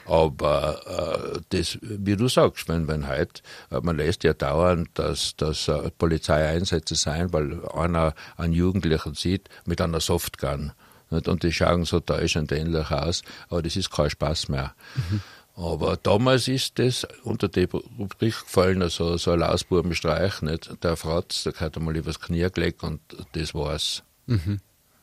Aber 0.05 1.35
äh, 1.35 1.39
das, 1.49 1.77
wie 1.81 2.15
du 2.15 2.27
sagst, 2.27 2.67
wenn, 2.67 2.87
wenn 2.87 3.07
heute, 3.07 3.41
äh, 3.71 3.79
man 3.81 3.97
lässt 3.97 4.23
ja 4.23 4.33
dauernd, 4.33 4.89
dass, 4.95 5.35
dass 5.37 5.67
äh, 5.67 5.91
Polizeieinsätze 5.97 6.95
sein, 6.95 7.31
weil 7.31 7.65
einer 7.69 8.13
einen 8.35 8.53
Jugendlichen 8.53 9.13
sieht 9.13 9.49
mit 9.65 9.79
einer 9.79 10.01
Softgun. 10.01 10.73
Nicht? 11.09 11.27
Und 11.27 11.43
die 11.43 11.53
schauen 11.53 11.85
so 11.85 11.99
täuschend 11.99 12.51
ähnlich 12.51 12.91
aus, 12.91 13.23
aber 13.49 13.61
das 13.61 13.75
ist 13.75 13.91
kein 13.91 14.09
Spaß 14.09 14.49
mehr. 14.49 14.73
Mhm. 14.95 15.21
Aber 15.55 15.97
damals 15.97 16.47
ist 16.47 16.79
das 16.79 17.05
unter 17.23 17.47
die 17.47 17.65
Rubrik 17.65 18.39
gefallen, 18.43 18.81
also 18.81 19.17
so 19.17 19.31
ein 19.31 19.39
Lausbubenstreich, 19.39 20.41
nicht? 20.41 20.83
Der 20.83 20.97
Fratz, 20.97 21.43
der 21.43 21.53
hat 21.53 21.77
einmal 21.77 21.95
übers 21.95 22.19
Knie 22.19 22.49
gelegt 22.51 22.83
und 22.83 23.01
das 23.33 23.53
war's. 23.53 24.01
Mhm. 24.25 24.59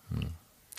Hm. 0.09 0.31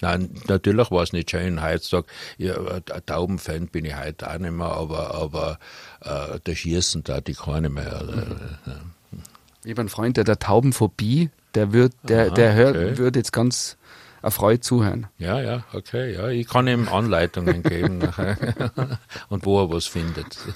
Nein, 0.01 0.31
natürlich 0.47 0.89
war 0.91 1.03
es 1.03 1.13
nicht 1.13 1.29
schön 1.29 1.61
heutzutage. 1.61 2.07
Ja, 2.37 2.55
ein 2.55 3.05
Taubenfan 3.05 3.67
bin 3.67 3.85
ich 3.85 3.95
heute 3.95 4.29
auch 4.29 4.39
nicht 4.39 4.51
mehr, 4.51 4.71
aber, 4.71 5.13
aber 5.13 5.59
äh, 6.01 6.39
der 6.39 6.55
Schießen 6.55 7.03
da 7.03 7.21
die 7.21 7.35
keine 7.35 7.69
mehr. 7.69 8.03
Mhm. 8.03 8.81
Ich 9.63 9.71
habe 9.71 9.81
einen 9.81 9.89
Freund, 9.89 10.17
der 10.17 10.23
der 10.23 10.39
Taubenphobie, 10.39 11.29
der 11.53 11.71
wird, 11.71 11.93
der, 12.03 12.27
Aha, 12.27 12.33
der 12.33 12.53
hört, 12.55 12.75
okay. 12.75 12.97
würde 12.97 13.19
jetzt 13.19 13.31
ganz 13.31 13.77
erfreut 14.21 14.63
zuhören. 14.63 15.07
Ja, 15.17 15.41
ja, 15.41 15.63
okay, 15.73 16.13
ja. 16.13 16.29
Ich 16.29 16.47
kann 16.47 16.67
ihm 16.67 16.87
Anleitungen 16.89 17.63
geben 17.63 17.99
nachher 17.99 18.37
und 19.29 19.45
wo 19.45 19.61
er 19.61 19.71
was 19.71 19.87
findet. 19.87 20.37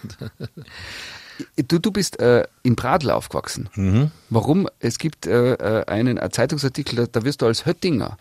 Du, 1.67 1.79
du 1.79 1.91
bist 1.91 2.21
äh, 2.21 2.47
in 2.63 2.77
Pradl 2.77 3.09
aufgewachsen. 3.09 3.67
Mhm. 3.75 4.09
Warum? 4.29 4.69
Es 4.79 4.97
gibt 4.97 5.25
äh, 5.25 5.55
äh 5.55 5.85
einen 5.85 6.17
Zeitungsartikel, 6.31 6.95
da, 6.95 7.05
da 7.07 7.25
wirst 7.25 7.41
du 7.41 7.45
als 7.45 7.65
Höttinger 7.65 8.17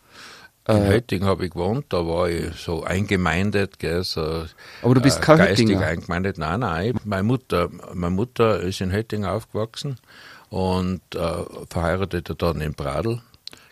in 0.67 0.77
äh, 0.77 0.89
Hötting 0.89 1.25
habe 1.25 1.45
ich 1.45 1.53
gewohnt, 1.53 1.87
da 1.91 2.07
war 2.07 2.29
ich 2.29 2.55
so 2.57 2.85
eingemeindet, 2.85 3.79
gell, 3.79 4.03
so 4.03 4.45
Aber 4.83 4.95
du 4.95 5.01
bist 5.01 5.19
äh, 5.19 5.21
kein 5.21 5.39
geistig 5.39 5.67
Höttinger. 5.67 5.87
eingemeindet. 5.87 6.39
Nein, 6.39 6.61
nein. 6.61 6.99
Meine 7.05 7.23
Mutter, 7.23 7.69
meine 7.93 8.15
Mutter 8.15 8.61
ist 8.61 8.81
in 8.81 8.91
Hötting 8.93 9.25
aufgewachsen 9.25 9.99
und 10.49 11.03
äh, 11.15 11.45
verheiratet 11.69 12.35
dann 12.41 12.61
in 12.61 12.75
Pradl 12.75 13.21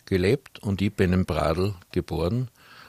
gelebt 0.07 0.59
und 0.61 0.83
ich 0.83 0.93
bin 0.93 1.13
in 1.13 1.27
Pradl 1.27 1.75
geboren 1.93 2.49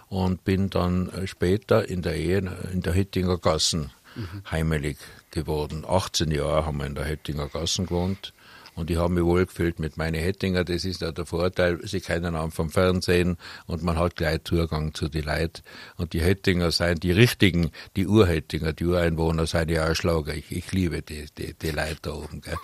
und 0.10 0.44
bin 0.44 0.70
dann 0.70 1.12
später 1.26 1.88
in 1.88 2.02
der 2.02 2.16
Ehe 2.16 2.38
in 2.72 2.82
der 2.82 2.94
Höttinger 2.94 3.38
Gassen 3.38 3.92
mhm. 4.16 4.44
heimelig 4.52 4.98
geworden. 5.32 5.86
18 5.88 6.32
Jahre 6.32 6.66
haben 6.66 6.78
wir 6.78 6.86
in 6.86 6.96
der 6.96 7.08
Höttinger 7.08 7.48
Gassen 7.48 7.86
gewohnt 7.86 8.34
und 8.76 8.90
ich 8.90 8.98
habe 8.98 9.14
mich 9.14 9.24
wohl 9.24 9.46
gefühlt 9.46 9.80
mit 9.80 9.98
meinen 9.98 10.20
Hettinger. 10.20 10.64
Das 10.64 10.84
ist 10.84 11.02
ja 11.02 11.12
der 11.12 11.26
Vorteil. 11.26 11.80
Sie 11.84 12.02
kennen 12.02 12.36
einen 12.36 12.52
vom 12.52 12.70
Fernsehen 12.72 13.38
und 13.68 13.84
man 13.84 13.98
hat 13.98 14.16
gleich 14.16 14.44
Zugang 14.46 14.94
zu 14.94 15.10
den 15.10 15.26
Leuten. 15.26 15.62
Und 15.98 16.14
die 16.14 16.22
Hettinger 16.22 16.72
sind 16.72 17.04
die 17.04 17.12
richtigen, 17.12 17.72
die 17.96 18.08
Urhettinger, 18.08 18.74
die 18.74 18.86
Ureinwohner 18.86 19.46
sind 19.46 19.70
ja 19.70 19.90
auch 19.90 19.96
Schlager. 19.96 20.34
Ich, 20.34 20.52
ich 20.52 20.72
liebe 20.72 21.02
die, 21.04 21.26
die, 21.38 21.54
die 21.54 21.70
Leute 21.70 21.98
da 22.02 22.14
oben. 22.14 22.42
Gell. 22.42 22.58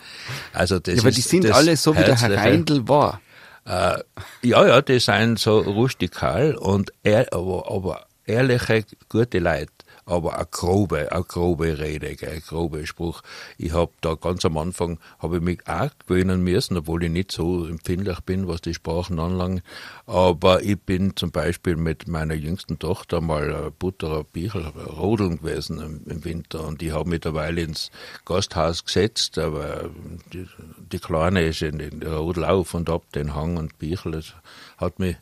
Also 0.51 0.79
das 0.79 0.95
ja, 0.95 1.01
aber 1.01 1.11
die 1.11 1.21
sind 1.21 1.51
alle 1.51 1.77
so, 1.77 1.95
wie 1.95 2.03
der 2.03 2.19
Herr 2.19 2.35
Reindl 2.35 2.87
war. 2.87 3.21
Äh, 3.69 3.99
ja, 4.41 4.65
ja, 4.65 4.81
die 4.81 4.99
sind 4.99 5.37
so 5.37 5.59
rustikal 5.59 6.55
und 6.55 6.91
er, 7.03 7.31
aber, 7.31 7.71
aber 7.71 8.07
ehrliche, 8.25 8.83
gute 9.09 9.37
Leute 9.37 9.71
aber 10.09 10.35
eine 10.35 10.47
grobe, 10.49 11.11
eine 11.11 11.23
grobe 11.23 11.79
Rede, 11.79 12.07
ein 12.07 12.41
grober 12.41 12.85
Spruch. 12.85 13.21
Ich 13.57 13.73
habe 13.73 13.91
da 14.01 14.15
ganz 14.15 14.43
am 14.45 14.57
Anfang, 14.57 14.99
habe 15.19 15.37
ich 15.37 15.41
mich 15.41 15.67
auch 15.67 15.89
gewöhnen 16.05 16.43
müssen, 16.43 16.77
obwohl 16.77 17.03
ich 17.03 17.11
nicht 17.11 17.31
so 17.31 17.65
empfindlich 17.65 18.19
bin, 18.21 18.47
was 18.47 18.61
die 18.61 18.73
Sprachen 18.73 19.19
anlangt. 19.19 19.63
Aber 20.05 20.63
ich 20.63 20.79
bin 20.79 21.15
zum 21.15 21.31
Beispiel 21.31 21.75
mit 21.75 22.07
meiner 22.07 22.33
jüngsten 22.33 22.79
Tochter 22.79 23.21
mal 23.21 23.71
Butterer 23.77 24.23
Bichel 24.23 24.65
rodeln 24.67 25.37
gewesen 25.37 25.79
im, 25.79 26.01
im, 26.11 26.25
Winter 26.25 26.65
und 26.65 26.81
ich 26.81 26.91
habe 26.91 27.09
mittlerweile 27.09 27.61
ins 27.61 27.91
Gasthaus 28.25 28.83
gesetzt, 28.83 29.37
aber 29.37 29.89
die, 30.33 30.47
die 30.91 30.99
Kleine 30.99 31.43
ist 31.43 31.61
in 31.61 31.77
den 31.77 32.03
Rodel 32.03 32.43
auf 32.45 32.73
und 32.73 32.89
ab 32.89 33.03
den 33.13 33.35
Hang 33.35 33.57
und 33.57 33.77
Bichel. 33.79 34.11
Das 34.13 34.33
hat 34.77 34.99
mich 34.99 35.15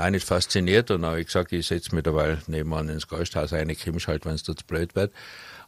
Nein, 0.00 0.12
nicht 0.12 0.26
fasziniert 0.26 0.90
und 0.90 1.04
habe 1.04 1.20
ich 1.20 1.26
gesagt, 1.26 1.52
ich 1.52 1.66
setze 1.66 1.94
mich 1.94 2.04
dabei 2.04 2.38
nebenan 2.46 2.88
ins 2.88 3.06
Gasthaus 3.06 3.52
ein, 3.52 3.70
kommst 3.76 4.08
halt, 4.08 4.24
wenn 4.24 4.34
es 4.34 4.42
dort 4.42 4.66
blöd 4.66 4.96
wird. 4.96 5.12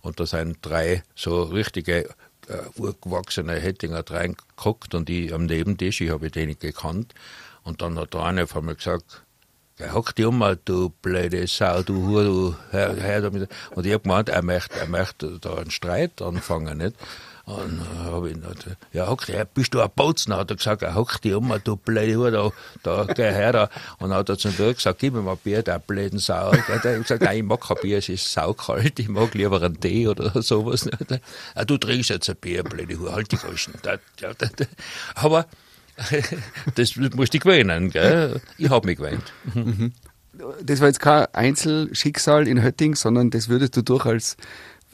Und 0.00 0.20
da 0.20 0.24
sind 0.24 0.56
drei 0.62 1.02
so 1.14 1.42
richtige 1.42 2.08
äh, 2.48 2.62
urgewachsene 2.76 3.52
Hettinger 3.56 4.02
reingeguckt 4.08 4.94
und 4.94 5.10
ich 5.10 5.34
am 5.34 5.44
Nebentisch, 5.44 6.00
ich 6.00 6.08
habe 6.08 6.30
den 6.30 6.48
nicht 6.48 6.60
gekannt. 6.60 7.12
Und 7.62 7.82
dann 7.82 7.98
hat 7.98 8.14
der 8.14 8.22
eine 8.22 8.46
von 8.46 8.64
mir 8.64 8.74
gesagt, 8.74 9.22
hock 9.92 10.14
dich 10.14 10.24
um, 10.24 10.42
du 10.64 10.88
blöde 11.02 11.46
Sau, 11.46 11.82
du 11.82 12.06
Hure, 12.06 12.24
du, 12.24 12.56
hör, 12.70 12.96
hör 12.96 13.20
damit. 13.20 13.50
Und 13.74 13.84
ich 13.84 13.92
habe 13.92 14.02
gemeint, 14.02 14.30
er 14.30 14.42
möchte, 14.42 14.80
er 14.80 14.88
möchte 14.88 15.40
da 15.40 15.56
einen 15.56 15.70
Streit 15.70 16.22
anfangen, 16.22 16.78
nicht? 16.78 16.96
Und 17.44 17.81
äh, 17.81 18.05
habe 18.05 18.31
ich 18.31 18.40
gesagt, 18.40 18.76
ja, 18.92 19.09
hock 19.09 19.26
dich, 19.26 19.37
bist 19.55 19.74
du 19.74 19.81
ein 19.81 19.90
Bozen? 19.94 20.35
Hat 20.35 20.50
er 20.50 20.57
gesagt, 20.57 20.83
hock 20.94 21.20
dich 21.20 21.35
um, 21.35 21.52
du 21.64 21.76
blöde 21.76 22.16
Hure, 22.16 22.31
da, 22.31 23.05
da, 23.05 23.12
geh 23.12 23.33
her. 23.33 23.68
Und 23.98 24.14
hat 24.14 24.28
er 24.28 24.38
zum 24.38 24.57
Dirk 24.57 24.76
gesagt, 24.76 25.00
gib 25.00 25.14
mir 25.14 25.22
mal 25.22 25.37
Bier, 25.37 25.62
der 25.62 25.81
blöden 25.81 26.20
Sau. 26.20 26.52
Er 26.52 26.68
hat 26.68 26.83
gesagt, 26.83 27.22
nein, 27.22 27.38
ich 27.38 27.42
mag 27.42 27.61
kein 27.61 27.76
Bier, 27.83 27.98
es 27.98 28.09
ist 28.09 28.33
saukalt, 28.33 28.98
ich 28.98 29.09
mag 29.09 29.35
lieber 29.35 29.61
einen 29.61 29.81
Tee 29.81 30.09
oder 30.09 30.40
sowas. 30.42 30.88
Ja, 31.55 31.64
du 31.64 31.76
trinkst 31.76 32.11
jetzt 32.11 32.31
ein 32.31 32.37
Bier, 32.37 32.62
blöde 32.62 32.98
Hure, 32.98 33.12
halt 33.12 33.33
die 33.33 33.37
Goschen. 33.37 33.74
Aber, 35.14 35.46
das 36.74 36.96
musst 36.96 37.35
du 37.35 37.38
gewöhnen, 37.38 37.90
gell? 37.90 38.40
Ich 38.57 38.70
habe 38.70 38.87
mich 38.87 38.98
gewöhnt. 38.98 39.33
Mhm. 39.55 39.92
Das 40.62 40.81
war 40.81 40.88
jetzt 40.88 41.00
kein 41.00 41.26
Einzelschicksal 41.35 42.48
in 42.48 42.62
Hötting, 42.62 42.94
sondern 42.94 43.31
das 43.31 43.48
würdest 43.48 43.76
du 43.76 43.83
durch 43.83 44.07
als, 44.07 44.37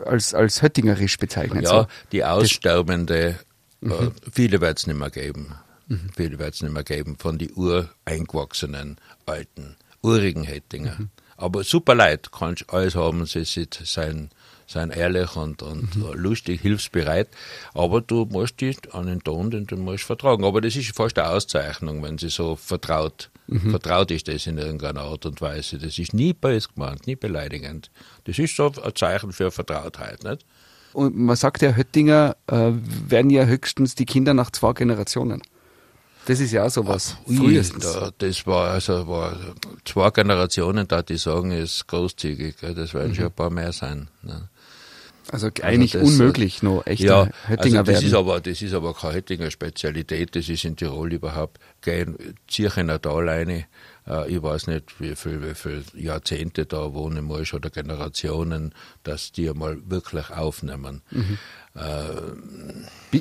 als, 0.04 0.34
als 0.34 0.62
höttingerisch 0.62 1.16
bezeichnen. 1.18 1.62
Ja, 1.62 1.70
so. 1.70 1.86
die 2.12 2.24
aussterbende, 2.24 3.38
mhm. 3.80 3.92
äh, 3.92 4.10
viele 4.32 4.60
wird 4.60 4.78
es 4.78 4.86
nicht 4.86 4.98
mehr 4.98 5.10
geben. 5.10 5.54
Mhm. 5.88 6.10
Viele 6.16 6.38
wird 6.38 6.54
es 6.54 6.62
nicht 6.62 6.72
mehr 6.72 6.84
geben 6.84 7.16
von 7.18 7.38
den 7.38 7.52
ureingewachsenen, 7.54 8.98
alten, 9.26 9.76
urigen 10.02 10.46
Höttinger. 10.46 10.96
Mhm. 10.98 11.10
Aber 11.36 11.64
super 11.64 11.94
Leid, 11.94 12.30
kannst 12.32 12.68
alles 12.72 12.94
haben, 12.94 13.24
sie 13.26 13.44
sind 13.44 13.80
sein 13.84 14.30
sind 14.68 14.94
ehrlich 14.94 15.34
und, 15.34 15.62
und 15.62 15.96
mhm. 15.96 16.12
lustig, 16.12 16.60
hilfsbereit, 16.60 17.28
aber 17.74 18.00
du 18.00 18.26
musst 18.26 18.60
dich 18.60 18.76
an 18.92 19.06
den 19.06 19.20
Ton, 19.24 19.50
den 19.50 19.66
du 19.66 19.76
musst 19.76 20.04
vertragen. 20.04 20.44
Aber 20.44 20.60
das 20.60 20.76
ist 20.76 20.94
fast 20.94 21.18
eine 21.18 21.30
Auszeichnung, 21.30 22.02
wenn 22.02 22.18
sie 22.18 22.28
so 22.28 22.54
vertraut, 22.54 23.30
mhm. 23.46 23.70
vertraut 23.70 24.10
ist 24.10 24.28
das 24.28 24.46
in 24.46 24.58
irgendeiner 24.58 25.02
Art 25.02 25.24
und 25.24 25.40
Weise. 25.40 25.78
Das 25.78 25.98
ist 25.98 26.12
nie 26.12 26.34
böse 26.34 26.68
gemeint, 26.74 27.06
nie 27.06 27.16
beleidigend. 27.16 27.90
Das 28.28 28.38
ist 28.38 28.54
so 28.54 28.70
ein 28.70 28.94
Zeichen 28.94 29.32
für 29.32 29.50
Vertrautheit, 29.50 30.22
nicht? 30.22 30.44
Und 30.92 31.16
man 31.16 31.34
sagt 31.34 31.62
ja, 31.62 31.72
Höttinger 31.72 32.36
äh, 32.46 32.72
werden 33.08 33.30
ja 33.30 33.46
höchstens 33.46 33.94
die 33.94 34.04
Kinder 34.04 34.34
nach 34.34 34.50
zwei 34.50 34.74
Generationen. 34.74 35.40
Das 36.26 36.38
ist 36.38 36.52
ja 36.52 36.66
auch 36.66 36.70
sowas. 36.70 37.16
Ach, 37.22 37.32
frühestens. 37.32 37.84
Da, 37.84 38.10
das 38.18 38.46
war 38.46 38.72
also 38.72 39.08
war 39.08 39.34
zwei 39.86 40.10
Generationen, 40.10 40.86
da 40.86 41.00
die 41.00 41.16
sagen, 41.16 41.52
ist 41.52 41.86
großzügig. 41.86 42.56
Das 42.60 42.92
werden 42.92 43.12
mhm. 43.12 43.14
schon 43.14 43.24
ein 43.24 43.32
paar 43.32 43.48
mehr 43.48 43.72
sein. 43.72 44.08
Ne? 44.22 44.50
Also, 45.30 45.46
also 45.46 45.62
eigentlich 45.62 45.92
das, 45.92 46.02
unmöglich, 46.02 46.62
noch 46.62 46.86
echte 46.86 47.06
ja, 47.06 47.28
Höttinger 47.46 47.80
also 47.80 47.92
das 47.92 48.02
werden. 48.02 48.06
Ist 48.08 48.14
aber, 48.14 48.40
das 48.40 48.60
ist 48.60 48.74
aber 48.74 48.92
keine 48.92 49.14
Höttinger 49.14 49.50
Spezialität, 49.50 50.36
das 50.36 50.48
ist 50.50 50.64
in 50.64 50.76
Tirol 50.76 51.14
überhaupt 51.14 51.58
kein 51.80 52.16
Zirchener 52.46 53.00
Tal 53.00 53.28
eine. 53.30 53.66
Äh, 54.08 54.34
ich 54.34 54.42
weiß 54.42 54.66
nicht, 54.68 55.00
wie 55.00 55.14
viel, 55.14 55.42
wie 55.42 55.54
viel 55.54 55.84
Jahrzehnte 55.94 56.66
da 56.66 56.94
wohnen 56.94 57.24
muss 57.24 57.52
oder 57.52 57.70
Generationen, 57.70 58.74
dass 59.02 59.32
die 59.32 59.48
einmal 59.48 59.78
wirklich 59.88 60.30
aufnehmen. 60.30 61.02
Mhm. 61.10 61.38
Äh, 61.74 63.20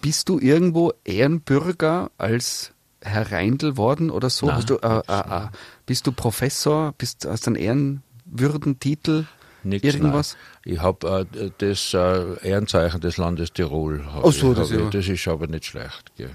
bist 0.00 0.28
du 0.28 0.38
irgendwo 0.38 0.92
Ehrenbürger 1.04 2.10
als 2.18 2.72
Herr 3.00 3.30
Reindl 3.30 3.76
worden 3.76 4.10
oder 4.10 4.30
so? 4.30 4.46
Nein, 4.46 4.64
du, 4.66 4.76
äh, 4.76 5.02
äh, 5.06 5.44
äh, 5.44 5.48
bist 5.86 6.06
du 6.06 6.12
Professor? 6.12 6.94
Bist, 6.96 7.26
hast 7.26 7.46
du 7.46 7.50
einen 7.50 7.56
Ehrenwürdentitel? 7.56 9.26
Nichts, 9.64 9.86
Irgendwas? 9.86 10.36
Nein. 10.64 10.74
Ich 10.74 10.80
habe 10.80 11.26
äh, 11.34 11.50
das 11.58 11.92
äh, 11.92 12.48
Ehrenzeichen 12.48 13.00
des 13.00 13.16
Landes 13.16 13.52
Tirol. 13.52 14.04
Ach 14.08 14.32
so, 14.32 14.54
das, 14.54 14.70
ich, 14.70 14.78
ja. 14.78 14.88
das 14.88 15.08
ist 15.08 15.28
aber 15.28 15.46
nicht 15.48 15.66
schlecht. 15.66 16.12
Ja. 16.16 16.28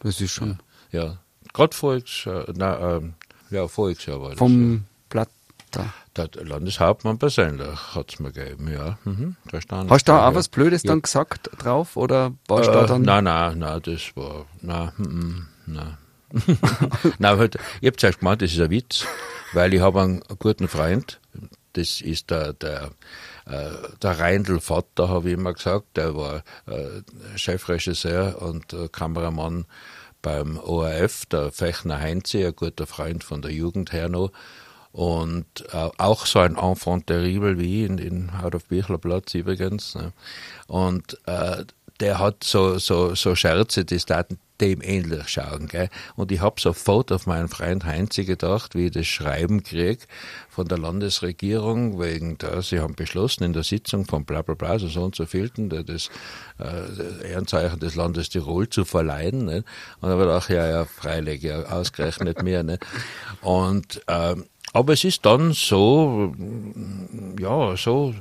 Das 0.00 0.20
ist 0.20 0.30
schon. 0.30 0.58
Ja. 0.92 1.18
Gerade 1.56 1.74
voriges, 1.74 2.26
äh, 2.26 2.52
nein, 2.54 3.14
äh, 3.50 3.54
ja, 3.54 3.66
voriges 3.68 4.06
Jahr 4.06 4.20
war 4.20 4.30
das. 4.30 4.38
Vom 4.38 4.84
Blatt. 5.08 5.30
Der 6.16 6.30
Landeshauptmann 6.42 7.18
persönlich 7.18 7.94
hat 7.94 8.10
es 8.10 8.18
mir 8.18 8.32
gegeben, 8.32 8.72
ja. 8.72 8.96
Mhm, 9.04 9.36
verstanden. 9.46 9.90
Hast 9.90 10.08
du 10.08 10.12
da 10.12 10.26
auch 10.26 10.34
was 10.34 10.48
Blödes 10.48 10.82
dann 10.82 11.02
gesagt 11.02 11.50
drauf 11.58 11.98
oder 11.98 12.32
warst 12.48 12.68
du 12.68 12.72
da 12.72 12.84
äh, 12.84 12.86
dann? 12.86 13.02
Nein, 13.02 13.24
nein, 13.24 13.58
nein, 13.58 13.82
das 13.82 14.16
war, 14.16 14.46
nein, 14.62 14.92
mm, 14.96 15.46
nein. 15.66 15.98
nein, 17.18 17.38
halt, 17.38 17.58
ich 17.82 17.86
habe 17.86 17.96
zuerst 17.96 18.20
gemeint, 18.20 18.40
das 18.40 18.52
ist 18.52 18.60
ein 18.60 18.70
Witz, 18.70 19.06
weil 19.52 19.74
ich 19.74 19.80
habe 19.80 20.00
einen 20.00 20.22
guten 20.38 20.68
Freund, 20.68 21.20
das 21.74 22.00
ist 22.00 22.30
der, 22.30 22.54
der, 22.54 22.92
äh, 23.44 23.68
der 24.02 24.18
Reindl 24.18 24.60
Vater, 24.60 25.10
habe 25.10 25.28
ich 25.28 25.34
immer 25.34 25.52
gesagt, 25.52 25.96
der 25.96 26.16
war 26.16 26.42
äh, 26.66 27.02
Chefregisseur 27.36 28.40
und 28.40 28.72
äh, 28.72 28.88
Kameramann 28.88 29.66
beim 30.26 30.58
ORF, 30.58 31.26
der 31.26 31.52
Fechner 31.52 32.00
Heinze, 32.00 32.48
ein 32.48 32.56
guter 32.56 32.88
Freund 32.88 33.22
von 33.22 33.42
der 33.42 33.52
Jugend 33.52 33.92
her 33.92 34.08
noch. 34.08 34.32
Und 34.90 35.46
äh, 35.72 35.88
auch 35.98 36.26
so 36.26 36.40
ein 36.40 36.56
Enfant 36.56 37.06
terrible 37.06 37.60
wie 37.60 37.84
in, 37.84 37.98
in 37.98 38.30
Out 38.30 38.56
of 38.56 38.64
Bichlerplatz 38.64 39.34
übrigens. 39.34 39.94
Ne? 39.94 40.12
Und 40.66 41.16
äh, 41.26 41.62
der 42.00 42.18
hat 42.18 42.44
so, 42.44 42.78
so, 42.78 43.14
so 43.14 43.34
Scherze, 43.34 43.84
die 43.84 43.98
dem 44.60 44.80
ähnlich 44.82 45.28
schauen. 45.28 45.68
Gell? 45.68 45.88
Und 46.14 46.32
ich 46.32 46.40
habe 46.40 46.60
sofort 46.60 47.12
auf 47.12 47.26
meinen 47.26 47.48
Freund 47.48 47.84
Heinze 47.84 48.24
gedacht, 48.24 48.74
wie 48.74 48.86
ich 48.86 48.92
das 48.92 49.06
Schreiben 49.06 49.62
krieg 49.62 50.06
von 50.48 50.66
der 50.66 50.78
Landesregierung, 50.78 52.00
wegen 52.00 52.38
da, 52.38 52.62
sie 52.62 52.80
haben 52.80 52.94
beschlossen 52.94 53.44
in 53.44 53.52
der 53.52 53.64
Sitzung 53.64 54.06
von 54.06 54.24
bla 54.24 54.42
bla 54.42 54.54
bla, 54.54 54.70
also 54.70 54.88
so 54.88 55.04
und 55.04 55.14
so 55.14 55.26
vielten, 55.26 55.68
das 55.68 56.10
äh, 56.58 57.30
Ehrenzeichen 57.30 57.80
des 57.80 57.94
Landes 57.94 58.30
Tirol 58.30 58.68
zu 58.68 58.84
verleihen. 58.84 59.44
Ne? 59.44 59.64
Und 60.00 60.08
da 60.08 60.10
habe 60.10 60.22
ich 60.22 60.28
gedacht, 60.28 60.50
ja, 60.50 60.68
ja, 60.68 60.84
freilich, 60.84 61.42
ja, 61.42 61.62
ausgerechnet 61.64 62.42
mir. 62.42 62.62
Ne? 62.62 62.78
Und 63.42 64.00
ähm, 64.08 64.46
aber 64.76 64.92
es 64.92 65.04
ist 65.04 65.24
dann 65.24 65.54
so, 65.54 66.34
ja, 67.40 67.74
so 67.78 68.14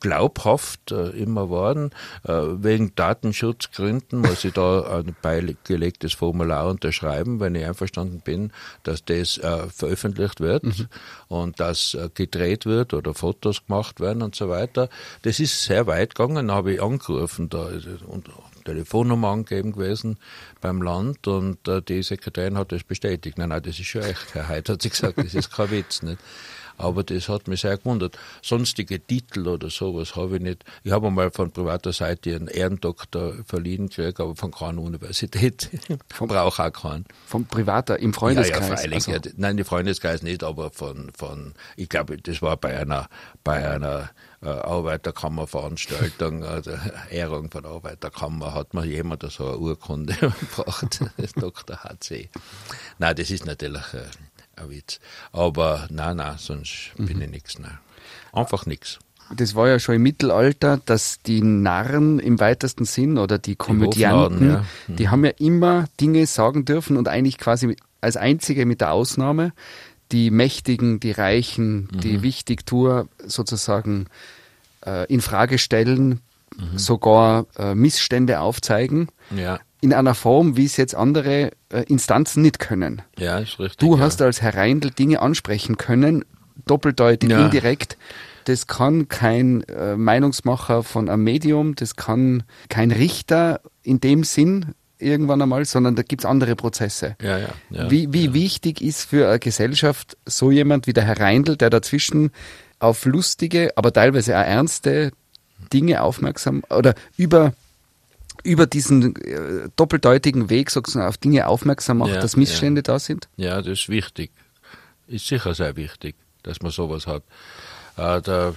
glaubhaft 0.00 0.92
äh, 0.92 1.08
immer 1.08 1.48
worden, 1.48 1.90
äh, 2.24 2.32
wegen 2.32 2.94
Datenschutzgründen 2.94 4.20
muss 4.20 4.44
ich 4.44 4.52
da 4.52 4.82
ein 4.98 5.16
beigelegtes 5.22 6.12
Formular 6.12 6.68
unterschreiben, 6.68 7.40
wenn 7.40 7.54
ich 7.54 7.64
einverstanden 7.64 8.20
bin, 8.20 8.52
dass 8.82 9.06
das 9.06 9.38
äh, 9.38 9.70
veröffentlicht 9.70 10.40
wird 10.40 10.64
mhm. 10.64 10.88
und 11.28 11.60
dass 11.60 11.94
äh, 11.94 12.10
gedreht 12.12 12.66
wird 12.66 12.92
oder 12.92 13.14
Fotos 13.14 13.64
gemacht 13.66 14.00
werden 14.00 14.22
und 14.22 14.34
so 14.34 14.50
weiter. 14.50 14.90
Das 15.22 15.40
ist 15.40 15.62
sehr 15.62 15.86
weit 15.86 16.14
gegangen, 16.14 16.52
habe 16.52 16.74
ich 16.74 16.82
angerufen 16.82 17.48
da 17.48 17.70
und 18.06 18.28
Telefonnummer 18.64 19.28
angegeben 19.28 19.72
gewesen 19.72 20.18
beim 20.60 20.82
Land 20.82 21.26
und 21.26 21.66
äh, 21.68 21.82
die 21.82 22.02
Sekretärin 22.02 22.58
hat 22.58 22.72
das 22.72 22.82
bestätigt. 22.82 23.38
Nein, 23.38 23.50
nein, 23.50 23.62
das 23.62 23.78
ist 23.78 23.86
schon 23.86 24.02
echt. 24.02 24.34
Herr 24.34 24.48
Heid 24.48 24.68
hat 24.68 24.82
sie 24.82 24.90
gesagt, 24.90 25.18
das 25.18 25.34
ist 25.34 25.52
kein 25.52 25.70
Witz. 25.70 26.02
Nicht? 26.02 26.18
Aber 26.76 27.04
das 27.04 27.28
hat 27.28 27.46
mich 27.46 27.60
sehr 27.60 27.76
gewundert. 27.76 28.18
Sonstige 28.42 29.00
Titel 29.00 29.46
oder 29.46 29.70
sowas 29.70 30.16
habe 30.16 30.36
ich 30.36 30.42
nicht. 30.42 30.64
Ich 30.82 30.92
habe 30.92 31.06
einmal 31.06 31.30
von 31.30 31.50
privater 31.50 31.92
Seite 31.92 32.34
einen 32.34 32.48
Ehrendoktor 32.48 33.34
verliehen 33.46 33.88
gekriegt, 33.88 34.20
aber 34.20 34.34
von 34.34 34.50
keiner 34.50 34.82
Universität. 34.82 35.70
Vom, 36.12 36.28
Brauche 36.28 36.64
auch 36.64 36.72
keinen. 36.72 37.04
Vom 37.26 37.46
privater, 37.46 37.98
im 37.98 38.12
Freundeskreis? 38.12 38.60
Ja, 38.60 38.68
ja 38.68 38.76
freilich. 38.76 39.08
Also. 39.08 39.30
Nein, 39.36 39.58
im 39.58 39.64
Freundeskreis 39.64 40.22
nicht, 40.22 40.42
aber 40.42 40.70
von, 40.70 41.12
von, 41.16 41.54
ich 41.76 41.88
glaube, 41.88 42.16
das 42.16 42.42
war 42.42 42.56
bei 42.56 42.78
einer, 42.78 43.08
bei 43.44 43.68
einer 43.68 44.10
Arbeiterkammerveranstaltung, 44.48 46.44
also 46.44 46.72
Ehrung 47.10 47.50
von 47.50 47.64
Arbeiterkammer, 47.64 48.54
hat 48.54 48.74
man 48.74 48.88
jemand 48.88 49.22
so 49.30 49.48
eine 49.48 49.58
Urkunde 49.58 50.14
gebracht, 50.20 51.00
das 51.16 51.32
Dr. 51.32 51.82
HC. 51.82 52.28
Nein, 52.98 53.16
das 53.16 53.30
ist 53.30 53.46
natürlich 53.46 53.94
äh, 53.94 54.60
ein 54.60 54.70
Witz. 54.70 55.00
Aber 55.32 55.86
nein, 55.90 56.18
nein, 56.18 56.36
sonst 56.38 56.92
mhm. 56.96 57.06
bin 57.06 57.20
ich 57.22 57.30
nichts. 57.30 57.56
Einfach 58.32 58.66
nichts. 58.66 58.98
Das 59.34 59.54
war 59.54 59.68
ja 59.68 59.78
schon 59.78 59.94
im 59.96 60.02
Mittelalter, 60.02 60.80
dass 60.84 61.20
die 61.22 61.42
Narren 61.42 62.18
im 62.18 62.40
weitesten 62.40 62.84
Sinn 62.84 63.16
oder 63.16 63.38
die 63.38 63.56
Komödianten, 63.56 64.38
die, 64.38 64.46
ja. 64.46 64.64
mhm. 64.86 64.96
die 64.96 65.08
haben 65.08 65.24
ja 65.24 65.30
immer 65.38 65.86
Dinge 66.00 66.26
sagen 66.26 66.66
dürfen 66.66 66.96
und 66.98 67.08
eigentlich 67.08 67.38
quasi 67.38 67.76
als 68.02 68.16
einzige 68.18 68.66
mit 68.66 68.82
der 68.82 68.92
Ausnahme 68.92 69.52
die 70.14 70.30
Mächtigen, 70.30 71.00
die 71.00 71.10
Reichen, 71.10 71.88
mhm. 71.92 72.00
die 72.00 72.22
Wichtigtour 72.22 73.08
sozusagen 73.26 74.06
äh, 74.86 75.12
in 75.12 75.20
Frage 75.20 75.58
stellen, 75.58 76.20
mhm. 76.56 76.78
sogar 76.78 77.46
äh, 77.58 77.74
Missstände 77.74 78.38
aufzeigen. 78.38 79.08
Ja. 79.36 79.58
In 79.80 79.92
einer 79.92 80.14
Form, 80.14 80.56
wie 80.56 80.66
es 80.66 80.76
jetzt 80.76 80.94
andere 80.94 81.50
äh, 81.70 81.82
Instanzen 81.88 82.42
nicht 82.42 82.60
können. 82.60 83.02
Ja, 83.18 83.38
ist 83.38 83.58
richtig. 83.58 83.78
Du 83.78 83.98
hast 83.98 84.22
als 84.22 84.40
Herr 84.40 84.54
Reindl 84.54 84.92
Dinge 84.92 85.20
ansprechen 85.20 85.78
können, 85.78 86.24
doppeldeutig, 86.64 87.30
ja. 87.30 87.44
indirekt. 87.44 87.98
Das 88.44 88.68
kann 88.68 89.08
kein 89.08 89.64
äh, 89.64 89.96
Meinungsmacher 89.96 90.84
von 90.84 91.08
einem 91.08 91.24
Medium, 91.24 91.74
das 91.74 91.96
kann 91.96 92.44
kein 92.68 92.92
Richter 92.92 93.60
in 93.82 94.00
dem 94.00 94.22
Sinn 94.22 94.74
irgendwann 95.04 95.42
einmal, 95.42 95.64
sondern 95.64 95.94
da 95.94 96.02
gibt 96.02 96.22
es 96.22 96.26
andere 96.26 96.56
Prozesse. 96.56 97.16
Ja, 97.22 97.38
ja, 97.38 97.48
ja, 97.70 97.90
wie 97.90 98.12
wie 98.12 98.26
ja. 98.26 98.34
wichtig 98.34 98.80
ist 98.80 99.04
für 99.04 99.28
eine 99.28 99.38
Gesellschaft 99.38 100.16
so 100.26 100.50
jemand 100.50 100.86
wie 100.86 100.92
der 100.92 101.04
Herr 101.04 101.20
Reindl, 101.20 101.56
der 101.56 101.70
dazwischen 101.70 102.30
auf 102.78 103.04
lustige, 103.04 103.72
aber 103.76 103.92
teilweise 103.92 104.36
auch 104.36 104.44
ernste 104.44 105.12
Dinge 105.72 106.02
aufmerksam 106.02 106.62
oder 106.70 106.94
über 107.16 107.52
über 108.42 108.66
diesen 108.66 109.16
äh, 109.16 109.68
doppeldeutigen 109.76 110.50
Weg 110.50 110.70
sozusagen 110.70 111.06
auf 111.06 111.16
Dinge 111.16 111.46
aufmerksam 111.46 111.98
macht, 111.98 112.10
Ja, 112.10 112.20
dass 112.20 112.36
Missstände 112.36 112.80
ja. 112.80 112.82
da 112.82 112.98
sind? 112.98 113.28
Ja, 113.36 113.62
das 113.62 113.80
ist 113.80 113.88
wichtig. 113.88 114.30
Ist 115.06 115.26
sicher 115.26 115.54
sehr 115.54 115.76
wichtig, 115.76 116.14
dass 116.42 116.60
man 116.60 116.70
sowas 116.70 117.06
hat. 117.06 117.22
Äh, 117.96 118.20
der, 118.22 118.54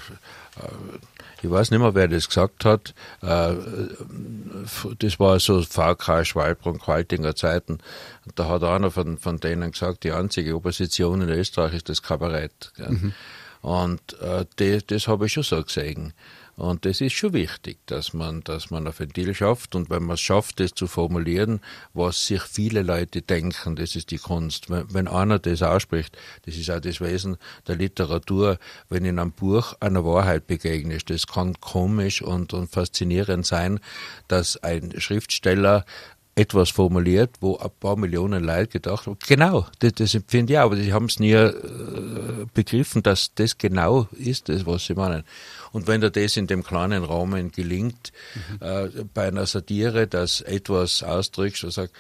äh, 0.57 1.16
ich 1.41 1.49
weiß 1.49 1.71
nicht 1.71 1.79
mehr, 1.79 1.95
wer 1.95 2.07
das 2.07 2.27
gesagt 2.27 2.65
hat. 2.65 2.93
Äh, 3.21 3.55
das 4.99 5.19
war 5.19 5.39
so 5.39 5.61
VK 5.61 6.25
Schwalbrunn, 6.25 6.79
Qualtinger 6.79 7.35
Zeiten. 7.35 7.79
Und 8.25 8.39
da 8.39 8.47
hat 8.47 8.63
einer 8.63 8.91
von, 8.91 9.17
von 9.17 9.39
denen 9.39 9.71
gesagt, 9.71 10.03
die 10.03 10.11
einzige 10.11 10.55
Opposition 10.55 11.21
in 11.21 11.29
Österreich 11.29 11.73
ist 11.73 11.89
das 11.89 12.01
Kabarett. 12.01 12.71
gell. 12.75 13.13
Und 13.61 14.19
äh, 14.21 14.45
das, 14.57 14.85
das 14.85 15.07
habe 15.07 15.25
ich 15.25 15.33
schon 15.33 15.43
so 15.43 15.61
gesehen. 15.63 16.13
Und 16.57 16.85
das 16.85 17.01
ist 17.01 17.13
schon 17.13 17.33
wichtig, 17.33 17.77
dass 17.85 18.13
man, 18.13 18.43
dass 18.43 18.71
man 18.71 18.87
ein 18.87 18.97
Ventil 18.97 19.35
schafft. 19.35 19.75
Und 19.75 19.91
wenn 19.91 20.01
man 20.01 20.15
es 20.15 20.21
schafft, 20.21 20.59
das 20.59 20.71
zu 20.71 20.87
formulieren, 20.87 21.61
was 21.93 22.25
sich 22.25 22.41
viele 22.41 22.81
Leute 22.81 23.21
denken, 23.21 23.75
das 23.75 23.95
ist 23.95 24.09
die 24.09 24.17
Kunst. 24.17 24.67
Wenn, 24.71 24.91
wenn 24.91 25.07
einer 25.07 25.37
das 25.37 25.61
ausspricht, 25.61 26.17
das 26.47 26.55
ist 26.55 26.71
auch 26.71 26.79
das 26.79 26.99
Wesen 26.99 27.37
der 27.67 27.75
Literatur, 27.75 28.57
wenn 28.89 29.05
in 29.05 29.19
einem 29.19 29.33
Buch 29.33 29.75
einer 29.79 30.03
Wahrheit 30.03 30.47
begegnest, 30.47 31.11
das 31.11 31.27
kann 31.27 31.53
komisch 31.61 32.23
und, 32.23 32.53
und 32.53 32.71
faszinierend 32.71 33.45
sein, 33.45 33.79
dass 34.27 34.57
ein 34.57 34.99
Schriftsteller 34.99 35.85
etwas 36.37 36.69
formuliert, 36.69 37.31
wo 37.41 37.57
ein 37.57 37.71
paar 37.79 37.95
Millionen 37.95 38.43
Leute 38.43 38.67
gedacht 38.67 39.07
haben, 39.07 39.17
genau, 39.27 39.65
das, 39.79 39.93
das 39.93 40.13
empfinde 40.13 40.53
ich 40.53 40.59
auch, 40.59 40.65
aber 40.65 40.75
sie 40.75 40.93
haben 40.93 41.05
es 41.05 41.19
nie 41.19 41.31
äh, 41.31 42.45
begriffen, 42.53 43.01
dass 43.01 43.33
das 43.33 43.57
genau 43.57 44.07
ist, 44.11 44.47
das, 44.47 44.67
was 44.67 44.85
sie 44.85 44.93
meinen. 44.93 45.23
Und 45.71 45.87
wenn 45.87 45.99
dir 45.99 46.11
das 46.11 46.37
in 46.37 46.45
dem 46.45 46.63
kleinen 46.63 47.03
Rahmen 47.03 47.51
gelingt, 47.51 48.13
äh, 48.59 48.87
bei 49.13 49.29
einer 49.29 49.47
Satire, 49.47 50.05
dass 50.05 50.41
etwas 50.41 51.01
ausdrückst 51.01 51.63
und 51.63 51.71
sagst, 51.71 51.93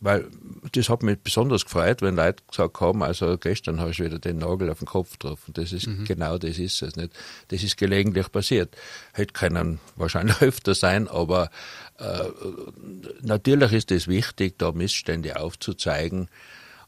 weil 0.00 0.26
das 0.72 0.88
hat 0.88 1.02
mich 1.02 1.18
besonders 1.18 1.64
gefreut, 1.64 2.00
wenn 2.00 2.16
Leute 2.16 2.42
gesagt 2.48 2.80
haben, 2.80 3.02
also 3.02 3.36
gestern 3.36 3.80
hast 3.80 3.98
du 3.98 4.04
wieder 4.04 4.18
den 4.18 4.38
Nagel 4.38 4.70
auf 4.70 4.78
den 4.78 4.86
Kopf 4.86 5.12
getroffen. 5.12 5.52
Das 5.52 5.72
ist 5.72 5.88
genau 6.06 6.38
das 6.38 6.58
ist 6.58 6.80
es 6.80 6.96
nicht. 6.96 7.12
Das 7.48 7.62
ist 7.62 7.76
gelegentlich 7.76 8.32
passiert. 8.32 8.74
Hätte 9.12 9.34
können 9.34 9.78
wahrscheinlich 9.96 10.36
öfter 10.40 10.74
sein, 10.74 11.06
aber 11.06 11.50
natürlich 13.20 13.72
ist 13.72 13.90
es 13.90 14.08
wichtig, 14.08 14.58
da 14.58 14.72
Missstände 14.72 15.38
aufzuzeigen 15.38 16.28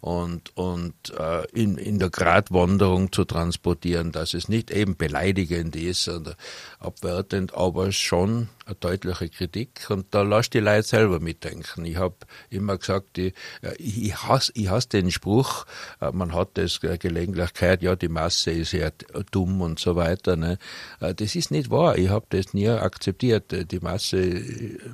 und, 0.02 0.56
und 0.56 0.94
äh, 1.16 1.46
in, 1.52 1.78
in 1.78 2.00
der 2.00 2.10
Gratwanderung 2.10 3.12
zu 3.12 3.24
transportieren, 3.24 4.10
dass 4.10 4.34
es 4.34 4.48
nicht 4.48 4.72
eben 4.72 4.96
beleidigend 4.96 5.76
ist 5.76 6.08
oder 6.08 6.34
abwertend, 6.80 7.54
aber 7.54 7.92
schon 7.92 8.48
eine 8.66 8.74
deutliche 8.74 9.28
Kritik 9.28 9.86
und 9.90 10.06
da 10.10 10.22
lass 10.22 10.50
die 10.50 10.58
Leute 10.58 10.82
selber 10.82 11.20
mitdenken. 11.20 11.84
Ich 11.84 11.96
habe 11.98 12.16
immer 12.50 12.78
gesagt, 12.78 13.16
ich, 13.16 13.32
äh, 13.62 13.76
ich 13.78 14.16
hasse 14.24 14.50
ich 14.56 14.68
hasse 14.68 14.88
den 14.88 15.12
Spruch, 15.12 15.66
äh, 16.00 16.10
man 16.10 16.34
hat 16.34 16.50
das 16.54 16.80
gelegentlich 16.80 17.54
gehört, 17.54 17.82
ja, 17.82 17.94
die 17.94 18.08
Masse 18.08 18.50
ist 18.50 18.72
ja 18.72 18.90
dumm 19.30 19.60
und 19.60 19.78
so 19.78 19.94
weiter. 19.94 20.34
Ne? 20.34 20.58
Äh, 21.00 21.14
Das 21.14 21.36
ist 21.36 21.52
nicht 21.52 21.70
wahr, 21.70 21.96
ich 21.96 22.08
habe 22.08 22.26
das 22.30 22.54
nie 22.54 22.68
akzeptiert. 22.68 23.70
Die 23.70 23.78
Masse 23.78 24.42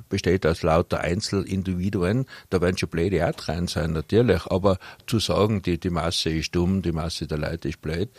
besteht 0.07 0.45
aus 0.45 0.61
lauter 0.61 0.99
Einzelindividuen, 0.99 2.27
da 2.51 2.61
werden 2.61 2.77
schon 2.77 2.89
blöde 2.89 3.27
auch 3.27 3.33
drin 3.33 3.65
sein, 3.67 3.93
natürlich, 3.93 4.45
aber 4.45 4.77
zu 5.07 5.19
sagen, 5.19 5.61
die, 5.61 5.79
die 5.79 5.89
Masse 5.89 6.29
ist 6.29 6.55
dumm, 6.55 6.81
die 6.81 6.91
Masse 6.91 7.27
der 7.27 7.37
Leute 7.37 7.69
ist 7.69 7.81
blöd, 7.81 8.09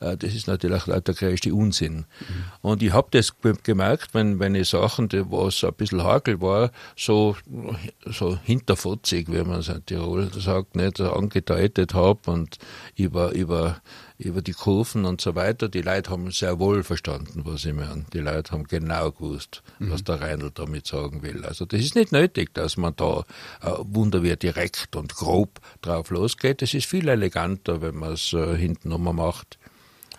äh, 0.00 0.16
das 0.16 0.34
ist 0.34 0.46
natürlich 0.46 0.84
der 0.84 1.00
größte 1.14 1.54
Unsinn. 1.54 2.04
Und 2.60 2.82
ich 2.82 2.92
habe 2.92 3.08
das 3.10 3.40
ge- 3.40 3.54
gemerkt, 3.62 4.14
wenn, 4.14 4.38
wenn 4.38 4.54
ich 4.54 4.68
Sachen, 4.68 5.08
die, 5.08 5.22
was 5.30 5.64
ein 5.64 5.74
bisschen 5.74 6.02
hakel 6.02 6.40
war, 6.40 6.70
so, 6.96 7.36
so 8.06 8.38
hinterfotzig, 8.44 9.28
wie 9.32 9.42
man 9.42 9.60
es 9.60 9.68
in 9.68 9.84
Tirol 9.86 10.30
sagt, 10.38 10.76
nicht 10.76 11.00
angedeutet 11.00 11.94
habe 11.94 12.30
und 12.30 12.58
über, 12.96 13.32
über, 13.32 13.80
über 14.22 14.42
die 14.42 14.52
Kurven 14.52 15.04
und 15.04 15.20
so 15.20 15.34
weiter. 15.34 15.68
Die 15.68 15.82
Leute 15.82 16.10
haben 16.10 16.30
sehr 16.30 16.58
wohl 16.58 16.82
verstanden, 16.82 17.42
was 17.44 17.64
ich 17.64 17.74
meine. 17.74 18.04
Die 18.12 18.20
Leute 18.20 18.52
haben 18.52 18.64
genau 18.64 19.10
gewusst, 19.10 19.62
was 19.78 20.04
der 20.04 20.20
Reinl 20.20 20.50
damit 20.54 20.86
sagen 20.86 21.22
will. 21.22 21.44
Also 21.44 21.64
das 21.64 21.80
ist 21.80 21.94
nicht 21.94 22.12
nötig, 22.12 22.54
dass 22.54 22.76
man 22.76 22.94
da 22.96 23.24
äh, 23.62 23.70
wunderbar 23.78 24.36
direkt 24.36 24.94
und 24.96 25.14
grob 25.14 25.60
drauf 25.80 26.10
losgeht. 26.10 26.62
Es 26.62 26.74
ist 26.74 26.86
viel 26.86 27.08
eleganter, 27.08 27.82
wenn 27.82 27.96
man 27.96 28.12
es 28.12 28.32
äh, 28.32 28.56
hinten 28.56 28.88
nochmal 28.88 29.14
macht, 29.14 29.58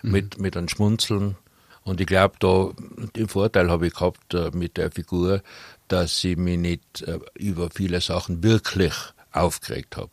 mit, 0.02 0.40
mit 0.40 0.58
einem 0.58 0.68
Schmunzeln. 0.68 1.38
Und 1.84 2.00
ich 2.00 2.08
glaube, 2.08 2.36
da 2.40 2.72
den 3.16 3.28
Vorteil 3.28 3.70
habe 3.70 3.88
ich 3.88 3.94
gehabt 3.94 4.34
äh, 4.34 4.52
mit 4.54 4.78
der 4.78 4.92
Figur, 4.92 5.42
dass 5.88 6.24
ich 6.24 6.38
mich 6.38 6.58
nicht 6.58 7.02
äh, 7.02 7.20
über 7.36 7.70
viele 7.70 8.02
Sachen 8.02 8.44
wirklich 8.44 8.94
aufgeregt 9.32 9.98
habe. 9.98 10.12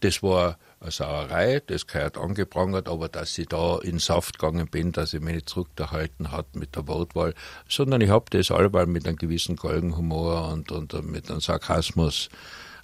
Das 0.00 0.22
war 0.22 0.58
eine 0.86 0.92
Sauerei, 0.92 1.60
das 1.66 1.86
gehört 1.86 2.16
angeprangert, 2.16 2.88
aber 2.88 3.08
dass 3.08 3.36
ich 3.36 3.48
da 3.48 3.78
in 3.78 3.98
Saft 3.98 4.38
gegangen 4.38 4.68
bin, 4.68 4.92
dass 4.92 5.14
ich 5.14 5.20
mich 5.20 5.34
nicht 5.34 5.48
zurückgehalten 5.48 6.30
hat 6.30 6.54
mit 6.54 6.76
der 6.76 6.86
Wortwahl, 6.86 7.34
sondern 7.68 8.00
ich 8.00 8.10
habe 8.10 8.26
das 8.30 8.50
allweil 8.50 8.86
mit 8.86 9.06
einem 9.06 9.16
gewissen 9.16 9.56
Galgenhumor 9.56 10.48
und, 10.52 10.70
und 10.72 10.92
mit 11.04 11.30
einem 11.30 11.40
Sarkasmus 11.40 12.28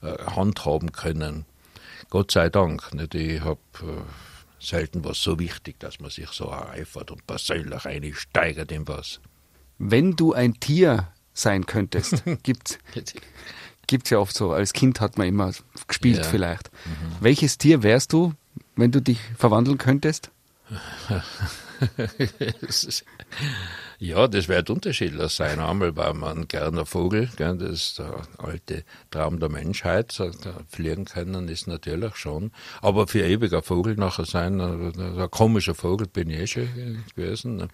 äh, 0.03 0.19
handhaben 0.25 0.93
können. 0.93 1.47
Gott 2.11 2.33
sei 2.33 2.51
Dank. 2.51 2.93
Nicht? 2.93 3.15
Ich 3.15 3.41
habe 3.41 3.61
äh, 3.81 4.03
selten 4.59 5.05
was 5.05 5.23
so 5.23 5.39
wichtig, 5.39 5.79
dass 5.79 6.01
man 6.01 6.11
sich 6.11 6.29
so 6.29 6.47
ereifert 6.47 7.11
und 7.11 7.27
persönlich 7.27 7.85
einsteigert 7.85 8.73
in 8.73 8.87
was. 8.89 9.21
Wenn 9.79 10.17
du 10.17 10.33
ein 10.33 10.55
Tier 10.55 11.09
sein 11.35 11.67
könntest, 11.67 12.25
gibt 12.43 12.79
gibt's 13.87 14.11
ja 14.11 14.19
oft 14.19 14.35
so, 14.35 14.53
als 14.53 14.73
Kind 14.73 15.01
hat 15.01 15.19
man 15.19 15.27
immer 15.27 15.53
gespielt 15.87 16.19
Ja. 16.19 16.25
vielleicht. 16.25 16.71
Welches 17.21 17.59
Tier 17.59 17.83
wärst 17.83 18.13
du, 18.13 18.33
wenn 18.77 18.91
du 18.93 19.01
dich 19.01 19.19
verwandeln 19.37 19.79
könntest? 19.79 20.31
ja, 23.99 24.29
das 24.29 24.49
wird 24.49 24.71
unterschiedlich 24.71 25.33
sein. 25.33 25.61
Einmal 25.61 25.97
war 25.97 26.15
man 26.15 26.49
gerne 26.49 26.87
Vogel, 26.87 27.29
gell, 27.37 27.57
das 27.59 27.71
ist 27.71 27.99
der 27.99 28.23
alte 28.39 28.85
Traum 29.11 29.39
der 29.41 29.49
Menschheit. 29.49 30.17
Fliegen 30.69 31.05
können 31.05 31.49
ist 31.49 31.67
natürlich 31.67 32.17
schon. 32.17 32.53
Aber 32.81 33.07
für 33.07 33.23
ewiger 33.23 33.63
Vogel 33.63 33.97
nachher 33.97 34.25
sein, 34.25 34.61
äh, 34.61 35.23
ein 35.23 35.31
komischer 35.31 35.75
Vogel 35.75 36.07
bin 36.07 36.31
ich 36.31 36.39
eh 36.41 36.47
schon 36.47 37.05
gewesen. 37.15 37.69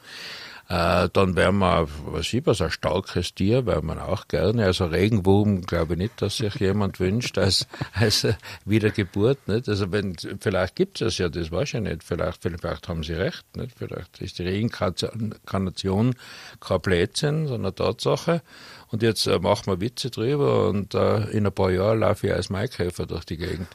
Äh, 0.68 1.08
dann 1.14 1.34
wäre 1.34 1.52
man, 1.52 1.88
was 2.04 2.30
ich 2.34 2.46
was, 2.46 2.60
ein 2.60 2.70
starkes 2.70 3.34
Tier, 3.34 3.64
wäre 3.64 3.80
man 3.80 3.98
auch 3.98 4.28
gerne. 4.28 4.66
Also 4.66 4.84
Regenwurm 4.84 5.62
glaube 5.62 5.94
ich 5.94 5.98
nicht, 5.98 6.20
dass 6.20 6.36
sich 6.36 6.54
jemand 6.56 7.00
wünscht 7.00 7.38
als, 7.38 7.66
als 7.94 8.26
Wiedergeburt. 8.66 9.48
Nicht? 9.48 9.66
Also 9.66 9.90
wenn, 9.92 10.16
vielleicht 10.40 10.76
gibt 10.76 11.00
es 11.00 11.16
ja, 11.16 11.30
das 11.30 11.50
weiß 11.50 11.74
ich 11.74 11.80
nicht. 11.80 12.04
Vielleicht, 12.04 12.42
vielleicht 12.42 12.86
haben 12.86 13.02
Sie 13.02 13.14
recht. 13.14 13.44
Nicht? 13.56 13.72
Vielleicht 13.78 14.20
ist 14.20 14.38
die 14.38 14.46
Reinkarnation 14.46 16.14
kein 16.60 16.80
Blödsinn, 16.82 17.46
sondern 17.46 17.74
Tatsache. 17.74 18.42
Und 18.90 19.02
jetzt 19.02 19.26
äh, 19.26 19.38
machen 19.38 19.66
wir 19.66 19.80
Witze 19.80 20.10
drüber 20.10 20.68
und 20.68 20.94
äh, 20.94 21.24
in 21.30 21.46
ein 21.46 21.52
paar 21.52 21.70
Jahren 21.70 22.00
laufe 22.00 22.26
ich 22.26 22.32
als 22.32 22.48
Maikäfer 22.50 23.06
durch 23.06 23.24
die 23.24 23.36
Gegend. 23.36 23.68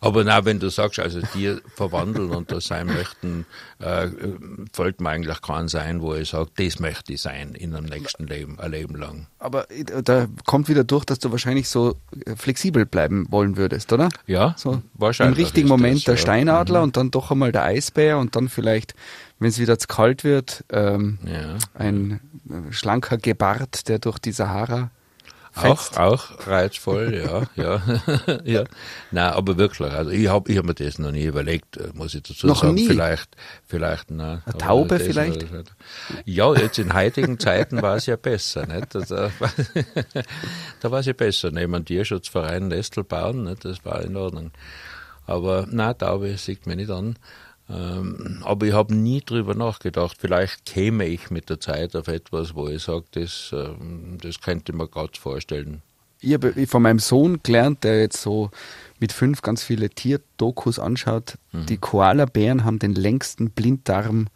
Aber 0.00 0.24
na, 0.24 0.44
wenn 0.44 0.58
du 0.58 0.68
sagst, 0.68 0.98
also 0.98 1.20
Tier 1.20 1.60
verwandeln 1.74 2.30
und 2.30 2.50
das 2.50 2.64
sein 2.66 2.86
möchten, 2.86 3.46
äh, 3.78 4.08
fällt 4.72 5.00
mir 5.00 5.10
eigentlich 5.10 5.40
kein 5.42 5.68
sein, 5.68 6.02
wo 6.02 6.14
ich 6.14 6.30
sage, 6.30 6.50
das 6.56 6.80
möchte 6.80 7.12
ich 7.12 7.22
sein 7.22 7.54
in 7.54 7.74
einem 7.74 7.86
nächsten 7.86 8.26
Leben, 8.26 8.58
ein 8.58 8.70
Leben 8.70 8.96
lang. 8.96 9.26
Aber 9.38 9.70
äh, 9.70 10.02
da 10.02 10.26
kommt 10.46 10.68
wieder 10.68 10.84
durch, 10.84 11.04
dass 11.04 11.18
du 11.20 11.30
wahrscheinlich 11.30 11.68
so 11.68 11.94
äh, 12.26 12.34
flexibel 12.36 12.84
bleiben 12.84 13.26
wollen 13.30 13.56
würdest, 13.56 13.92
oder? 13.92 14.08
Ja, 14.26 14.54
So 14.58 14.72
im 14.72 14.82
wahrscheinlich. 14.94 15.38
richtigen 15.38 15.68
ist 15.68 15.70
Moment 15.70 15.96
das, 15.98 16.04
der 16.04 16.14
ja. 16.14 16.18
Mhm. 16.18 16.22
Steinadler 16.22 16.82
und 16.82 16.96
dann 16.96 17.10
doch 17.10 17.30
einmal 17.30 17.52
der 17.52 17.64
Eisbär 17.64 18.18
und 18.18 18.34
dann 18.36 18.48
vielleicht, 18.48 18.94
wenn 19.38 19.48
es 19.48 19.58
wieder 19.58 19.78
zu 19.78 19.86
kalt 19.86 20.24
wird, 20.24 20.64
ähm, 20.70 21.18
Ja. 21.24 21.56
ein 21.74 22.20
äh, 22.50 22.72
schlanker 22.72 23.18
Gebart, 23.18 23.88
der 23.88 23.98
durch 23.98 24.18
die 24.18 24.32
Sahara 24.32 24.90
Auch, 25.54 25.78
fetzt. 25.80 25.98
auch 25.98 26.46
reizvoll, 26.46 27.14
ja, 27.14 27.42
ja, 27.56 27.82
ja. 28.44 28.64
Nein, 29.10 29.32
aber 29.32 29.56
wirklich, 29.56 29.90
also 29.92 30.10
ich 30.10 30.28
habe 30.28 30.50
ich 30.52 30.58
hab 30.58 30.64
mir 30.66 30.74
das 30.74 30.98
noch 30.98 31.10
nie 31.12 31.24
überlegt, 31.24 31.76
äh, 31.76 31.90
muss 31.94 32.14
ich 32.14 32.22
dazu 32.22 32.46
Noch 32.46 32.62
sagen. 32.62 32.74
nie? 32.74 32.86
Vielleicht, 32.86 33.36
vielleicht, 33.66 34.10
nein. 34.10 34.42
Eine 34.44 34.58
Taube 34.58 34.98
vielleicht? 35.00 35.46
Ja, 36.24 36.54
jetzt 36.54 36.78
in 36.78 36.92
heutigen 36.92 37.38
Zeiten 37.38 37.80
war 37.82 37.96
es 37.96 38.06
ja 38.06 38.16
besser, 38.16 38.66
nicht? 38.66 38.94
Also, 38.94 39.16
da 40.80 40.90
war 40.90 41.00
es 41.00 41.06
ja 41.06 41.12
besser, 41.12 41.50
neben 41.50 41.74
einem 41.74 41.84
Tierschutzverein 41.84 42.68
Nestel 42.68 43.04
bauen, 43.04 43.44
nicht? 43.44 43.64
das 43.64 43.84
war 43.84 44.02
in 44.02 44.16
Ordnung. 44.16 44.50
Aber 45.26 45.66
nein, 45.70 45.96
Taube 45.98 46.36
sieht 46.38 46.66
mir 46.66 46.76
nicht 46.76 46.90
an. 46.90 47.16
Ähm, 47.70 48.42
aber 48.44 48.66
ich 48.66 48.72
habe 48.72 48.94
nie 48.94 49.20
drüber 49.20 49.54
nachgedacht. 49.54 50.16
Vielleicht 50.18 50.64
käme 50.64 51.06
ich 51.06 51.30
mit 51.30 51.50
der 51.50 51.60
Zeit 51.60 51.94
auf 51.96 52.08
etwas, 52.08 52.54
wo 52.54 52.68
ich 52.68 52.82
sage, 52.82 53.04
das, 53.12 53.50
ähm, 53.52 54.18
das 54.20 54.40
könnte 54.40 54.72
ich 54.72 54.78
mir 54.78 54.88
gerade 54.88 55.18
vorstellen. 55.18 55.82
Ich 56.20 56.34
habe 56.34 56.66
von 56.66 56.82
meinem 56.82 56.98
Sohn 56.98 57.40
gelernt, 57.42 57.84
der 57.84 58.00
jetzt 58.00 58.20
so 58.20 58.50
mit 58.98 59.12
fünf 59.12 59.42
ganz 59.42 59.62
viele 59.62 59.90
Tierdokus 59.90 60.78
anschaut. 60.78 61.38
Mhm. 61.52 61.66
Die 61.66 61.76
Koalabären 61.76 62.64
haben 62.64 62.78
den 62.78 62.94
längsten 62.94 63.50
Blinddarm 63.50 64.28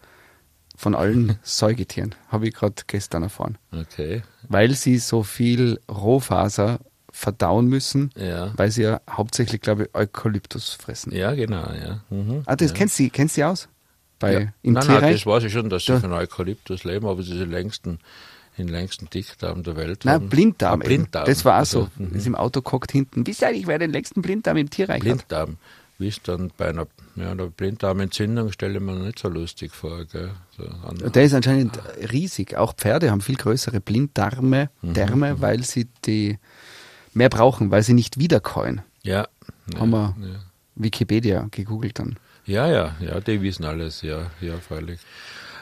von 0.77 0.95
allen 0.95 1.39
Säugetieren, 1.43 2.15
habe 2.29 2.49
ich 2.49 2.55
gerade 2.55 2.83
gestern 2.87 3.25
erfahren. 3.25 3.59
Okay. 3.73 4.23
Weil 4.49 4.73
sie 4.75 4.99
so 4.99 5.23
viel 5.23 5.81
Rohfaser 5.91 6.79
verdauen 7.13 7.67
müssen, 7.67 8.11
Ja. 8.17 8.53
weil 8.57 8.71
sie 8.71 8.83
ja 8.83 9.01
hauptsächlich, 9.09 9.61
glaube 9.61 9.85
ich, 9.85 9.95
Eukalyptus 9.95 10.73
fressen. 10.73 11.13
Ja, 11.15 11.35
genau, 11.35 11.71
ja. 11.73 12.01
Mhm. 12.11 12.43
Ah, 12.47 12.57
das 12.57 12.71
ja. 12.71 12.77
kennst 12.79 12.99
du 12.99 13.09
kennst 13.11 13.37
du 13.37 13.47
aus? 13.47 13.69
Bei 14.19 14.33
ja. 14.33 14.39
im 14.63 14.73
nein, 14.73 14.75
nein, 14.75 14.83
Tierreich? 14.87 15.13
das 15.17 15.27
weiß 15.27 15.45
ich 15.45 15.53
schon, 15.53 15.69
dass 15.69 15.85
sie 15.85 15.93
Da- 15.93 16.01
von 16.01 16.13
Eukalyptus 16.13 16.85
leben, 16.85 17.07
aber 17.07 17.23
sie 17.23 17.37
sind 17.37 17.51
längsten, 17.51 17.99
den 18.57 18.69
längsten 18.69 19.09
Dickdarm 19.11 19.63
der 19.63 19.77
Welt. 19.77 20.05
Nein, 20.05 20.15
haben. 20.15 20.29
Blinddarm. 20.29 20.81
Ah. 20.81 20.85
Blinddarm. 20.85 21.27
Das 21.27 21.45
war 21.45 21.61
auch 21.61 21.67
so. 21.67 21.81
Also, 21.81 21.91
mhm. 21.99 22.15
Ist 22.17 22.27
im 22.27 22.35
Auto 22.35 22.63
gehockt 22.63 22.93
hinten. 22.93 23.27
Wie 23.27 23.33
sage 23.33 23.55
ich, 23.57 23.67
wer 23.67 23.79
den 23.79 23.91
längsten 23.93 24.23
Blinddarm 24.23 24.57
im 24.57 24.71
Tierreich 24.71 24.97
hat? 24.97 25.03
Blinddarm. 25.03 25.57
Wie 25.99 26.09
ist 26.09 26.27
dann 26.27 26.51
bei 26.57 26.69
einer, 26.71 26.87
ja, 27.17 27.31
einer 27.31 27.47
Blinddarmentzündung, 27.47 28.51
stelle 28.51 28.75
ich 28.79 28.81
mir 28.81 28.95
nicht 28.95 29.19
so 29.19 29.29
lustig 29.29 29.73
vor. 29.73 30.05
Gell? 30.07 30.31
So 30.57 30.65
Der 31.11 31.25
ist 31.25 31.35
anscheinend 31.35 31.79
riesig. 32.11 32.57
Auch 32.57 32.75
Pferde 32.75 33.11
haben 33.11 33.21
viel 33.21 33.37
größere 33.37 33.81
Blinddarme, 33.81 34.71
Mhm, 34.81 34.95
Därme, 34.95 35.41
weil 35.41 35.63
sie 35.63 35.89
die 36.07 36.39
mehr 37.15 37.29
brauchen, 37.29 37.71
weil 37.71 37.83
sie 37.83 37.95
nicht 37.95 38.19
wiederkäuen. 38.19 38.83
ja, 39.03 39.27
ja, 39.73 39.81
Haben 39.81 39.91
wir 39.91 40.17
ja. 40.21 40.41
Wikipedia 40.75 41.47
gegoogelt 41.51 41.99
dann. 41.99 42.17
Ja, 42.45 42.67
ja, 42.67 42.97
ja, 43.01 43.21
die 43.21 43.41
wissen 43.41 43.65
alles, 43.65 44.03
ja, 44.03 44.31
ja, 44.41 44.57
freilich. 44.57 45.01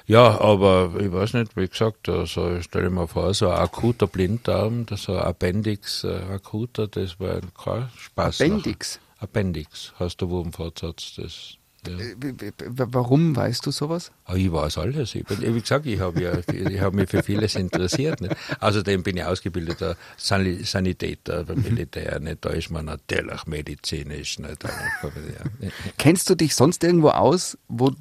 Ja, 0.07 0.41
aber 0.41 0.95
ich 0.99 1.13
weiß 1.13 1.35
nicht, 1.35 1.57
wie 1.57 1.69
gesagt, 1.69 2.09
also 2.09 2.61
stell 2.63 2.85
dir 2.85 2.91
mal 2.91 3.07
vor, 3.07 3.33
so 3.35 3.49
ein 3.51 3.59
akuter 3.59 4.07
Blinddarm, 4.07 4.87
so 4.97 5.13
ein 5.13 5.21
Appendix 5.21 6.05
äh, 6.05 6.21
akuter, 6.33 6.89
das 6.89 7.21
war 7.21 7.41
kein 7.63 7.89
Spaß. 7.97 8.41
Appendix? 8.41 8.97
Nachher. 8.97 9.23
Appendix 9.23 9.93
heißt 10.01 10.21
der 10.21 10.31
Wurmfortsatz. 10.31 11.15
Das, 11.17 11.55
ja. 11.87 11.99
Äh, 11.99 12.53
Warum 12.67 13.35
weißt 13.37 13.65
du 13.67 13.71
sowas? 13.71 14.13
Aber 14.25 14.37
ich 14.37 14.51
weiß 14.53 14.79
alles. 14.79 15.15
Ich 15.15 15.25
bin, 15.25 15.41
wie 15.55 15.61
gesagt, 15.61 15.87
ich 15.87 15.99
habe 16.01 16.21
ja, 16.23 16.33
ich 16.53 16.81
habe 16.81 16.97
mich 16.97 17.11
für 17.11 17.23
vieles 17.23 17.55
interessiert. 17.55 18.21
Nicht? 18.21 18.37
Außerdem 18.61 19.03
bin 19.03 19.17
ich 19.17 19.25
ausgebildeter 19.25 19.97
Sani- 20.19 20.65
Sanitäter 20.65 21.45
beim 21.45 21.63
Militär. 21.63 22.21
Nicht? 22.21 22.45
Da 22.45 22.51
ist 22.51 22.71
man 22.71 22.87
natürlich 22.87 23.47
medizinisch. 23.47 24.39
Nicht? 24.39 24.65
Ja. 24.65 25.71
Kennst 25.99 26.29
du 26.31 26.35
dich 26.35 26.55
sonst 26.55 26.83
irgendwo 26.85 27.09
aus, 27.11 27.57
wo, 27.69 27.93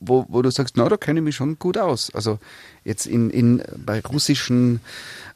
wo, 0.00 0.26
wo 0.28 0.42
du 0.42 0.50
sagst, 0.50 0.76
na, 0.76 0.88
da 0.88 0.96
kenne 0.96 1.20
ich 1.20 1.24
mich 1.24 1.36
schon 1.36 1.58
gut 1.58 1.76
aus? 1.76 2.10
Also 2.14 2.38
jetzt 2.84 3.06
in, 3.06 3.30
in, 3.30 3.62
bei 3.84 4.00
russischen 4.00 4.80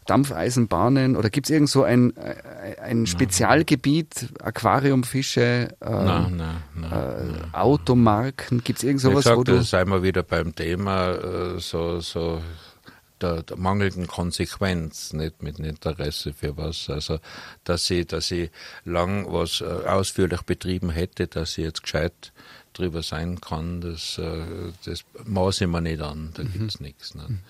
Dampfeisenbahnen 0.07 1.17
oder 1.17 1.31
gibt 1.31 1.47
es 1.47 1.51
irgend 1.51 1.69
so 1.69 1.83
ein, 1.83 2.17
äh, 2.17 2.81
ein 2.81 3.07
Spezialgebiet, 3.07 4.29
Aquariumfische, 4.43 5.69
äh, 5.81 5.91
Nein, 5.91 6.37
nein, 6.37 6.63
nein. 6.75 7.35
äh, 7.53 7.57
Automarken, 7.57 8.65
gibt 8.65 8.79
es 8.79 8.85
irgend 8.85 9.03
sowas, 9.03 9.27
wo 9.27 9.43
gesagt, 9.43 9.49
du... 9.49 9.57
da 9.57 9.63
sind 9.63 9.89
wir 9.91 10.03
wieder 10.03 10.23
beim 10.23 10.55
Thema 10.55 11.13
äh, 11.13 11.61
so, 11.61 12.01
so 12.01 12.41
der, 13.21 13.43
der 13.43 13.57
mangelnden 13.57 14.07
Konsequenz, 14.07 15.13
nicht 15.13 15.43
mit 15.43 15.59
Interesse 15.59 16.33
für 16.33 16.57
was. 16.57 16.89
Also, 16.89 17.19
dass 17.65 17.89
ich, 17.91 18.07
dass 18.07 18.31
ich 18.31 18.51
lang 18.85 19.27
was 19.31 19.61
äh, 19.61 19.65
ausführlich 19.65 20.43
betrieben 20.43 20.91
hätte, 20.91 21.27
dass 21.27 21.59
ich 21.59 21.65
jetzt 21.65 21.83
gescheit 21.83 22.33
drüber 22.73 23.03
sein 23.03 23.41
kann, 23.41 23.81
das, 23.81 24.19
äh, 24.19 24.73
das 24.85 25.05
maße 25.25 25.65
ich 25.65 25.71
mir 25.71 25.81
nicht 25.81 26.01
an, 26.01 26.31
da 26.35 26.43
gibt's 26.43 26.81
nichts. 26.81 27.15
Ne? 27.15 27.41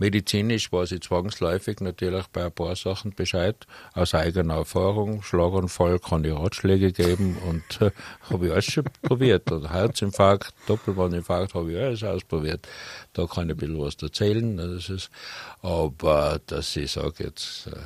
Medizinisch 0.00 0.70
weiß 0.70 0.92
ich 0.92 1.00
zwangsläufig 1.00 1.80
natürlich 1.80 2.28
bei 2.28 2.44
ein 2.44 2.52
paar 2.52 2.76
Sachen 2.76 3.12
Bescheid, 3.16 3.66
aus 3.94 4.14
eigener 4.14 4.54
Erfahrung. 4.54 5.22
Schlaganfall 5.22 5.98
kann 5.98 6.22
ich 6.22 6.32
Ratschläge 6.32 6.92
geben 6.92 7.36
und 7.48 7.80
äh, 7.80 7.90
habe 8.30 8.46
ich 8.46 8.52
alles 8.52 8.66
schon 8.66 8.84
probiert. 9.02 9.50
Oder 9.50 9.70
Herzinfarkt, 9.70 10.54
Doppelbandinfarkt 10.68 11.54
habe 11.54 11.72
ich 11.72 11.78
alles 11.78 12.04
ausprobiert. 12.04 12.68
Da 13.12 13.26
kann 13.26 13.48
ich 13.48 13.56
ein 13.56 13.58
bisschen 13.58 13.80
was 13.80 13.96
erzählen. 14.00 14.54
ne, 14.54 14.68
Das 14.68 14.88
ist, 14.88 15.10
aber 15.62 16.40
dass 16.46 16.76
ich 16.76 16.92
sage, 16.92 17.24
jetzt 17.24 17.66
äh, 17.66 17.76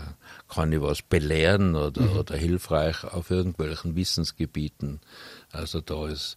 kann 0.53 0.71
ich 0.71 0.83
was 0.83 1.01
belehren 1.01 1.75
oder, 1.75 2.15
oder 2.15 2.37
hilfreich 2.37 3.05
auf 3.05 3.31
irgendwelchen 3.31 3.97
Wissensgebieten. 3.97 5.01
Also 5.51 5.81
da 5.81 6.09
ist 6.09 6.37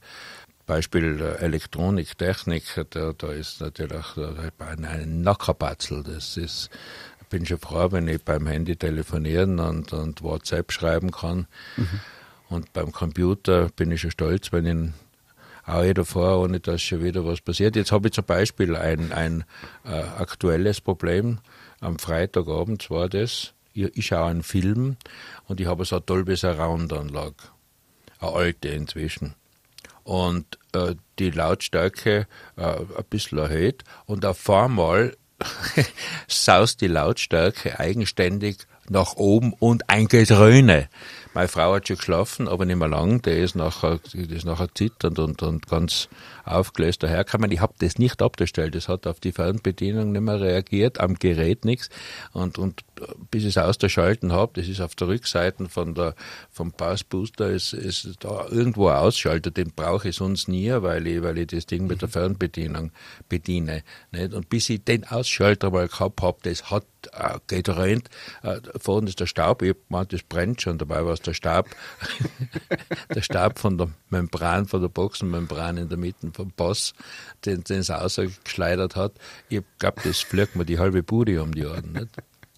Beispiel 0.65 1.21
äh, 1.21 1.43
Elektronik, 1.43 2.17
Technik, 2.17 2.63
da, 2.89 3.13
da 3.13 3.31
ist 3.31 3.61
natürlich 3.61 4.05
ein, 4.17 5.21
Nackerbatzel. 5.21 6.03
Das 6.03 6.37
ist, 6.37 6.69
ich 7.21 7.27
bin 7.27 7.45
schon 7.45 7.59
froh, 7.59 7.91
wenn 7.91 8.07
ich 8.07 8.21
beim 8.23 8.47
Handy 8.47 8.75
telefonieren 8.75 9.59
und, 9.59 9.93
und 9.93 10.21
WhatsApp 10.21 10.71
schreiben 10.71 11.11
kann. 11.11 11.47
Und 12.49 12.73
beim 12.73 12.91
Computer 12.91 13.69
bin 13.75 13.91
ich 13.91 14.01
schon 14.01 14.11
stolz, 14.11 14.51
wenn 14.51 14.65
ich 14.65 14.91
auch 15.65 15.83
jeder 15.83 16.05
vor, 16.05 16.41
ohne 16.41 16.59
dass 16.59 16.81
schon 16.81 17.03
wieder 17.03 17.25
was 17.25 17.41
passiert. 17.41 17.75
Jetzt 17.75 17.91
habe 17.91 18.07
ich 18.07 18.13
zum 18.13 18.25
Beispiel 18.25 18.75
ein, 18.75 19.11
ein 19.11 19.43
äh, 19.83 19.89
aktuelles 19.89 20.79
Problem. 20.81 21.39
Am 21.79 21.97
Freitagabend 21.97 22.89
war 22.91 23.09
das. 23.09 23.53
Ich, 23.73 23.97
ich 23.97 24.05
schaue 24.05 24.29
einen 24.29 24.43
Film 24.43 24.97
und 25.47 25.59
ich 25.59 25.67
habe 25.67 25.85
so 25.85 25.95
eine 25.95 26.05
Dolby 26.05 26.35
Surround 26.35 26.93
Anlage. 26.93 27.35
Eine 28.19 28.31
alte 28.31 28.69
inzwischen 28.69 29.33
und 30.05 30.59
äh, 30.73 30.95
die 31.19 31.31
Lautstärke 31.31 32.27
äh, 32.55 32.61
ein 32.61 33.05
bisschen 33.09 33.39
erhöht 33.39 33.83
und 34.05 34.25
auf 34.25 34.49
einmal 34.49 35.17
saust 36.27 36.79
die 36.79 36.87
Lautstärke 36.87 37.79
eigenständig 37.79 38.59
nach 38.87 39.15
oben 39.15 39.53
und 39.53 39.89
ein 39.89 40.07
Gedröhne. 40.07 40.87
Meine 41.35 41.49
Frau 41.49 41.75
hat 41.75 41.85
schon 41.85 41.97
geschlafen, 41.97 42.47
aber 42.47 42.63
nicht 42.63 42.77
mehr 42.77 42.87
lang. 42.87 43.21
Der 43.23 43.37
ist 43.39 43.57
nachher, 43.57 43.99
die 44.13 44.33
ist 44.33 44.45
nachher 44.45 44.73
zitternd 44.73 45.19
und, 45.19 45.43
und 45.43 45.67
ganz 45.67 46.07
aufgelöst 46.45 47.03
dahergekommen. 47.03 47.51
Ich 47.51 47.59
habe 47.59 47.73
das 47.79 47.99
nicht 47.99 48.21
abgestellt. 48.21 48.73
Das 48.73 48.87
hat 48.87 49.05
auf 49.05 49.19
die 49.19 49.33
Fernbedienung 49.33 50.13
nicht 50.13 50.21
mehr 50.21 50.39
reagiert, 50.39 51.01
am 51.01 51.15
Gerät 51.15 51.65
nichts. 51.65 51.89
Und, 52.31 52.57
und 52.57 52.85
bis 53.31 53.43
ich 53.43 53.49
es 53.49 53.57
ausgeschalten 53.57 54.31
habe, 54.31 54.53
das 54.55 54.69
ist 54.69 54.79
auf 54.79 54.95
der 54.95 55.09
Rückseite 55.09 55.67
von 55.67 55.93
der, 55.93 56.15
vom 56.51 56.71
Passbooster, 56.71 57.49
ist, 57.49 57.73
ist 57.73 58.15
da 58.21 58.47
irgendwo 58.49 58.87
ein 58.87 58.95
Ausschalter, 58.95 59.51
den 59.51 59.73
brauche 59.75 60.07
ich 60.07 60.15
sonst 60.15 60.47
nie, 60.47 60.71
weil 60.71 61.05
ich, 61.05 61.21
weil 61.21 61.37
ich 61.37 61.47
das 61.47 61.65
Ding 61.65 61.85
mit 61.85 62.01
der 62.01 62.07
Fernbedienung 62.07 62.91
bediene. 63.27 63.83
Nicht? 64.13 64.33
Und 64.33 64.47
bis 64.47 64.69
ich 64.69 64.85
den 64.85 65.03
Ausschalter 65.03 65.69
mal 65.69 65.89
gehabt 65.89 66.21
habe, 66.21 66.37
das 66.43 66.71
hat 66.71 66.85
äh, 67.13 67.39
gedröhnt. 67.47 68.09
Äh, 68.43 68.59
vorne 68.77 69.09
ist 69.09 69.19
der 69.19 69.25
Staub, 69.25 69.61
ich 69.61 69.75
gemeint, 69.87 70.13
das 70.13 70.23
brennt 70.23 70.61
schon, 70.61 70.77
dabei 70.77 71.05
war 71.05 71.13
es 71.13 71.21
der 71.21 71.33
Staub, 71.33 71.69
der 73.15 73.21
Staub 73.21 73.59
von 73.59 73.77
der 73.77 73.89
Membran, 74.09 74.65
von 74.65 74.81
der 74.81 74.89
Boxenmembran 74.89 75.77
in 75.77 75.89
der 75.89 75.97
Mitte 75.97 76.31
vom 76.33 76.51
Pass, 76.51 76.93
den, 77.45 77.63
den 77.63 77.79
es 77.79 77.89
ausgeschleudert 77.89 78.95
hat. 78.95 79.13
Ich 79.49 79.61
glaube, 79.79 80.01
das 80.03 80.19
fliegt 80.19 80.55
mir 80.55 80.65
die 80.65 80.79
halbe 80.79 81.03
Bude 81.03 81.41
um 81.41 81.53
die 81.53 81.65
Ohren. 81.65 81.91
Nicht? 81.93 82.09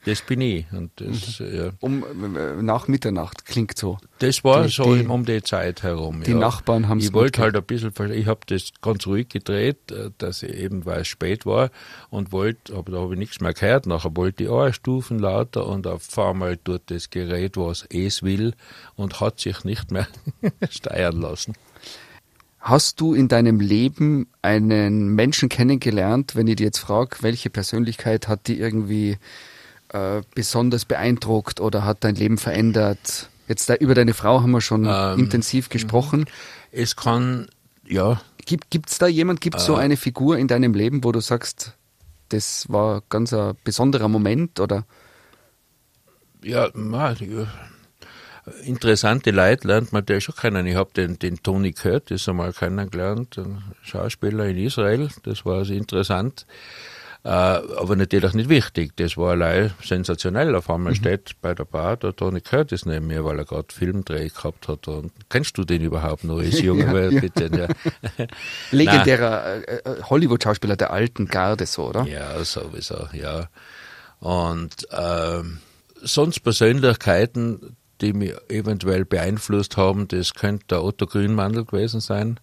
Das 0.07 0.21
bin 0.21 0.39
ich. 0.39 0.65
Und 0.71 0.89
das, 0.95 1.39
ja. 1.39 1.71
Um, 1.81 2.03
äh, 2.37 2.61
nach 2.61 2.87
Mitternacht 2.87 3.45
klingt 3.45 3.77
so. 3.77 3.97
Das 4.19 4.43
war 4.45 4.63
Die- 4.63 4.69
so 4.69 4.95
die- 4.95 5.05
um 5.05 5.25
die 5.25 5.43
Zeit 5.43 5.83
herum. 5.83 6.23
die 6.23 6.33
Nachbarn 6.33 6.87
haben's 6.87 7.05
Ich 7.05 7.13
wollte 7.13 7.41
halt 7.41 7.57
ein 7.57 7.63
bisschen, 7.63 7.91
ich 8.13 8.25
habe 8.25 8.39
das 8.47 8.71
ganz 8.81 9.05
ruhig 9.05 9.27
gedreht, 9.27 9.91
äh, 9.91 10.11
dass 10.17 10.43
ich 10.43 10.53
eben, 10.53 10.85
weil 10.85 11.01
es 11.01 11.07
spät 11.09 11.45
war 11.45 11.71
und 12.09 12.31
wollte, 12.31 12.73
aber 12.73 12.91
da 12.93 12.99
habe 12.99 13.13
ich 13.15 13.19
nichts 13.19 13.41
mehr 13.41 13.53
gehört. 13.53 13.85
Nachher 13.85 14.15
wollte 14.15 14.43
ich 14.43 14.49
auch 14.49 14.71
Stufen 14.71 15.19
lauter 15.19 15.67
und 15.67 15.85
auf 15.87 16.17
einmal 16.17 16.55
tut 16.57 16.83
das 16.85 17.09
Gerät, 17.09 17.57
was 17.57 17.85
es 17.89 18.23
will 18.23 18.53
und 18.95 19.19
hat 19.19 19.41
sich 19.41 19.65
nicht 19.65 19.91
mehr 19.91 20.07
steuern 20.69 21.19
lassen. 21.19 21.53
Hast 22.59 22.99
du 22.99 23.13
in 23.13 23.27
deinem 23.27 23.59
Leben 23.59 24.27
einen 24.41 25.09
Menschen 25.15 25.47
kennengelernt, 25.49 26.35
wenn 26.35 26.47
ich 26.47 26.55
dir 26.57 26.65
jetzt 26.65 26.79
frage, 26.79 27.17
welche 27.21 27.49
Persönlichkeit 27.49 28.27
hat 28.27 28.47
die 28.47 28.59
irgendwie 28.59 29.17
äh, 29.89 30.21
besonders 30.35 30.85
beeindruckt 30.85 31.59
oder 31.59 31.85
hat 31.85 32.03
dein 32.03 32.15
Leben 32.15 32.37
verändert? 32.37 33.29
Jetzt 33.47 33.69
da, 33.69 33.75
über 33.75 33.95
deine 33.95 34.13
Frau 34.13 34.41
haben 34.41 34.51
wir 34.51 34.61
schon 34.61 34.85
Ähm, 34.89 35.19
intensiv 35.19 35.69
gesprochen. 35.69 36.25
Es 36.71 36.95
kann, 36.95 37.47
ja, 37.87 38.21
Gibt 38.45 38.69
gibt's 38.69 38.97
da 38.97 39.07
jemand, 39.07 39.41
gibt 39.41 39.57
es 39.57 39.63
Äh. 39.63 39.67
so 39.67 39.75
eine 39.75 39.97
Figur 39.97 40.37
in 40.37 40.47
deinem 40.47 40.73
Leben, 40.73 41.03
wo 41.03 41.11
du 41.11 41.19
sagst, 41.19 41.73
das 42.29 42.65
war 42.69 43.03
ganz 43.09 43.33
ein 43.33 43.55
besonderer 43.63 44.07
Moment 44.07 44.59
oder? 44.59 44.85
Ja, 46.43 46.69
die, 46.69 47.45
interessante 48.63 49.31
Leute 49.31 49.67
lernt 49.67 49.91
man 49.91 50.05
da 50.05 50.19
schon 50.21 50.35
kennen. 50.35 50.65
Ich 50.65 50.75
habe 50.75 50.91
den, 50.95 51.19
den 51.19 51.41
Tony 51.43 51.73
Curtis 51.73 52.29
einmal 52.29 52.53
kennengelernt, 52.53 53.37
ein 53.37 53.63
Schauspieler 53.81 54.45
in 54.45 54.57
Israel. 54.57 55.09
Das 55.23 55.45
war 55.45 55.57
also 55.57 55.73
interessant. 55.73 56.45
Äh, 57.23 57.29
aber 57.29 57.95
natürlich 57.95 58.33
nicht 58.33 58.49
wichtig. 58.49 58.95
Das 58.95 59.17
war 59.17 59.31
allein 59.31 59.73
sensationell. 59.83 60.55
Auf 60.55 60.69
einmal 60.69 60.95
steht 60.95 61.35
bei 61.41 61.53
der 61.53 61.65
Bar 61.65 61.97
der 61.97 62.15
Tony 62.15 62.41
Curtis 62.41 62.85
neben 62.85 63.07
mir, 63.07 63.25
weil 63.25 63.39
er 63.39 63.45
gerade 63.45 63.67
Filmdreh 63.73 64.29
gehabt 64.29 64.67
hat. 64.67 64.87
Und 64.87 65.11
kennst 65.29 65.57
du 65.57 65.63
den 65.63 65.81
überhaupt 65.81 66.23
noch 66.23 66.39
als 66.39 66.61
junger 66.61 67.11
Ja. 67.11 67.19
Bitte, 67.19 67.49
ja. 68.17 68.27
Legendärer 68.71 69.67
äh, 69.67 69.75
äh, 69.77 70.03
Hollywood-Schauspieler 70.03 70.75
der 70.75 70.91
alten 70.91 71.27
Garde, 71.27 71.65
so, 71.65 71.89
oder? 71.89 72.05
Ja, 72.05 72.43
sowieso, 72.43 73.09
ja. 73.13 73.49
Und 74.19 74.87
ähm, 74.91 75.59
sonst 76.01 76.39
Persönlichkeiten, 76.41 77.75
die 78.01 78.13
mich 78.13 78.33
eventuell 78.49 79.05
beeinflusst 79.05 79.75
haben, 79.77 80.07
das 80.07 80.33
könnte 80.33 80.67
der 80.69 80.83
Otto 80.83 81.07
Grünmandel 81.07 81.65
gewesen 81.65 81.99
sein. 81.99 82.39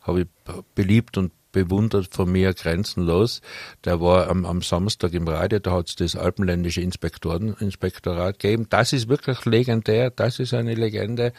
Habe 0.00 0.22
ich 0.22 0.26
beliebt 0.74 1.18
und 1.18 1.32
bewundert 1.52 2.08
von 2.12 2.30
mir 2.30 2.54
grenzenlos. 2.54 3.40
Der 3.84 4.00
war 4.00 4.28
am, 4.28 4.44
am 4.44 4.62
Samstag 4.62 5.12
im 5.12 5.28
Radio, 5.28 5.58
da 5.58 5.72
hat 5.72 5.90
es 5.90 5.96
das 5.96 6.16
Alpenländische 6.16 6.80
Inspektoren, 6.80 7.54
Inspektorat 7.60 8.38
gegeben. 8.38 8.66
Das 8.70 8.92
ist 8.92 9.08
wirklich 9.08 9.44
legendär, 9.44 10.10
das 10.10 10.38
ist 10.38 10.54
eine 10.54 10.74
Legende 10.74 11.32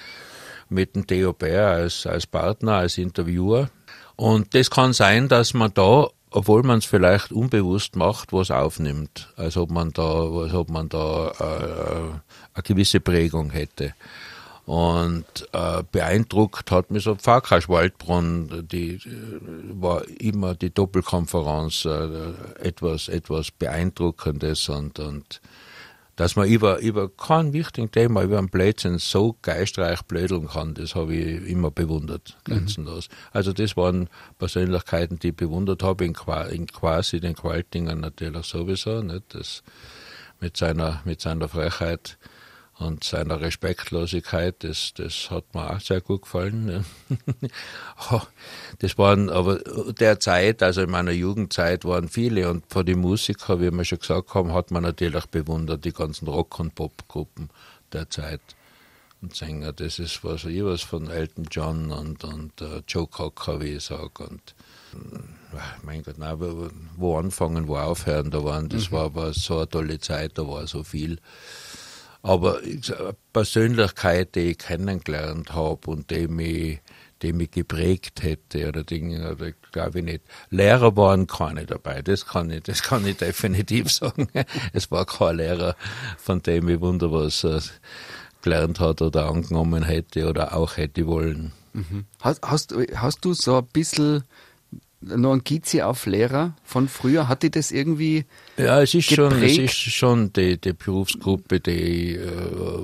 mit 0.70 0.96
dem 0.96 1.06
Theo 1.08 1.34
Bär 1.34 1.68
als, 1.68 2.06
als 2.06 2.28
Partner, 2.28 2.74
als 2.76 2.98
Interviewer. 2.98 3.70
Und 4.16 4.54
das 4.54 4.70
kann 4.70 4.94
sein, 4.94 5.28
dass 5.28 5.54
man 5.54 5.74
da 5.74 6.08
obwohl 6.34 6.64
man 6.64 6.80
es 6.80 6.86
vielleicht 6.86 7.32
unbewusst 7.32 7.96
macht, 7.96 8.34
was 8.34 8.50
aufnimmt, 8.50 9.32
als 9.36 9.56
ob 9.56 9.70
man 9.70 9.92
da, 9.92 10.04
als 10.04 10.54
ob 10.54 10.70
man 10.70 10.90
da 10.90 11.28
äh, 11.28 12.56
eine 12.56 12.64
gewisse 12.64 13.00
Prägung 13.00 13.52
hätte. 13.52 13.94
Und 14.66 15.26
äh, 15.52 15.84
beeindruckt 15.92 16.72
hat 16.72 16.90
mich 16.90 17.04
so 17.04 17.16
Pfarrkreis 17.16 17.68
Waldbrunn, 17.68 18.66
die 18.72 18.96
äh, 18.96 19.02
war 19.74 20.08
immer 20.08 20.56
die 20.56 20.74
Doppelkonferenz 20.74 21.84
äh, 21.84 22.32
etwas, 22.62 23.10
etwas 23.10 23.52
Beeindruckendes 23.52 24.70
und, 24.70 25.00
und 25.00 25.42
dass 26.16 26.36
man 26.36 26.48
über, 26.48 26.80
über 26.80 27.10
kein 27.10 27.52
wichtiges 27.52 27.92
Thema, 27.92 28.24
über 28.24 28.38
ein 28.38 28.48
Blödsinn 28.48 29.00
so 29.00 29.36
geistreich 29.42 30.04
blödeln 30.04 30.48
kann, 30.48 30.76
das 30.76 30.96
habe 30.96 31.16
ich 31.16 31.50
immer 31.50 31.72
bewundert, 31.72 32.38
grenzenlos. 32.46 33.10
Mhm. 33.10 33.16
Also 33.34 33.52
das 33.52 33.76
waren 33.76 34.10
Persönlichkeiten, 34.38 35.20
die 35.20 35.30
ich 35.30 35.36
bewundert 35.36 35.84
habe, 35.84 36.06
in, 36.06 36.16
in 36.52 36.68
quasi 36.68 37.20
den 37.20 37.36
Qualtingen 37.36 38.00
natürlich 38.00 38.46
sowieso, 38.46 39.02
nicht? 39.02 39.24
Das 39.30 39.64
mit 40.40 40.56
seiner, 40.56 41.02
mit 41.06 41.20
seiner 41.22 41.48
Frechheit 41.48 42.18
und 42.84 43.04
seiner 43.04 43.42
Respektlosigkeit, 43.42 44.64
das, 44.64 44.94
das 44.96 45.32
hat 45.32 45.54
mir 45.54 45.72
auch 45.72 45.80
sehr 45.80 46.02
gut 46.02 46.24
gefallen. 46.24 46.86
das 48.80 48.98
waren 48.98 49.30
aber 49.30 49.60
der 49.94 50.20
Zeit, 50.20 50.62
also 50.62 50.82
in 50.82 50.92
meiner 50.92 51.12
Jugendzeit 51.12 51.86
waren 51.86 52.10
viele 52.10 52.50
und 52.50 52.66
vor 52.68 52.84
die 52.84 52.96
Musiker, 52.96 53.60
wie 53.62 53.72
wir 53.72 53.86
schon 53.86 54.00
gesagt 54.00 54.34
haben, 54.34 54.54
hat 54.54 54.72
man 54.72 54.84
natürlich 54.84 55.26
bewundert, 55.28 55.86
die 55.86 55.94
ganzen 55.94 56.28
Rock- 56.28 56.60
und 56.60 56.76
Popgruppen 56.76 57.50
der 57.94 58.10
Zeit 58.10 58.42
und 59.24 59.36
Sänger. 59.36 59.74
Das 59.74 59.98
ist 59.98 60.24
was 60.24 60.46
ich 60.46 60.64
was 60.64 60.82
von 60.82 61.10
Elton 61.10 61.48
John 61.50 61.92
und, 61.92 62.24
und 62.24 62.62
uh, 62.62 62.82
Joe 62.88 63.08
Cocker, 63.08 63.62
wie 63.62 63.76
ich 63.76 63.86
sage. 63.86 64.28
Und 64.30 64.54
äh, 64.94 65.58
mein 65.84 66.04
Gott, 66.04 66.18
nein, 66.18 66.38
wo 66.98 67.18
anfangen, 67.18 67.68
wo 67.68 67.78
aufhören, 67.78 68.30
da 68.30 68.44
waren, 68.44 68.70
das 68.70 68.92
mhm. 68.92 68.96
war 68.96 69.06
aber 69.06 69.34
so 69.34 69.58
eine 69.58 69.70
tolle 69.70 70.00
Zeit, 70.00 70.38
da 70.38 70.48
war 70.48 70.68
so 70.68 70.84
viel. 70.84 71.20
Aber 72.24 72.60
Persönlichkeit, 73.34 74.36
die 74.36 74.52
ich 74.52 74.58
kennengelernt 74.58 75.54
habe 75.54 75.92
und 75.92 76.10
die 76.10 76.30
mich, 76.30 76.80
die 77.22 77.34
mich 77.34 77.52
geprägt 77.52 78.24
hätte 78.24 78.70
oder 78.70 78.86
Dinge, 78.86 79.34
oder 79.34 79.52
glaube 79.74 80.00
ich 80.00 80.06
nicht. 80.06 80.22
Lehrer 80.50 80.96
waren 80.96 81.28
keine 81.28 81.66
dabei, 81.66 82.02
das 82.02 82.26
kann 82.26 82.50
ich, 82.50 82.64
das 82.64 82.82
kann 82.82 83.06
ich 83.06 83.18
definitiv 83.18 83.92
sagen. 83.92 84.30
Es 84.72 84.90
war 84.90 85.06
kein 85.06 85.36
Lehrer, 85.36 85.76
von 86.18 86.42
dem 86.42 86.70
ich 86.70 86.80
wunder 86.80 87.12
was 87.12 87.44
äh, 87.44 87.60
gelernt 88.42 88.80
hat 88.80 89.02
oder 89.02 89.28
angenommen 89.28 89.84
hätte 89.84 90.30
oder 90.30 90.56
auch 90.56 90.78
hätte 90.78 91.06
wollen. 91.06 91.52
Mhm. 91.74 92.06
Hast, 92.22 92.42
hast, 92.42 92.74
hast 92.96 93.26
du 93.26 93.34
so 93.34 93.58
ein 93.58 93.66
bisschen 93.66 94.24
Gizi 95.44 95.82
auf 95.82 96.06
Lehrer 96.06 96.54
von 96.64 96.88
früher? 96.88 97.28
Hat 97.28 97.44
die 97.44 97.52
das 97.52 97.72
irgendwie 97.72 98.26
Ja, 98.58 98.82
es 98.82 98.94
ist 98.94 99.10
geprägt? 99.10 99.32
schon, 99.32 99.44
es 99.44 99.58
ist 99.58 99.74
schon 99.74 100.34
die, 100.34 100.58
die 100.60 100.74
Berufsgruppe, 100.74 101.60
die, 101.60 102.16
äh, 102.16 102.30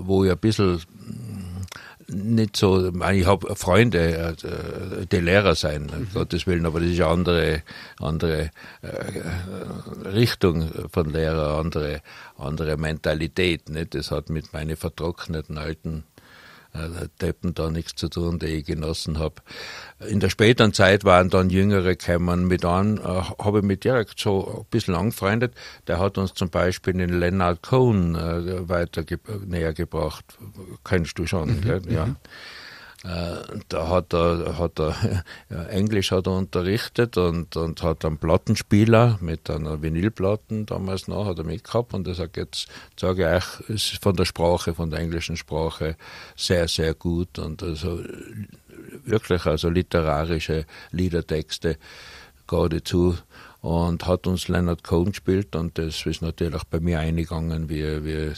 wo 0.01 0.23
ich 0.23 0.31
ein 0.31 0.37
bisschen 0.37 0.75
mm, 0.75 2.35
nicht 2.35 2.55
so, 2.55 2.91
ich 3.11 3.25
habe 3.25 3.55
Freunde, 3.55 4.35
äh, 4.43 5.05
die 5.05 5.17
Lehrer 5.17 5.55
sein, 5.55 5.83
mhm. 5.83 6.07
Gottes 6.13 6.47
Willen, 6.47 6.65
aber 6.65 6.79
das 6.79 6.89
ist 6.89 7.01
eine 7.01 7.09
andere, 7.09 7.63
andere 7.99 8.51
äh, 8.81 10.07
Richtung 10.09 10.69
von 10.91 11.11
Lehrer, 11.11 11.59
andere, 11.59 12.01
andere 12.37 12.77
Mentalität. 12.77 13.69
Nicht? 13.69 13.95
Das 13.95 14.11
hat 14.11 14.29
mit 14.29 14.53
meinen 14.53 14.75
vertrockneten 14.75 15.57
alten 15.57 16.03
äh, 16.73 17.07
Deppen 17.21 17.53
da 17.53 17.69
nichts 17.69 17.95
zu 17.95 18.09
tun, 18.09 18.39
die 18.39 18.47
ich 18.47 18.65
genossen 18.65 19.19
habe. 19.19 19.35
In 20.07 20.19
der 20.19 20.29
späteren 20.29 20.73
Zeit 20.73 21.03
waren 21.03 21.29
dann 21.29 21.49
Jüngere 21.49 21.95
gekommen. 21.95 22.47
Mit 22.47 22.65
einem 22.65 22.97
äh, 22.97 23.01
habe 23.01 23.59
ich 23.59 23.65
mich 23.65 23.79
direkt 23.79 24.19
so 24.19 24.59
ein 24.59 24.65
bisschen 24.69 24.95
angefreundet. 24.95 25.53
Der 25.87 25.99
hat 25.99 26.17
uns 26.17 26.33
zum 26.33 26.49
Beispiel 26.49 26.93
den 26.93 27.19
Leonard 27.19 27.63
Cohen 27.63 28.15
äh, 28.15 28.69
weiter 28.69 29.03
näher 29.45 29.73
gebracht. 29.73 30.25
Kennst 30.83 31.17
du 31.17 31.25
schon, 31.25 31.57
mhm. 31.57 31.61
gell? 31.61 31.81
Ja. 31.89 32.05
Mhm. 32.07 32.15
Äh, 33.05 33.59
da 33.69 33.87
hat 33.87 34.13
er, 34.13 34.57
hat 34.57 34.77
er 34.79 34.93
ja, 35.49 35.63
Englisch 35.65 36.11
hat 36.11 36.27
er 36.27 36.33
unterrichtet 36.33 37.17
und, 37.17 37.55
und 37.55 37.81
hat 37.81 38.03
einen 38.03 38.17
Plattenspieler 38.17 39.17
mit 39.21 39.49
einer 39.49 39.81
Vinylplatten 39.81 40.65
damals 40.65 41.07
noch 41.07 41.25
hat 41.25 41.37
er 41.37 41.45
mitgehabt. 41.45 41.93
Und 41.93 42.07
er 42.07 42.15
sagt, 42.15 42.35
jetzt 42.35 42.67
sage 42.97 43.21
ich 43.21 43.43
euch, 43.43 43.69
ist 43.69 44.03
von 44.03 44.15
der 44.15 44.25
Sprache, 44.25 44.73
von 44.73 44.89
der 44.89 44.99
englischen 44.99 45.37
Sprache 45.37 45.95
sehr, 46.35 46.67
sehr 46.67 46.93
gut. 46.93 47.39
Und 47.39 47.63
also 47.63 48.03
wirklich 49.05 49.45
also 49.45 49.69
literarische 49.69 50.65
Liedertexte 50.91 51.77
geradezu 52.47 53.15
und 53.61 54.07
hat 54.07 54.25
uns 54.25 54.47
Leonard 54.47 54.83
Cohen 54.83 55.11
gespielt 55.11 55.55
und 55.55 55.77
das 55.77 56.05
ist 56.05 56.21
natürlich 56.21 56.63
bei 56.65 56.79
mir 56.79 56.99
eingegangen 56.99 57.69
wie, 57.69 58.05
wie, 58.05 58.31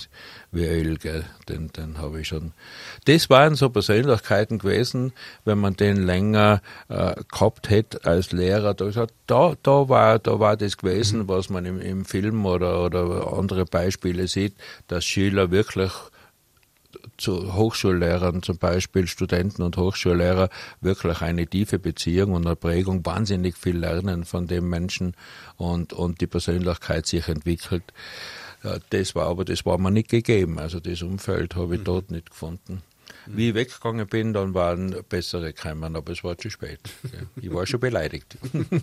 wie 0.52 0.66
Öl, 0.66 0.98
gell. 0.98 1.26
Den, 1.48 1.72
den 1.72 2.00
habe 2.00 2.22
ich 2.22 2.30
schon. 2.30 2.54
Das 3.06 3.30
waren 3.30 3.56
so 3.56 3.70
Persönlichkeiten 3.70 4.58
gewesen, 4.58 5.14
wenn 5.46 5.60
man 5.60 5.76
den 5.76 6.06
länger 6.06 6.62
äh, 6.88 7.16
gehabt 7.32 7.70
hätte 7.70 8.04
als 8.06 8.32
Lehrer, 8.32 8.74
da, 8.74 8.86
gesagt, 8.86 9.14
da, 9.28 9.54
da, 9.62 9.90
war, 9.90 10.18
da 10.18 10.40
war 10.40 10.58
das 10.58 10.78
gewesen, 10.78 11.20
mhm. 11.20 11.28
was 11.28 11.50
man 11.50 11.66
im, 11.66 11.80
im 11.80 12.06
Film 12.06 12.46
oder, 12.46 12.84
oder 12.84 13.34
andere 13.38 13.66
Beispiele 13.66 14.28
sieht, 14.28 14.56
dass 14.88 15.06
Schüler 15.06 15.52
wirklich 15.52 15.92
zu 17.22 17.54
Hochschullehrern, 17.54 18.44
zum 18.44 18.58
Beispiel 18.58 19.08
Studenten 19.08 19.62
und 19.62 19.78
Hochschullehrer, 19.78 20.50
wirklich 20.82 21.22
eine 21.22 21.48
tiefe 21.48 21.80
Beziehung 21.80 22.34
und 22.34 22.46
eine 22.46 22.56
Prägung, 22.56 23.06
wahnsinnig 23.06 23.58
viel 23.58 23.78
lernen 23.78 24.26
von 24.26 24.48
dem 24.48 24.70
Menschen 24.70 25.16
und, 25.58 25.94
und 25.94 26.22
die 26.22 26.28
Persönlichkeit 26.28 27.06
sich 27.06 27.28
entwickelt. 27.28 27.84
Ja, 28.64 28.78
das 28.90 29.16
war 29.16 29.28
aber, 29.28 29.46
das 29.46 29.66
war 29.66 29.78
mir 29.78 29.92
nicht 29.92 30.10
gegeben. 30.10 30.60
Also 30.60 30.80
das 30.80 31.02
Umfeld 31.02 31.56
habe 31.56 31.76
ich 31.76 31.82
mhm. 31.82 31.86
dort 31.86 32.12
nicht 32.12 32.30
gefunden. 32.30 32.84
Wie 33.28 33.50
ich 33.50 33.56
weggegangen 33.56 34.08
bin, 34.08 34.34
dann 34.34 34.54
waren 34.54 34.96
bessere 35.08 35.54
gekommen, 35.54 35.96
aber 35.96 36.12
es 36.12 36.24
war 36.24 36.38
zu 36.38 36.50
spät. 36.50 36.80
Ich 37.42 37.54
war 37.54 37.66
schon 37.66 37.80
beleidigt. 37.80 38.38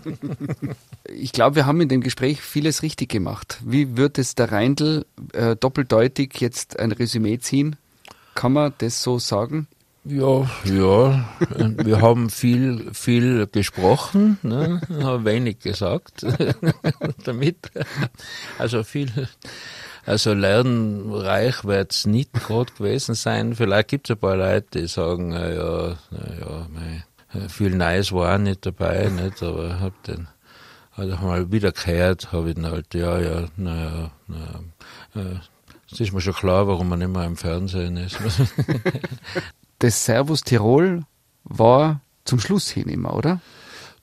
Ich 1.10 1.32
glaube, 1.32 1.56
wir 1.56 1.66
haben 1.66 1.80
in 1.80 1.88
dem 1.88 2.02
Gespräch 2.02 2.42
vieles 2.42 2.82
richtig 2.82 3.08
gemacht. 3.08 3.58
Wie 3.64 3.96
wird 3.96 4.18
es 4.18 4.34
der 4.34 4.52
Reindl 4.52 5.06
äh, 5.32 5.56
doppeldeutig 5.56 6.34
jetzt 6.38 6.78
ein 6.78 6.92
Resümee 6.92 7.38
ziehen? 7.38 7.76
Kann 8.38 8.52
man 8.52 8.72
das 8.78 9.02
so 9.02 9.18
sagen? 9.18 9.66
Ja, 10.04 10.48
ja. 10.64 11.28
Wir 11.58 12.00
haben 12.00 12.30
viel, 12.30 12.88
viel 12.92 13.48
gesprochen, 13.48 14.38
ne? 14.44 14.80
haben 15.02 15.24
wenig 15.24 15.58
gesagt 15.58 16.24
damit. 17.24 17.56
Also 18.56 18.84
viel, 18.84 19.10
also 20.06 20.34
lernreich 20.34 21.64
wird 21.64 21.90
es 21.90 22.06
nicht 22.06 22.32
gerade 22.32 22.72
gewesen 22.74 23.16
sein. 23.16 23.56
Vielleicht 23.56 23.88
gibt 23.88 24.08
es 24.08 24.14
ein 24.14 24.20
paar 24.20 24.36
Leute, 24.36 24.82
die 24.82 24.86
sagen, 24.86 25.30
na 25.30 25.50
ja, 25.52 25.98
na 26.12 27.40
ja, 27.40 27.48
viel 27.48 27.74
Neues 27.74 28.12
war 28.12 28.36
auch 28.36 28.38
nicht 28.38 28.64
dabei, 28.64 29.08
nicht, 29.08 29.42
aber 29.42 29.80
hab 29.80 30.00
den 30.04 30.28
also 30.92 31.16
mal 31.16 31.50
wieder 31.50 31.72
gehört, 31.72 32.30
habe 32.30 32.50
ich 32.50 32.54
dann 32.54 32.70
halt, 32.70 32.94
ja, 32.94 33.18
ja, 33.18 33.48
naja, 33.56 34.12
naja, 34.28 34.60
äh, 35.16 35.40
es 35.90 36.00
ist 36.00 36.12
mir 36.12 36.20
schon 36.20 36.34
klar, 36.34 36.66
warum 36.66 36.88
man 36.88 37.00
immer 37.00 37.24
im 37.24 37.36
Fernsehen 37.36 37.96
ist. 37.96 38.18
das 39.78 40.04
Servus 40.04 40.42
Tirol 40.42 41.04
war 41.44 42.00
zum 42.24 42.40
Schluss 42.40 42.68
hin 42.68 42.88
immer, 42.88 43.14
oder? 43.14 43.40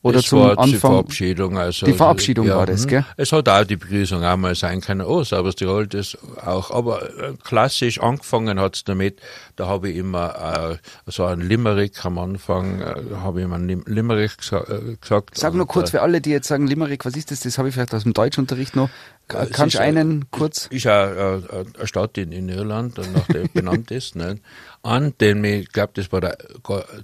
Oder 0.05 0.17
das 0.17 0.25
zum 0.25 0.39
war 0.41 0.49
Anfang. 0.51 0.67
Die 0.67 0.77
Verabschiedung, 0.77 1.57
also. 1.57 1.87
Die 1.87 1.93
Verabschiedung 1.93 2.45
ja, 2.45 2.57
war 2.57 2.67
das, 2.67 2.83
hm. 2.83 2.89
gell? 2.89 3.05
Es 3.17 3.31
hat 3.31 3.49
auch 3.49 3.63
die 3.63 3.75
Begrüßung 3.75 4.23
einmal 4.23 4.53
sein 4.53 4.79
können. 4.79 5.01
Oh, 5.01 5.23
Servus 5.23 5.55
Tirol, 5.55 5.87
das 5.87 6.15
auch. 6.45 6.69
Aber 6.69 7.01
äh, 7.01 7.33
klassisch 7.43 7.99
angefangen 7.99 8.59
hat's 8.59 8.83
damit, 8.83 9.19
da 9.55 9.65
habe 9.65 9.89
ich 9.89 9.97
immer 9.97 10.77
äh, 11.07 11.11
so 11.11 11.25
ein 11.25 11.41
Limerick 11.41 12.05
am 12.05 12.19
Anfang, 12.19 12.81
äh, 12.81 13.15
habe 13.15 13.39
ich 13.39 13.45
immer 13.45 13.55
ein 13.55 13.83
Limerick 13.87 14.37
gesa 14.37 14.59
äh, 14.69 14.95
gesagt. 15.01 15.35
Sag 15.39 15.55
nur 15.55 15.65
kurz 15.65 15.89
äh, 15.89 15.93
für 15.93 16.01
alle, 16.03 16.21
die 16.21 16.29
jetzt 16.29 16.49
sagen, 16.49 16.67
Limerick, 16.67 17.03
was 17.03 17.15
ist 17.15 17.31
das? 17.31 17.39
Das 17.39 17.57
habe 17.57 17.69
ich 17.69 17.73
vielleicht 17.73 17.95
aus 17.95 18.03
dem 18.03 18.13
Deutschunterricht 18.13 18.75
noch. 18.75 18.91
Kannst 19.27 19.73
du 19.73 19.79
einen 19.79 20.29
kurz? 20.29 20.67
Ist 20.67 20.83
ja 20.83 21.39
eine 21.41 21.87
Stadt 21.87 22.15
in, 22.19 22.31
in 22.31 22.47
Irland, 22.47 22.99
nach 23.11 23.25
der 23.25 23.47
benannt 23.53 23.89
ist. 23.89 24.15
Ne? 24.15 24.37
An 24.85 25.15
den, 25.19 25.43
ich 25.43 25.69
glaube, 25.69 25.93
das 25.95 26.11
war 26.11 26.21
der, 26.21 26.37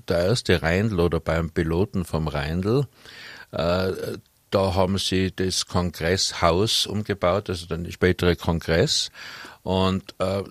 der 0.07 0.19
erste 0.19 0.61
Reindl 0.61 0.99
oder 0.99 1.19
beim 1.19 1.49
Piloten 1.49 2.05
vom 2.05 2.27
Reindl. 2.27 2.85
Äh, 3.51 3.91
da 4.51 4.75
haben 4.75 4.99
sie 4.99 5.31
das 5.35 5.65
Kongresshaus 5.65 6.85
umgebaut, 6.85 7.49
also 7.49 7.65
dann 7.65 7.91
spätere 7.91 8.35
Kongress. 8.35 9.09
Und 9.63 10.13
äh, 10.19 10.43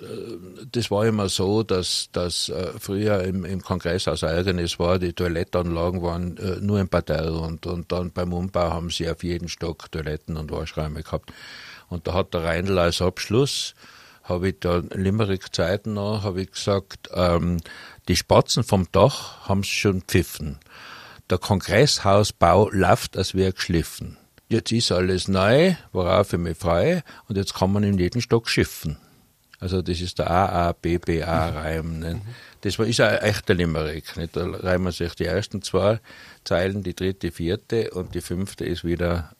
das 0.73 0.91
war 0.91 1.07
immer 1.07 1.29
so, 1.29 1.63
dass, 1.63 2.09
dass 2.11 2.49
äh, 2.49 2.73
früher 2.81 3.23
im, 3.23 3.45
im 3.45 3.63
Kongresshaus 3.63 4.25
eigenes 4.25 4.81
war, 4.81 4.99
die 4.99 5.13
Toilettenanlagen 5.13 6.03
waren 6.03 6.37
äh, 6.37 6.57
nur 6.61 6.81
im 6.81 6.89
Parterre 6.89 7.39
und, 7.39 7.65
und 7.65 7.93
dann 7.93 8.11
beim 8.11 8.33
Umbau 8.33 8.71
haben 8.71 8.91
sie 8.91 9.09
auf 9.09 9.23
jeden 9.23 9.49
Stock 9.49 9.93
Toiletten 9.93 10.37
und 10.37 10.51
Waschräume 10.51 11.05
gehabt. 11.05 11.33
Und 11.89 12.09
da 12.09 12.15
hat 12.15 12.35
der 12.35 12.43
Reindl 12.43 12.77
als 12.77 13.01
Abschluss, 13.01 13.77
habe 14.31 14.49
ich 14.49 14.61
da 14.61 14.79
Limerick-Zeiten 14.79 15.93
noch, 15.95 16.23
habe 16.23 16.43
ich 16.43 16.53
gesagt, 16.53 17.11
ähm, 17.13 17.59
die 18.09 18.17
Spatzen 18.17 18.65
vom 18.65 18.87
Dach 18.93 19.49
haben 19.49 19.65
schon 19.65 20.03
pfiffen. 20.03 20.59
Der 21.29 21.39
Kongresshausbau 21.39 22.71
läuft, 22.71 23.17
als 23.17 23.35
wäre 23.35 23.53
geschliffen. 23.53 24.17
Jetzt 24.49 24.73
ist 24.73 24.91
alles 24.91 25.29
neu, 25.29 25.75
worauf 25.93 26.33
ich 26.33 26.39
mich 26.39 26.57
freue, 26.57 27.03
und 27.29 27.37
jetzt 27.37 27.55
kann 27.55 27.73
man 27.73 27.85
in 27.85 27.99
jedem 27.99 28.21
Stock 28.21 28.49
schiffen. 28.49 28.97
Also 29.61 29.83
das 29.83 30.01
ist 30.01 30.19
der 30.19 30.31
AABBA-Reim. 30.31 31.99
Ne? 31.99 32.21
Das 32.63 32.79
war, 32.79 32.87
ist 32.87 33.01
ein 33.01 33.19
echter 33.19 33.55
Limerick. 33.55 34.17
Nicht? 34.17 34.35
Da 34.35 34.47
reimen 34.47 34.91
sich 34.91 35.15
die 35.15 35.27
ersten 35.27 35.63
zwei 35.63 36.01
Zeilen, 36.45 36.83
die 36.83 36.97
dritte, 36.97 37.31
vierte 37.31 37.91
und 37.91 38.15
die 38.15 38.23
fünfte 38.23 38.65
ist 38.65 38.85
wieder 38.85 39.33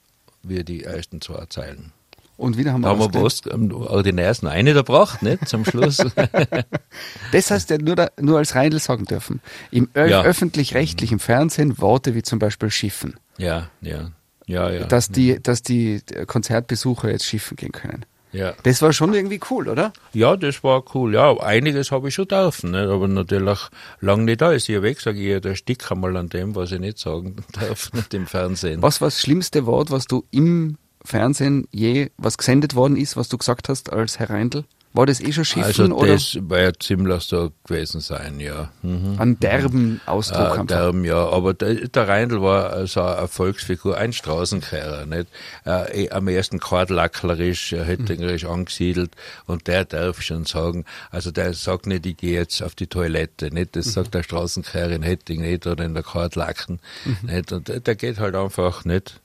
wie 0.43 0.63
die 0.63 0.85
ersten 0.85 1.21
zwei 1.21 1.47
Zeilen. 1.47 1.93
Und 2.41 2.57
wieder 2.57 2.73
haben 2.73 2.81
wir, 2.81 2.89
Da 2.95 2.99
haben 2.99 3.13
wir 3.15 3.23
was 3.23 3.43
ordinärsten 3.47 4.49
eine 4.49 4.73
da 4.73 4.81
gebracht, 4.81 5.23
nicht? 5.23 5.47
Zum 5.49 5.65
Schluss. 5.65 5.99
Das 7.33 7.51
heißt 7.51 7.71
ja 7.71 7.79
nur, 7.79 7.97
da, 7.97 8.09
nur 8.21 8.39
als 8.39 8.55
Reindl 8.55 8.79
sagen 8.79 9.05
dürfen. 9.05 9.41
Im 9.71 9.89
Ja. 9.95 10.23
öffentlich-rechtlichen 10.23 11.19
Fernsehen 11.19 11.79
Worte 11.81 12.15
wie 12.15 12.23
zum 12.23 12.39
Beispiel 12.39 12.71
Schiffen. 12.71 13.15
ja, 13.39 13.69
ja. 13.81 14.11
Ja, 14.47 14.69
ja. 14.69 14.85
Dass 14.87 15.11
die, 15.11 15.41
dass 15.41 15.63
die 15.63 16.01
Konzertbesucher 16.27 17.09
jetzt 17.11 17.25
schiffen 17.25 17.57
gehen 17.57 17.71
können. 17.71 18.05
ja. 18.33 18.55
Das 18.65 18.83
war 18.83 18.93
schon 18.93 19.15
irgendwie 19.15 19.39
cool, 19.51 19.69
oder? 19.69 19.93
Ja, 20.13 20.37
das 20.37 20.65
war 20.65 20.83
cool. 20.95 21.15
Ja, 21.15 21.37
einiges 21.39 21.93
habe 21.93 22.09
ich 22.09 22.15
schon 22.15 22.27
dürfen, 22.27 22.73
nicht? 22.73 22.89
aber 22.89 23.07
natürlich 23.07 23.61
lang 24.01 24.25
nicht 24.25 24.43
alles. 24.43 24.69
Ich 24.69 24.83
weg, 24.83 25.01
sage 25.01 25.21
ich, 25.37 25.41
der 25.41 25.55
Stick 25.55 25.89
einmal 25.93 26.17
an 26.17 26.31
dem, 26.31 26.57
was 26.57 26.73
ich 26.73 26.81
nicht 26.81 26.99
sagen 26.99 27.37
darf, 27.53 27.93
nicht 27.93 28.13
im 28.15 28.27
Fernsehen. 28.27 28.83
Was 28.83 29.01
war 29.01 29.07
das 29.09 29.21
schlimmste 29.21 29.67
Wort, 29.67 29.93
was 29.93 30.07
du 30.07 30.25
im 30.33 30.79
Fernsehen 31.05 31.67
je, 31.71 32.11
was 32.19 32.39
gesendet 32.39 32.75
worden 32.75 32.97
ist, 32.97 33.17
was 33.17 33.29
du 33.29 33.39
gesagt 33.39 33.69
hast 33.69 33.93
als 33.93 34.19
Herr 34.19 34.31
Reindl? 34.31 34.65
War 34.93 35.07
das 35.07 35.21
eh 35.21 35.31
schon 35.33 35.45
Schiffen 35.45 35.93
Also 35.93 35.95
oder 35.95 36.15
das 36.15 36.37
wird 36.41 36.83
ziemlich 36.83 37.23
so 37.23 37.53
gewesen 37.65 38.01
sein, 38.01 38.41
ja. 38.41 38.73
Mhm. 38.83 39.15
ein 39.19 39.39
derben 39.39 40.01
Ausdruck 40.05 40.41
Äh, 40.41 40.61
einfach? 40.61 40.67
der, 40.67 40.95
ja, 41.05 41.29
aber 41.29 41.55
der, 41.55 41.75
der 41.87 42.09
Reindl 42.09 42.43
war 42.43 42.85
so 42.89 43.01
eine 43.01 43.29
Volksfigur, 43.29 43.97
ein 43.97 44.13
Straßenkehrer, 44.13 45.07
nicht? 45.07 45.29
Äh, 45.65 46.07
eh 46.07 46.11
am 46.11 46.27
ersten 46.27 46.59
kartlacklerisch, 46.59 47.73
äh, 47.73 47.85
hettingerisch 47.85 48.45
angesiedelt 48.45 49.13
und 49.47 49.69
der 49.69 49.85
darf 49.85 50.23
schon 50.23 50.45
sagen, 50.45 50.85
also 51.13 51.31
der 51.31 51.55
sagt 51.55 51.87
nicht, 51.87 52.05
ich 52.05 52.17
gehe 52.17 52.35
jetzt 52.35 52.61
auf 52.61 52.75
die 52.75 52.89
Toilette, 52.89 53.55
nicht? 53.55 53.77
Das 53.77 53.93
sagt 53.93 54.13
der 54.15 54.25
Straßenkehrer 54.25 54.91
in 54.91 55.03
Hetting 55.05 55.43
nicht 55.43 55.69
oder 55.69 55.85
in 55.85 55.95
der 55.95 56.03
Kartlacken, 56.03 56.81
nicht? 57.23 57.53
Und 57.53 57.69
der, 57.69 57.79
der 57.79 57.95
geht 57.95 58.19
halt 58.19 58.35
einfach 58.35 58.85
nicht. 58.85 59.21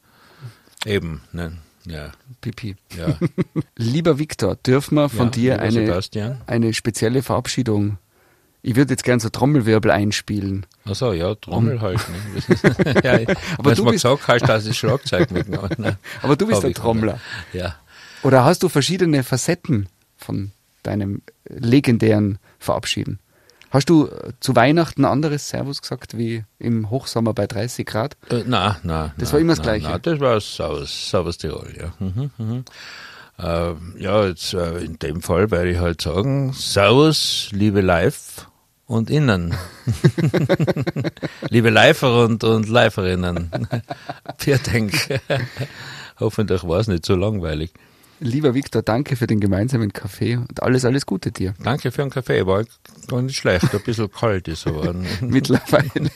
Eben, 0.85 1.21
ne? 1.31 1.53
Ja, 1.87 2.11
Pipi. 2.41 2.75
ja. 2.97 3.15
Lieber 3.75 4.17
Viktor, 4.19 4.55
dürfen 4.55 4.95
wir 4.95 5.09
von 5.09 5.27
Ja, 5.27 5.31
dir 5.31 5.59
eine, 5.61 5.71
Sebastian. 5.71 6.41
eine 6.47 6.73
spezielle 6.73 7.21
Verabschiedung? 7.23 7.97
Ich 8.63 8.75
würde 8.75 8.93
jetzt 8.93 9.03
gern 9.03 9.19
so 9.19 9.29
Trommelwirbel 9.29 9.91
einspielen. 9.91 10.65
Ach 10.85 10.95
so, 10.95 11.13
ja, 11.13 11.35
Trommel 11.35 11.81
halt. 11.81 11.99
Ne? 12.09 13.01
Ja, 13.03 13.13
Aber 13.59 13.69
wenn 13.69 13.75
du 13.75 13.83
mal 13.83 13.91
bist- 13.91 14.03
gesagt 14.03 14.27
hast, 14.27 14.41
dass 14.49 14.65
ich 14.65 14.77
Schlagzeug 14.77 15.29
mitgenommen 15.31 15.69
ne? 15.77 15.97
Aber 16.23 16.35
du 16.35 16.47
bist 16.47 16.57
Hab 16.57 16.65
ein 16.65 16.73
Trommler. 16.73 17.19
Ja. 17.53 17.75
Oder 18.23 18.43
hast 18.43 18.63
du 18.63 18.69
verschiedene 18.69 19.23
Facetten 19.23 19.87
von 20.17 20.51
deinem 20.81 21.21
legendären 21.47 22.39
Verabschieden? 22.57 23.19
Hast 23.75 23.89
du 23.89 24.07
äh, 24.07 24.31
zu 24.39 24.55
Weihnachten 24.55 25.03
ein 25.03 25.11
anderes 25.11 25.49
Servus 25.49 25.81
gesagt 25.81 26.17
wie 26.17 26.45
im 26.59 26.89
Hochsommer 26.89 27.33
bei 27.33 27.45
30 27.45 27.85
Grad? 27.85 28.15
Äh, 28.29 28.43
nein, 28.45 28.77
nein. 28.83 29.11
Das 29.17 29.27
nein, 29.27 29.33
war 29.33 29.39
immer 29.41 29.55
das 29.55 29.65
nein, 29.65 29.81
Gleiche? 29.81 29.91
Nein, 29.91 30.01
das 30.01 30.19
war 30.21 30.39
Servus, 30.39 31.09
Servus 31.09 31.37
Tirol, 31.37 31.73
ja. 31.77 31.93
Mhm, 31.99 32.31
mhm. 32.37 32.65
Äh, 33.37 34.01
ja, 34.01 34.27
jetzt 34.27 34.53
äh, 34.53 34.77
in 34.77 34.97
dem 34.99 35.21
Fall 35.21 35.51
werde 35.51 35.71
ich 35.71 35.79
halt 35.79 35.99
sagen, 36.01 36.53
Servus, 36.53 37.49
liebe 37.51 37.81
Live 37.81 38.47
und 38.85 39.09
Innen. 39.09 39.53
liebe 41.49 41.69
Lifer 41.69 42.23
und, 42.23 42.45
und 42.45 42.69
Liverinnen. 42.69 43.51
Vielen 44.37 44.63
Dank. 44.71 45.19
Hoffentlich 46.21 46.63
war 46.63 46.79
es 46.79 46.87
nicht 46.87 47.05
so 47.05 47.17
langweilig. 47.17 47.73
Lieber 48.19 48.53
Viktor, 48.53 48.81
danke 48.81 49.15
für 49.17 49.27
den 49.27 49.39
gemeinsamen 49.39 49.93
Kaffee 49.93 50.37
und 50.37 50.63
alles, 50.63 50.85
alles 50.85 51.05
Gute 51.05 51.31
dir. 51.31 51.53
Danke 51.63 51.91
für 51.91 52.01
den 52.01 52.09
Kaffee, 52.11 52.45
war 52.47 52.63
gar 53.07 53.21
nicht 53.21 53.35
schlecht, 53.35 53.71
ein 53.73 53.83
bisschen 53.83 54.11
kalt 54.11 54.47
ist 54.47 54.65
aber. 54.67 54.93
Mittlerweile. 55.21 55.89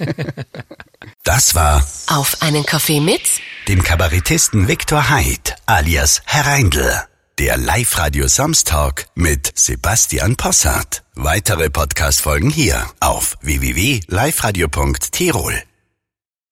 Das 1.24 1.54
war 1.54 1.86
Auf 2.08 2.42
einen 2.42 2.66
Kaffee 2.66 3.00
mit 3.00 3.22
dem 3.68 3.84
Kabarettisten 3.84 4.68
Viktor 4.68 5.10
Heid 5.10 5.56
alias 5.68 6.24
Herr 6.26 6.48
Reindl. 6.48 6.92
Der 7.38 7.58
Live-Radio 7.58 8.28
Samstag 8.28 9.06
mit 9.14 9.52
Sebastian 9.56 10.36
Possart. 10.38 11.04
Weitere 11.14 11.70
Podcast-Folgen 11.70 12.50
hier 12.50 12.84
auf 13.00 13.38
www.liveradio.tirol. 13.42 15.62